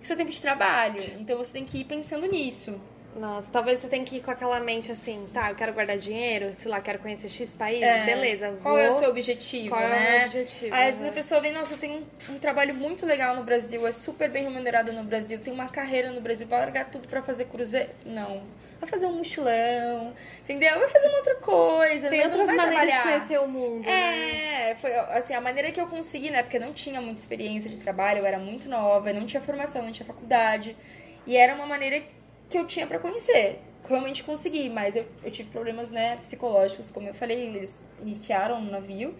que 0.00 0.06
seu 0.06 0.16
tempo 0.16 0.30
de 0.30 0.42
trabalho. 0.42 1.00
Então 1.18 1.38
você 1.38 1.52
tem 1.52 1.64
que 1.64 1.78
ir 1.78 1.84
pensando 1.84 2.26
nisso. 2.26 2.78
Nossa, 3.18 3.48
talvez 3.50 3.78
você 3.78 3.88
tenha 3.88 4.04
que 4.04 4.16
ir 4.16 4.20
com 4.20 4.30
aquela 4.30 4.60
mente 4.60 4.92
assim, 4.92 5.26
tá, 5.32 5.50
eu 5.50 5.56
quero 5.56 5.72
guardar 5.72 5.96
dinheiro, 5.96 6.54
sei 6.54 6.70
lá, 6.70 6.80
quero 6.80 6.98
conhecer 6.98 7.28
X 7.28 7.54
país, 7.54 7.82
é. 7.82 8.04
beleza. 8.04 8.50
Vou... 8.50 8.60
Qual 8.60 8.78
é 8.78 8.90
o 8.90 8.92
seu 8.92 9.08
objetivo, 9.08 9.70
Qual 9.70 9.80
né? 9.80 9.86
é 9.86 10.08
o 10.08 10.18
meu 10.18 10.26
objetivo? 10.26 10.74
Aí 10.74 10.88
às 10.88 10.94
vezes 10.96 11.10
a 11.10 11.14
pessoa 11.14 11.40
vem, 11.40 11.52
nossa, 11.52 11.74
eu 11.74 11.78
tenho 11.78 12.04
um, 12.28 12.34
um, 12.34 12.38
trabalho 12.38 12.74
muito 12.74 13.06
legal 13.06 13.34
no 13.34 13.42
Brasil, 13.42 13.86
é 13.86 13.92
super 13.92 14.28
bem 14.28 14.44
remunerado 14.44 14.92
no 14.92 15.02
Brasil, 15.02 15.38
tem 15.38 15.52
uma 15.52 15.68
carreira 15.68 16.10
no 16.10 16.20
Brasil, 16.20 16.46
vai 16.46 16.60
largar 16.60 16.90
tudo 16.90 17.08
pra 17.08 17.22
fazer 17.22 17.46
cruzeiro. 17.46 17.88
Não. 18.04 18.42
Vai 18.78 18.90
fazer 18.90 19.06
um 19.06 19.14
mochilão, 19.14 20.12
entendeu? 20.44 20.78
Vai 20.78 20.88
fazer 20.88 21.08
uma 21.08 21.16
outra 21.16 21.34
coisa. 21.36 22.10
Tem 22.10 22.22
outras 22.22 22.44
maneiras 22.44 22.68
trabalhar. 22.68 22.96
de 22.96 23.02
conhecer 23.02 23.40
o 23.40 23.48
mundo, 23.48 23.88
É, 23.88 24.68
né? 24.68 24.74
foi 24.74 24.94
assim, 24.94 25.32
a 25.32 25.40
maneira 25.40 25.72
que 25.72 25.80
eu 25.80 25.86
consegui, 25.86 26.28
né? 26.28 26.42
Porque 26.42 26.58
eu 26.58 26.60
não 26.60 26.74
tinha 26.74 27.00
muita 27.00 27.18
experiência 27.18 27.70
de 27.70 27.80
trabalho, 27.80 28.18
eu 28.18 28.26
era 28.26 28.38
muito 28.38 28.68
nova, 28.68 29.08
eu 29.08 29.14
não 29.14 29.24
tinha 29.24 29.40
formação, 29.40 29.82
não 29.82 29.92
tinha 29.92 30.06
faculdade. 30.06 30.76
E 31.26 31.36
era 31.36 31.54
uma 31.54 31.66
maneira 31.66 32.02
que 32.48 32.58
eu 32.58 32.66
tinha 32.66 32.86
para 32.86 32.98
conhecer 32.98 33.60
realmente 33.88 34.22
consegui, 34.24 34.68
mas 34.68 34.96
eu, 34.96 35.06
eu 35.22 35.30
tive 35.30 35.50
problemas 35.50 35.90
né, 35.90 36.16
psicológicos, 36.16 36.90
como 36.90 37.08
eu 37.08 37.14
falei, 37.14 37.46
eles 37.46 37.84
iniciaram 38.02 38.60
no 38.60 38.70
navio. 38.70 39.14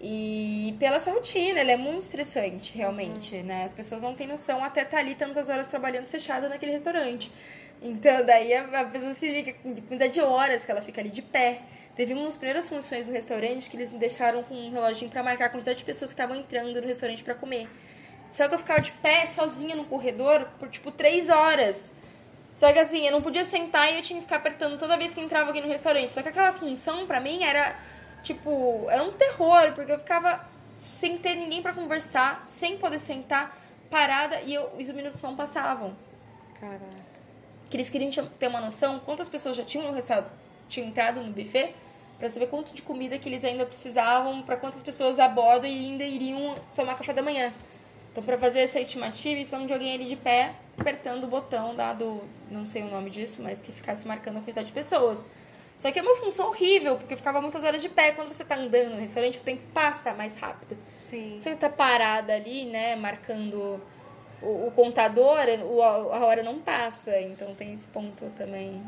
E 0.00 0.76
pela 0.78 0.96
essa 0.96 1.10
rotina, 1.10 1.60
ela 1.60 1.72
é 1.72 1.76
muito 1.76 2.02
estressante, 2.02 2.76
realmente, 2.76 3.36
uhum. 3.36 3.44
né? 3.44 3.64
As 3.64 3.72
pessoas 3.72 4.02
não 4.02 4.14
têm 4.14 4.26
noção 4.26 4.62
até 4.62 4.82
estar 4.82 4.96
tá 4.96 4.98
ali 4.98 5.14
tantas 5.14 5.48
horas 5.48 5.66
trabalhando 5.66 6.04
fechada 6.04 6.48
naquele 6.48 6.72
restaurante. 6.72 7.32
Então, 7.80 8.24
daí 8.24 8.52
a 8.52 8.84
pessoa 8.84 9.14
se 9.14 9.30
liga 9.30 9.54
com 9.54 9.74
quantidade 9.74 10.12
de 10.12 10.20
horas 10.20 10.64
que 10.64 10.70
ela 10.70 10.82
fica 10.82 11.00
ali 11.00 11.10
de 11.10 11.22
pé. 11.22 11.62
Teve 11.96 12.12
uma 12.12 12.24
das 12.24 12.36
primeiras 12.36 12.68
funções 12.68 13.06
do 13.06 13.12
restaurante 13.12 13.70
que 13.70 13.76
eles 13.76 13.92
me 13.92 13.98
deixaram 13.98 14.42
com 14.42 14.54
um 14.54 14.70
reloginho 14.70 15.10
para 15.10 15.22
marcar 15.22 15.46
a 15.46 15.48
quantidade 15.48 15.78
de 15.78 15.84
pessoas 15.84 16.10
que 16.10 16.14
estavam 16.14 16.36
entrando 16.36 16.80
no 16.80 16.86
restaurante 16.86 17.24
para 17.24 17.34
comer. 17.34 17.68
Só 18.28 18.46
que 18.48 18.54
eu 18.54 18.58
ficava 18.58 18.80
de 18.80 18.90
pé, 18.92 19.24
sozinha 19.26 19.76
no 19.76 19.84
corredor, 19.84 20.48
por 20.58 20.68
tipo 20.68 20.90
três 20.90 21.30
horas. 21.30 21.94
Só 22.54 22.72
que 22.72 22.78
assim, 22.78 23.04
eu 23.04 23.12
não 23.12 23.20
podia 23.20 23.44
sentar 23.44 23.92
e 23.92 23.96
eu 23.96 24.02
tinha 24.02 24.18
que 24.18 24.24
ficar 24.24 24.36
apertando 24.36 24.78
toda 24.78 24.96
vez 24.96 25.12
que 25.12 25.20
entrava 25.20 25.50
aqui 25.50 25.60
no 25.60 25.68
restaurante. 25.68 26.10
Só 26.10 26.22
que 26.22 26.28
aquela 26.28 26.52
função 26.52 27.06
pra 27.06 27.20
mim 27.20 27.42
era, 27.42 27.76
tipo, 28.22 28.86
era 28.88 29.02
um 29.02 29.12
terror, 29.12 29.72
porque 29.74 29.90
eu 29.90 29.98
ficava 29.98 30.46
sem 30.76 31.18
ter 31.18 31.34
ninguém 31.34 31.60
para 31.60 31.72
conversar, 31.72 32.46
sem 32.46 32.78
poder 32.78 33.00
sentar, 33.00 33.58
parada, 33.90 34.40
e 34.40 34.54
eu, 34.54 34.70
os 34.78 34.88
minutos 34.90 35.20
não 35.20 35.34
passavam. 35.34 35.96
Caraca. 36.60 36.84
Que 37.68 37.76
eles 37.76 37.90
queriam 37.90 38.10
ter 38.10 38.46
uma 38.46 38.60
noção 38.60 39.00
quantas 39.00 39.28
pessoas 39.28 39.56
já 39.56 39.64
tinham 39.64 39.86
no 39.88 39.92
restaurante, 39.92 40.30
tinham 40.68 40.88
entrado 40.88 41.20
no 41.20 41.32
buffet, 41.32 41.74
para 42.18 42.30
saber 42.30 42.46
quanto 42.46 42.72
de 42.72 42.82
comida 42.82 43.18
que 43.18 43.28
eles 43.28 43.44
ainda 43.44 43.66
precisavam, 43.66 44.42
para 44.42 44.56
quantas 44.56 44.80
pessoas 44.80 45.18
a 45.18 45.28
bordo 45.28 45.66
e 45.66 45.70
ainda 45.70 46.04
iriam 46.04 46.54
tomar 46.74 46.96
café 46.96 47.12
da 47.12 47.22
manhã. 47.22 47.52
Então, 48.14 48.22
para 48.22 48.38
fazer 48.38 48.60
essa 48.60 48.78
estimativa, 48.78 49.40
estamos 49.40 49.66
de 49.66 49.72
alguém 49.72 49.92
ali 49.92 50.04
de 50.04 50.14
pé, 50.14 50.54
apertando 50.78 51.24
o 51.24 51.26
botão 51.26 51.74
dado, 51.74 52.22
não 52.48 52.64
sei 52.64 52.84
o 52.84 52.86
nome 52.86 53.10
disso, 53.10 53.42
mas 53.42 53.60
que 53.60 53.72
ficasse 53.72 54.06
marcando 54.06 54.36
a 54.36 54.40
quantidade 54.40 54.68
de 54.68 54.72
pessoas. 54.72 55.28
Só 55.76 55.90
que 55.90 55.98
é 55.98 56.02
uma 56.02 56.14
função 56.14 56.46
horrível, 56.46 56.94
porque 56.94 57.16
ficava 57.16 57.40
muitas 57.40 57.64
horas 57.64 57.82
de 57.82 57.88
pé. 57.88 58.12
Quando 58.12 58.30
você 58.30 58.44
tá 58.44 58.54
andando 58.54 58.90
no 58.90 59.00
restaurante, 59.00 59.38
o 59.38 59.40
tempo 59.40 59.62
passa 59.74 60.14
mais 60.14 60.36
rápido. 60.36 60.78
Sim. 61.10 61.38
Você 61.40 61.56
tá 61.56 61.68
parada 61.68 62.32
ali, 62.32 62.66
né, 62.66 62.94
marcando 62.94 63.80
o, 64.40 64.68
o 64.68 64.72
contador, 64.76 65.40
o, 65.64 65.82
a 65.82 66.24
hora 66.24 66.44
não 66.44 66.60
passa. 66.60 67.18
Então 67.18 67.52
tem 67.56 67.74
esse 67.74 67.88
ponto 67.88 68.26
também. 68.38 68.80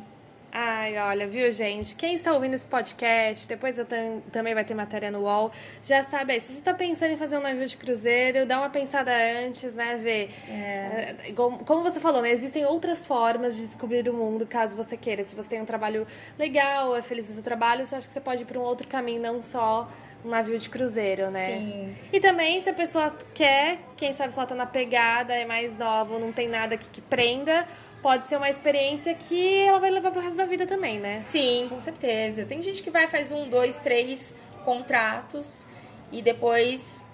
Ai, 0.59 0.97
olha, 0.97 1.27
viu, 1.27 1.53
gente? 1.53 1.95
Quem 1.95 2.15
está 2.15 2.33
ouvindo 2.33 2.55
esse 2.55 2.67
podcast, 2.67 3.47
depois 3.47 3.79
eu 3.79 3.87
também 4.33 4.55
vai 4.55 4.65
ter 4.65 4.73
matéria 4.73 5.11
no 5.11 5.25
UOL, 5.25 5.53
já 5.83 6.03
sabe 6.03 6.33
aí, 6.33 6.41
se 6.41 6.51
você 6.51 6.61
está 6.61 6.73
pensando 6.73 7.11
em 7.11 7.17
fazer 7.19 7.37
um 7.37 7.43
navio 7.43 7.67
de 7.67 7.77
cruzeiro, 7.77 8.47
dá 8.47 8.57
uma 8.57 8.71
pensada 8.71 9.11
antes, 9.45 9.75
né, 9.75 9.97
ver. 9.97 10.31
É. 10.49 11.15
é 11.29 11.33
como 11.35 11.83
você 11.83 12.01
falou, 12.01 12.23
né, 12.23 12.31
existem 12.31 12.65
outras 12.65 13.05
formas 13.05 13.55
de 13.55 13.67
descobrir 13.67 14.09
o 14.09 14.15
mundo, 14.15 14.47
caso 14.47 14.75
você 14.75 14.97
queira. 14.97 15.23
Se 15.25 15.37
você 15.37 15.47
tem 15.47 15.61
um 15.61 15.67
trabalho 15.67 16.07
legal, 16.39 16.97
é 16.97 17.03
feliz 17.03 17.29
no 17.29 17.35
seu 17.35 17.43
trabalho, 17.43 17.85
você 17.85 17.95
acha 17.95 18.07
que 18.07 18.13
você 18.15 18.21
pode 18.21 18.45
ir 18.45 18.47
para 18.47 18.59
um 18.59 18.63
outro 18.63 18.89
caminho, 18.89 19.21
não 19.21 19.43
só 19.43 19.87
um 20.25 20.31
navio 20.31 20.59
de 20.59 20.71
cruzeiro, 20.71 21.31
né? 21.31 21.59
Sim. 21.59 21.97
E 22.13 22.19
também, 22.19 22.61
se 22.61 22.71
a 22.71 22.75
pessoa 22.75 23.15
quer, 23.35 23.79
quem 23.95 24.15
sabe 24.15 24.33
se 24.33 24.39
ela 24.39 24.49
tá 24.49 24.55
na 24.55 24.67
pegada, 24.67 25.35
é 25.35 25.45
mais 25.45 25.77
nova, 25.77 26.19
não 26.19 26.33
tem 26.33 26.49
nada 26.49 26.79
que, 26.79 26.89
que 26.89 27.01
prenda, 27.01 27.67
pode 28.03 28.27
ser 28.27 28.37
uma 28.37 28.49
experiência 28.49 29.15
que 29.15 29.61
ela 29.61 29.79
vai 29.79 29.91
levar 29.91 30.11
pro 30.11 30.21
resto 30.21 30.37
da 30.37 30.47
vida 30.47 30.67
também, 30.67 30.99
né? 30.99 31.25
Sim, 31.29 31.67
com 31.69 31.81
certeza. 31.81 32.45
Tem 32.45 32.63
gente 32.63 32.83
que 32.83 32.91
vai, 32.91 33.07
faz 33.07 33.33
um, 33.33 33.49
dois, 33.49 33.77
três 33.77 34.35
contratos 34.65 35.67
e 36.13 36.23
depois 36.23 37.05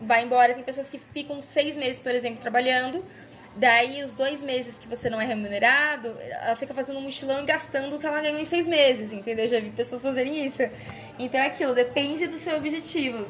vai 0.00 0.24
embora. 0.24 0.54
Tem 0.54 0.62
pessoas 0.62 0.88
que 0.88 0.98
ficam 0.98 1.42
seis 1.42 1.76
meses, 1.76 2.00
por 2.00 2.14
exemplo, 2.14 2.40
trabalhando. 2.40 3.04
Daí, 3.56 4.02
os 4.02 4.14
dois 4.14 4.42
meses 4.42 4.78
que 4.78 4.86
você 4.86 5.10
não 5.10 5.20
é 5.20 5.26
remunerado, 5.26 6.16
ela 6.20 6.54
fica 6.54 6.72
fazendo 6.72 7.00
um 7.00 7.02
mochilão 7.02 7.42
e 7.42 7.44
gastando 7.44 7.96
o 7.96 7.98
que 7.98 8.06
ela 8.06 8.20
ganhou 8.20 8.38
em 8.38 8.44
seis 8.44 8.66
meses, 8.66 9.12
entendeu? 9.12 9.48
Já 9.48 9.58
vi 9.58 9.70
pessoas 9.70 10.00
fazerem 10.00 10.46
isso. 10.46 10.62
Então, 11.18 11.40
é 11.40 11.46
aquilo, 11.46 11.74
depende 11.74 12.28
do 12.28 12.38
seu 12.38 12.56
objetivo. 12.56 13.26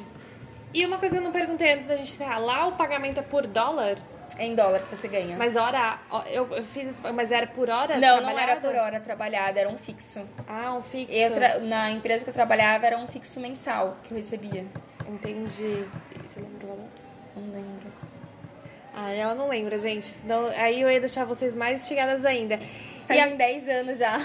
E 0.75 0.85
uma 0.85 0.99
coisa 0.99 1.17
que 1.17 1.21
eu 1.21 1.25
não 1.25 1.33
perguntei 1.33 1.73
antes 1.73 1.89
da 1.89 1.97
gente 1.97 2.11
encerrar, 2.11 2.39
lá 2.39 2.67
o 2.67 2.73
pagamento 2.73 3.19
é 3.19 3.23
por 3.23 3.47
dólar? 3.47 3.97
É 4.39 4.47
em 4.47 4.55
dólar 4.55 4.81
que 4.81 4.97
você 4.97 5.09
ganha. 5.09 5.37
Mas 5.37 5.57
hora. 5.57 5.99
Eu, 6.27 6.47
eu 6.55 6.63
fiz 6.63 7.01
mas 7.15 7.33
era 7.33 7.47
por 7.47 7.69
hora? 7.69 7.99
Não, 7.99 8.19
trabalhada? 8.19 8.33
não 8.33 8.39
era 8.39 8.61
por 8.61 8.75
hora 8.75 9.01
trabalhada, 9.01 9.61
era 9.61 9.69
um 9.69 9.79
fixo. 9.79 10.21
Ah, 10.47 10.75
um 10.75 10.83
fixo. 10.83 11.35
Tra... 11.35 11.59
Na 11.59 11.91
empresa 11.91 12.25
que 12.25 12.31
eu 12.31 12.35
trabalhava 12.35 12.87
era 12.87 12.99
um 12.99 13.07
fixo 13.07 13.41
mensal 13.41 13.97
que 14.05 14.13
eu 14.13 14.17
recebia. 14.17 14.65
Entendi. 15.09 15.85
Você 16.27 16.41
lembra 16.41 16.65
o 16.65 16.69
valor? 16.69 16.89
Não 17.37 17.43
lembro. 17.53 17.93
Ah, 18.95 19.13
ela 19.13 19.35
não 19.35 19.49
lembra, 19.49 19.79
gente. 19.79 20.05
Senão, 20.05 20.49
aí 20.57 20.81
eu 20.81 20.91
ia 20.91 21.01
deixar 21.01 21.25
vocês 21.25 21.55
mais 21.55 21.83
instigadas 21.83 22.25
ainda. 22.25 22.59
Faz 23.07 23.19
e 23.19 23.23
a... 23.23 23.27
10 23.27 23.69
anos 23.69 23.99
já. 23.99 24.19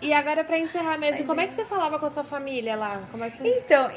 E 0.00 0.12
agora, 0.12 0.42
pra 0.42 0.58
encerrar 0.58 0.98
mesmo, 0.98 1.18
Faz 1.18 1.26
como 1.26 1.40
é 1.40 1.46
que 1.46 1.52
você 1.52 1.64
falava 1.64 1.98
com 1.98 2.06
a 2.06 2.10
sua 2.10 2.24
família 2.24 2.74
lá? 2.74 3.00
Como 3.10 3.22
é 3.22 3.30
que 3.30 3.38
você... 3.38 3.58
Então, 3.58 3.88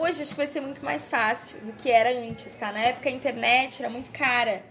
hoje 0.00 0.22
acho 0.22 0.30
que 0.30 0.36
vai 0.36 0.46
ser 0.48 0.60
muito 0.60 0.84
mais 0.84 1.08
fácil 1.08 1.60
do 1.60 1.72
que 1.72 1.90
era 1.90 2.10
antes, 2.10 2.54
tá? 2.56 2.72
Na 2.72 2.80
época 2.80 3.08
a 3.08 3.12
internet 3.12 3.80
era 3.80 3.88
muito 3.88 4.10
cara 4.10 4.62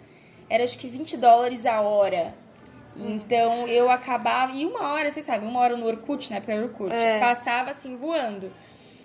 era 0.52 0.66
acho 0.66 0.78
que 0.78 0.88
20 0.88 1.16
dólares 1.16 1.66
a 1.66 1.80
hora. 1.80 2.36
Então 2.98 3.70
eu 3.70 3.90
acabava. 3.90 4.52
E 4.52 4.66
uma 4.66 4.92
hora, 4.92 5.10
vocês 5.10 5.26
sabem, 5.26 5.48
uma 5.48 5.62
hora 5.62 5.78
no 5.78 5.88
Orkut, 5.88 6.30
na 6.30 6.38
época 6.38 6.52
era 6.52 6.62
Orkut, 6.64 6.94
é. 6.94 7.20
passava 7.20 7.72
assim 7.72 7.96
voando. 7.96 8.52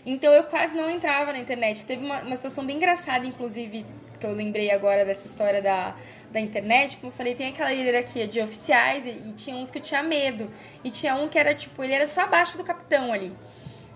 Então 0.05 0.33
eu 0.33 0.43
quase 0.43 0.75
não 0.75 0.91
entrava 0.91 1.33
na 1.33 1.39
internet. 1.39 1.87
Teve 1.87 2.05
uma, 2.05 2.21
uma 2.23 2.35
situação 2.35 2.67
bem 2.67 2.77
engraçada, 2.77 3.25
inclusive, 3.25 3.87
que 4.19 4.27
eu 4.27 4.33
lembrei 4.33 4.73
agora 4.73 5.05
dessa 5.05 5.29
história 5.29 5.63
da, 5.63 5.95
da 6.33 6.41
internet. 6.41 6.97
Como 6.97 7.13
eu 7.13 7.17
falei, 7.17 7.37
tem 7.37 7.47
aquela 7.51 7.71
hierarquia 7.71 8.27
de 8.27 8.41
oficiais 8.41 9.07
e, 9.07 9.11
e 9.11 9.33
tinha 9.35 9.55
uns 9.55 9.71
que 9.71 9.79
eu 9.79 9.83
tinha 9.83 10.03
medo. 10.03 10.51
E 10.83 10.91
tinha 10.91 11.15
um 11.15 11.29
que 11.29 11.39
era 11.39 11.55
tipo, 11.55 11.85
ele 11.85 11.95
era 11.95 12.09
só 12.09 12.23
abaixo 12.23 12.59
do 12.59 12.65
capitão 12.65 13.13
ali. 13.13 13.33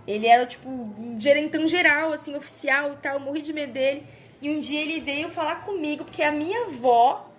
Ele 0.07 0.29
era 0.29 0.47
tipo 0.47 0.69
um 0.69 1.19
gerentão 1.19 1.67
geral, 1.67 2.13
assim, 2.13 2.37
oficial 2.37 2.93
e 2.93 2.97
tal. 2.99 3.15
Eu 3.15 3.21
morri 3.21 3.43
de 3.43 3.53
medo 3.53 3.73
dele. 3.73 4.07
E 4.41 4.49
um 4.49 4.61
dia 4.61 4.81
ele 4.81 5.01
veio 5.01 5.31
falar 5.31 5.57
comigo, 5.67 6.05
porque 6.05 6.23
a 6.23 6.31
minha 6.31 6.67
avó 6.67 7.30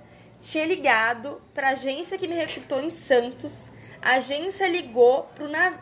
tinha 0.42 0.66
ligado 0.66 1.42
para 1.54 1.70
a 1.70 1.72
agência 1.72 2.18
que 2.18 2.28
me 2.28 2.36
recrutou 2.36 2.82
em 2.82 2.90
Santos. 2.90 3.72
A 4.02 4.14
agência 4.14 4.68
ligou 4.68 5.24
pro 5.36 5.48
navio, 5.48 5.80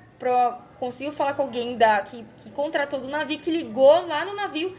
conseguiu 0.78 1.14
falar 1.14 1.34
com 1.34 1.43
alguém 1.43 1.78
da 1.78 2.01
que, 2.01 2.26
que 2.43 2.51
contratou 2.51 2.99
do 2.99 3.07
navio, 3.07 3.39
que 3.39 3.49
ligou 3.49 4.05
lá 4.05 4.26
no 4.26 4.36
navio 4.36 4.78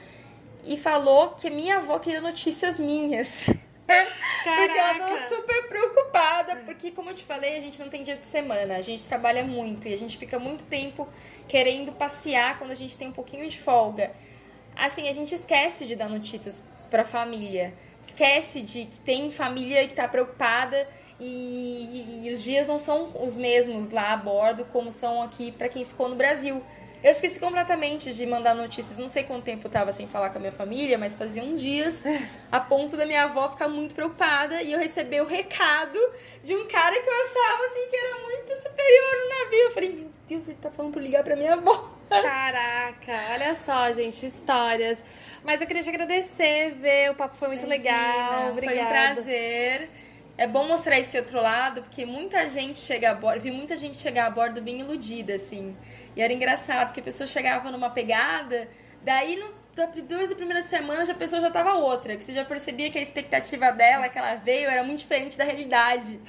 e 0.65 0.77
falou 0.77 1.31
que 1.31 1.49
minha 1.49 1.79
avó 1.79 1.99
queria 1.99 2.21
notícias 2.21 2.79
minhas. 2.79 3.47
porque 3.87 4.79
ela 4.79 4.95
tava 4.99 5.19
super 5.29 5.69
preocupada, 5.69 6.57
porque 6.65 6.91
como 6.91 7.11
eu 7.11 7.15
te 7.15 7.25
falei, 7.25 7.57
a 7.57 7.61
gente 7.61 7.81
não 7.81 7.89
tem 7.89 8.03
dia 8.03 8.17
de 8.17 8.27
semana, 8.27 8.77
a 8.77 8.81
gente 8.81 9.05
trabalha 9.05 9.43
muito 9.45 9.89
e 9.89 9.95
a 9.95 9.99
gente 9.99 10.17
fica 10.17 10.39
muito 10.39 10.65
tempo 10.67 11.09
querendo 11.49 11.91
passear 11.93 12.59
quando 12.59 12.71
a 12.71 12.75
gente 12.75 12.97
tem 12.97 13.09
um 13.09 13.13
pouquinho 13.13 13.49
de 13.49 13.59
folga. 13.59 14.13
Assim, 14.77 15.09
a 15.09 15.13
gente 15.13 15.35
esquece 15.35 15.87
de 15.87 15.97
dar 15.97 16.09
notícias 16.09 16.63
para 16.89 17.03
a 17.03 17.05
família 17.05 17.75
esquece 18.07 18.61
de 18.61 18.87
que 18.87 18.99
tem 19.01 19.31
família 19.31 19.85
que 19.87 19.93
está 19.93 20.09
preocupada 20.09 20.87
e, 21.21 22.25
e, 22.25 22.33
os 22.33 22.43
dias 22.43 22.67
não 22.67 22.79
são 22.79 23.13
os 23.23 23.37
mesmos 23.37 23.91
lá 23.91 24.13
a 24.13 24.17
bordo 24.17 24.65
como 24.73 24.91
são 24.91 25.23
aqui 25.23 25.53
para 25.53 25.69
quem 25.69 25.85
ficou 25.85 26.09
no 26.09 26.17
Brasil. 26.17 26.63
Eu 27.03 27.13
esqueci 27.13 27.41
completamente 27.41 28.13
de 28.13 28.27
mandar 28.27 28.55
notícias. 28.55 28.99
Não 28.99 29.09
sei 29.09 29.25
quanto 29.25 29.45
tempo 29.45 29.67
eu 29.67 29.71
tava 29.71 29.93
sem 29.93 30.07
falar 30.07 30.31
com 30.31 30.37
a 30.37 30.41
minha 30.41 30.53
família, 30.53 30.99
mas 30.99 31.15
fazia 31.15 31.43
uns 31.43 31.61
dias, 31.61 32.05
a 32.53 32.61
ponto 32.61 32.97
da 32.97 33.07
minha 33.07 33.25
avó 33.25 33.49
ficar 33.49 33.69
muito 33.69 33.95
preocupada 33.95 34.63
e 34.63 34.73
eu 34.73 34.79
receber 34.79 35.23
o 35.23 35.27
recado 35.27 35.99
de 36.43 36.55
um 36.55 36.67
cara 36.67 37.01
que 37.01 37.09
eu 37.09 37.15
achava 37.15 37.65
assim 37.67 37.89
que 37.89 37.97
era 37.97 38.19
muito 38.23 38.57
superior 38.57 39.17
no 39.23 39.45
navio. 39.45 39.61
Eu 39.61 39.73
falei, 39.73 39.91
meu 39.91 40.11
Deus, 40.29 40.49
ele 40.49 40.59
tá 40.61 40.71
falando 40.71 40.93
pra 40.93 41.03
ligar 41.03 41.25
pra 41.25 41.37
minha 41.37 41.55
avó. 41.55 42.00
Caraca, 42.11 43.33
olha 43.33 43.55
só, 43.55 43.93
gente, 43.93 44.27
histórias. 44.27 45.03
Mas 45.45 45.61
eu 45.61 45.67
queria 45.67 45.83
te 45.83 45.89
agradecer, 45.89 46.73
ver, 46.73 47.11
o 47.11 47.15
papo 47.15 47.37
foi 47.37 47.49
muito 47.49 47.65
Imagina, 47.65 47.91
legal. 47.91 48.51
Obrigada. 48.51 48.77
Foi 48.77 48.85
um 48.85 48.89
prazer. 48.89 49.91
É 50.37 50.47
bom 50.47 50.67
mostrar 50.67 50.99
esse 50.99 51.17
outro 51.19 51.41
lado, 51.41 51.83
porque 51.83 52.05
muita 52.05 52.49
gente 52.49 52.79
chega 52.79 53.11
a 53.11 53.15
bordo, 53.15 53.41
vi 53.43 53.51
muita 53.51 53.77
gente 53.77 53.97
chegar 53.97 54.27
a 54.27 54.31
bordo 54.31 54.61
bem 54.61 54.81
iludida, 54.81 55.35
assim. 55.35 55.77
E 56.17 56.23
era 56.23 56.33
engraçado, 56.33 56.93
que 56.93 57.01
a 57.01 57.03
pessoa 57.03 57.27
chegava 57.27 57.71
numa 57.71 57.91
pegada, 57.91 58.69
daí 59.03 59.37
da, 59.37 59.60
duas 60.07 60.31
da 60.31 60.37
primeira 60.37 60.63
semana 60.63 61.11
a 61.11 61.15
pessoa 61.15 61.41
já 61.41 61.51
tava 61.51 61.75
outra, 61.75 62.17
que 62.17 62.25
você 62.25 62.33
já 62.33 62.45
percebia 62.45 62.91
que 62.91 62.99
a 62.99 63.03
expectativa 63.03 63.71
dela, 63.71 64.09
que 64.09 64.19
ela 64.19 64.35
veio, 64.35 64.69
era 64.69 64.83
muito 64.83 65.01
diferente 65.01 65.39
da 65.39 65.45
realidade. 65.45 66.21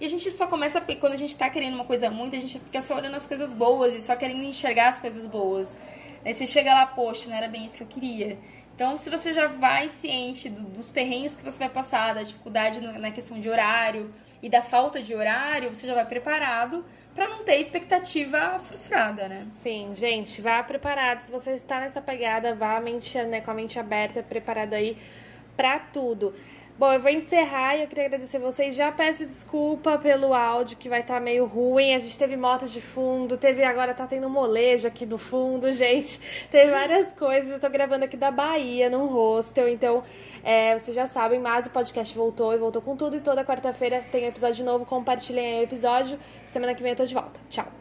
E 0.00 0.04
a 0.04 0.08
gente 0.08 0.30
só 0.30 0.46
começa 0.46 0.78
a, 0.78 0.96
quando 0.96 1.14
a 1.14 1.16
gente 1.16 1.36
tá 1.36 1.48
querendo 1.48 1.74
uma 1.74 1.84
coisa 1.84 2.10
muito, 2.10 2.36
a 2.36 2.38
gente 2.38 2.58
fica 2.58 2.80
só 2.80 2.96
olhando 2.96 3.16
as 3.16 3.26
coisas 3.26 3.54
boas 3.54 3.94
e 3.94 4.00
só 4.00 4.14
querendo 4.14 4.42
enxergar 4.42 4.88
as 4.88 4.98
coisas 4.98 5.26
boas. 5.26 5.78
Aí 6.24 6.34
você 6.34 6.46
chega 6.46 6.72
lá, 6.72 6.86
poxa, 6.86 7.28
não 7.28 7.36
era 7.36 7.48
bem 7.48 7.64
isso 7.64 7.76
que 7.76 7.82
eu 7.82 7.86
queria. 7.86 8.38
Então, 8.74 8.96
se 8.96 9.10
você 9.10 9.32
já 9.32 9.46
vai 9.46 9.88
ciente 9.88 10.48
do, 10.48 10.62
dos 10.62 10.90
perrengues 10.90 11.34
que 11.34 11.44
você 11.44 11.58
vai 11.58 11.68
passar, 11.68 12.14
da 12.14 12.22
dificuldade 12.22 12.80
no, 12.80 12.98
na 12.98 13.10
questão 13.10 13.38
de 13.40 13.48
horário 13.48 14.12
e 14.42 14.48
da 14.48 14.62
falta 14.62 15.02
de 15.02 15.14
horário, 15.14 15.68
você 15.74 15.86
já 15.86 15.94
vai 15.94 16.06
preparado 16.06 16.84
para 17.14 17.28
não 17.28 17.44
ter 17.44 17.56
expectativa 17.56 18.58
frustrada, 18.58 19.28
né? 19.28 19.46
Sim, 19.62 19.90
gente, 19.92 20.40
vá 20.40 20.62
preparado. 20.62 21.20
Se 21.20 21.30
você 21.30 21.52
está 21.52 21.80
nessa 21.80 22.00
pegada, 22.00 22.54
vá 22.54 22.80
mente, 22.80 23.20
né, 23.22 23.40
com 23.40 23.50
a 23.50 23.54
mente 23.54 23.78
aberta, 23.78 24.22
preparado 24.22 24.74
aí 24.74 24.96
para 25.56 25.78
tudo. 25.78 26.34
Bom, 26.80 26.94
eu 26.94 26.98
vou 26.98 27.10
encerrar 27.10 27.76
e 27.76 27.82
eu 27.82 27.88
queria 27.88 28.06
agradecer 28.06 28.38
vocês. 28.38 28.74
Já 28.74 28.90
peço 28.90 29.26
desculpa 29.26 29.98
pelo 29.98 30.32
áudio 30.32 30.78
que 30.78 30.88
vai 30.88 31.02
estar 31.02 31.16
tá 31.16 31.20
meio 31.20 31.44
ruim. 31.44 31.94
A 31.94 31.98
gente 31.98 32.18
teve 32.18 32.38
moto 32.38 32.66
de 32.66 32.80
fundo, 32.80 33.36
teve 33.36 33.62
agora 33.62 33.92
tá 33.92 34.06
tendo 34.06 34.30
molejo 34.30 34.88
aqui 34.88 35.04
no 35.04 35.18
fundo, 35.18 35.70
gente. 35.76 36.18
Teve 36.50 36.70
várias 36.70 37.12
coisas. 37.12 37.50
Eu 37.50 37.60
tô 37.60 37.68
gravando 37.68 38.06
aqui 38.06 38.16
da 38.16 38.30
Bahia, 38.30 38.88
num 38.88 39.08
hostel. 39.08 39.68
Então, 39.68 40.02
é, 40.42 40.78
vocês 40.78 40.96
já 40.96 41.06
sabem, 41.06 41.38
mas 41.38 41.66
o 41.66 41.70
podcast 41.70 42.16
voltou 42.16 42.54
e 42.54 42.56
voltou 42.56 42.80
com 42.80 42.96
tudo. 42.96 43.14
E 43.14 43.20
toda 43.20 43.44
quarta-feira 43.44 44.02
tem 44.10 44.24
um 44.24 44.28
episódio 44.28 44.64
novo. 44.64 44.86
Compartilhem 44.86 45.56
aí 45.56 45.60
o 45.60 45.64
episódio. 45.64 46.18
Semana 46.46 46.74
que 46.74 46.82
vem 46.82 46.92
eu 46.92 46.96
tô 46.96 47.04
de 47.04 47.12
volta. 47.12 47.38
Tchau. 47.50 47.79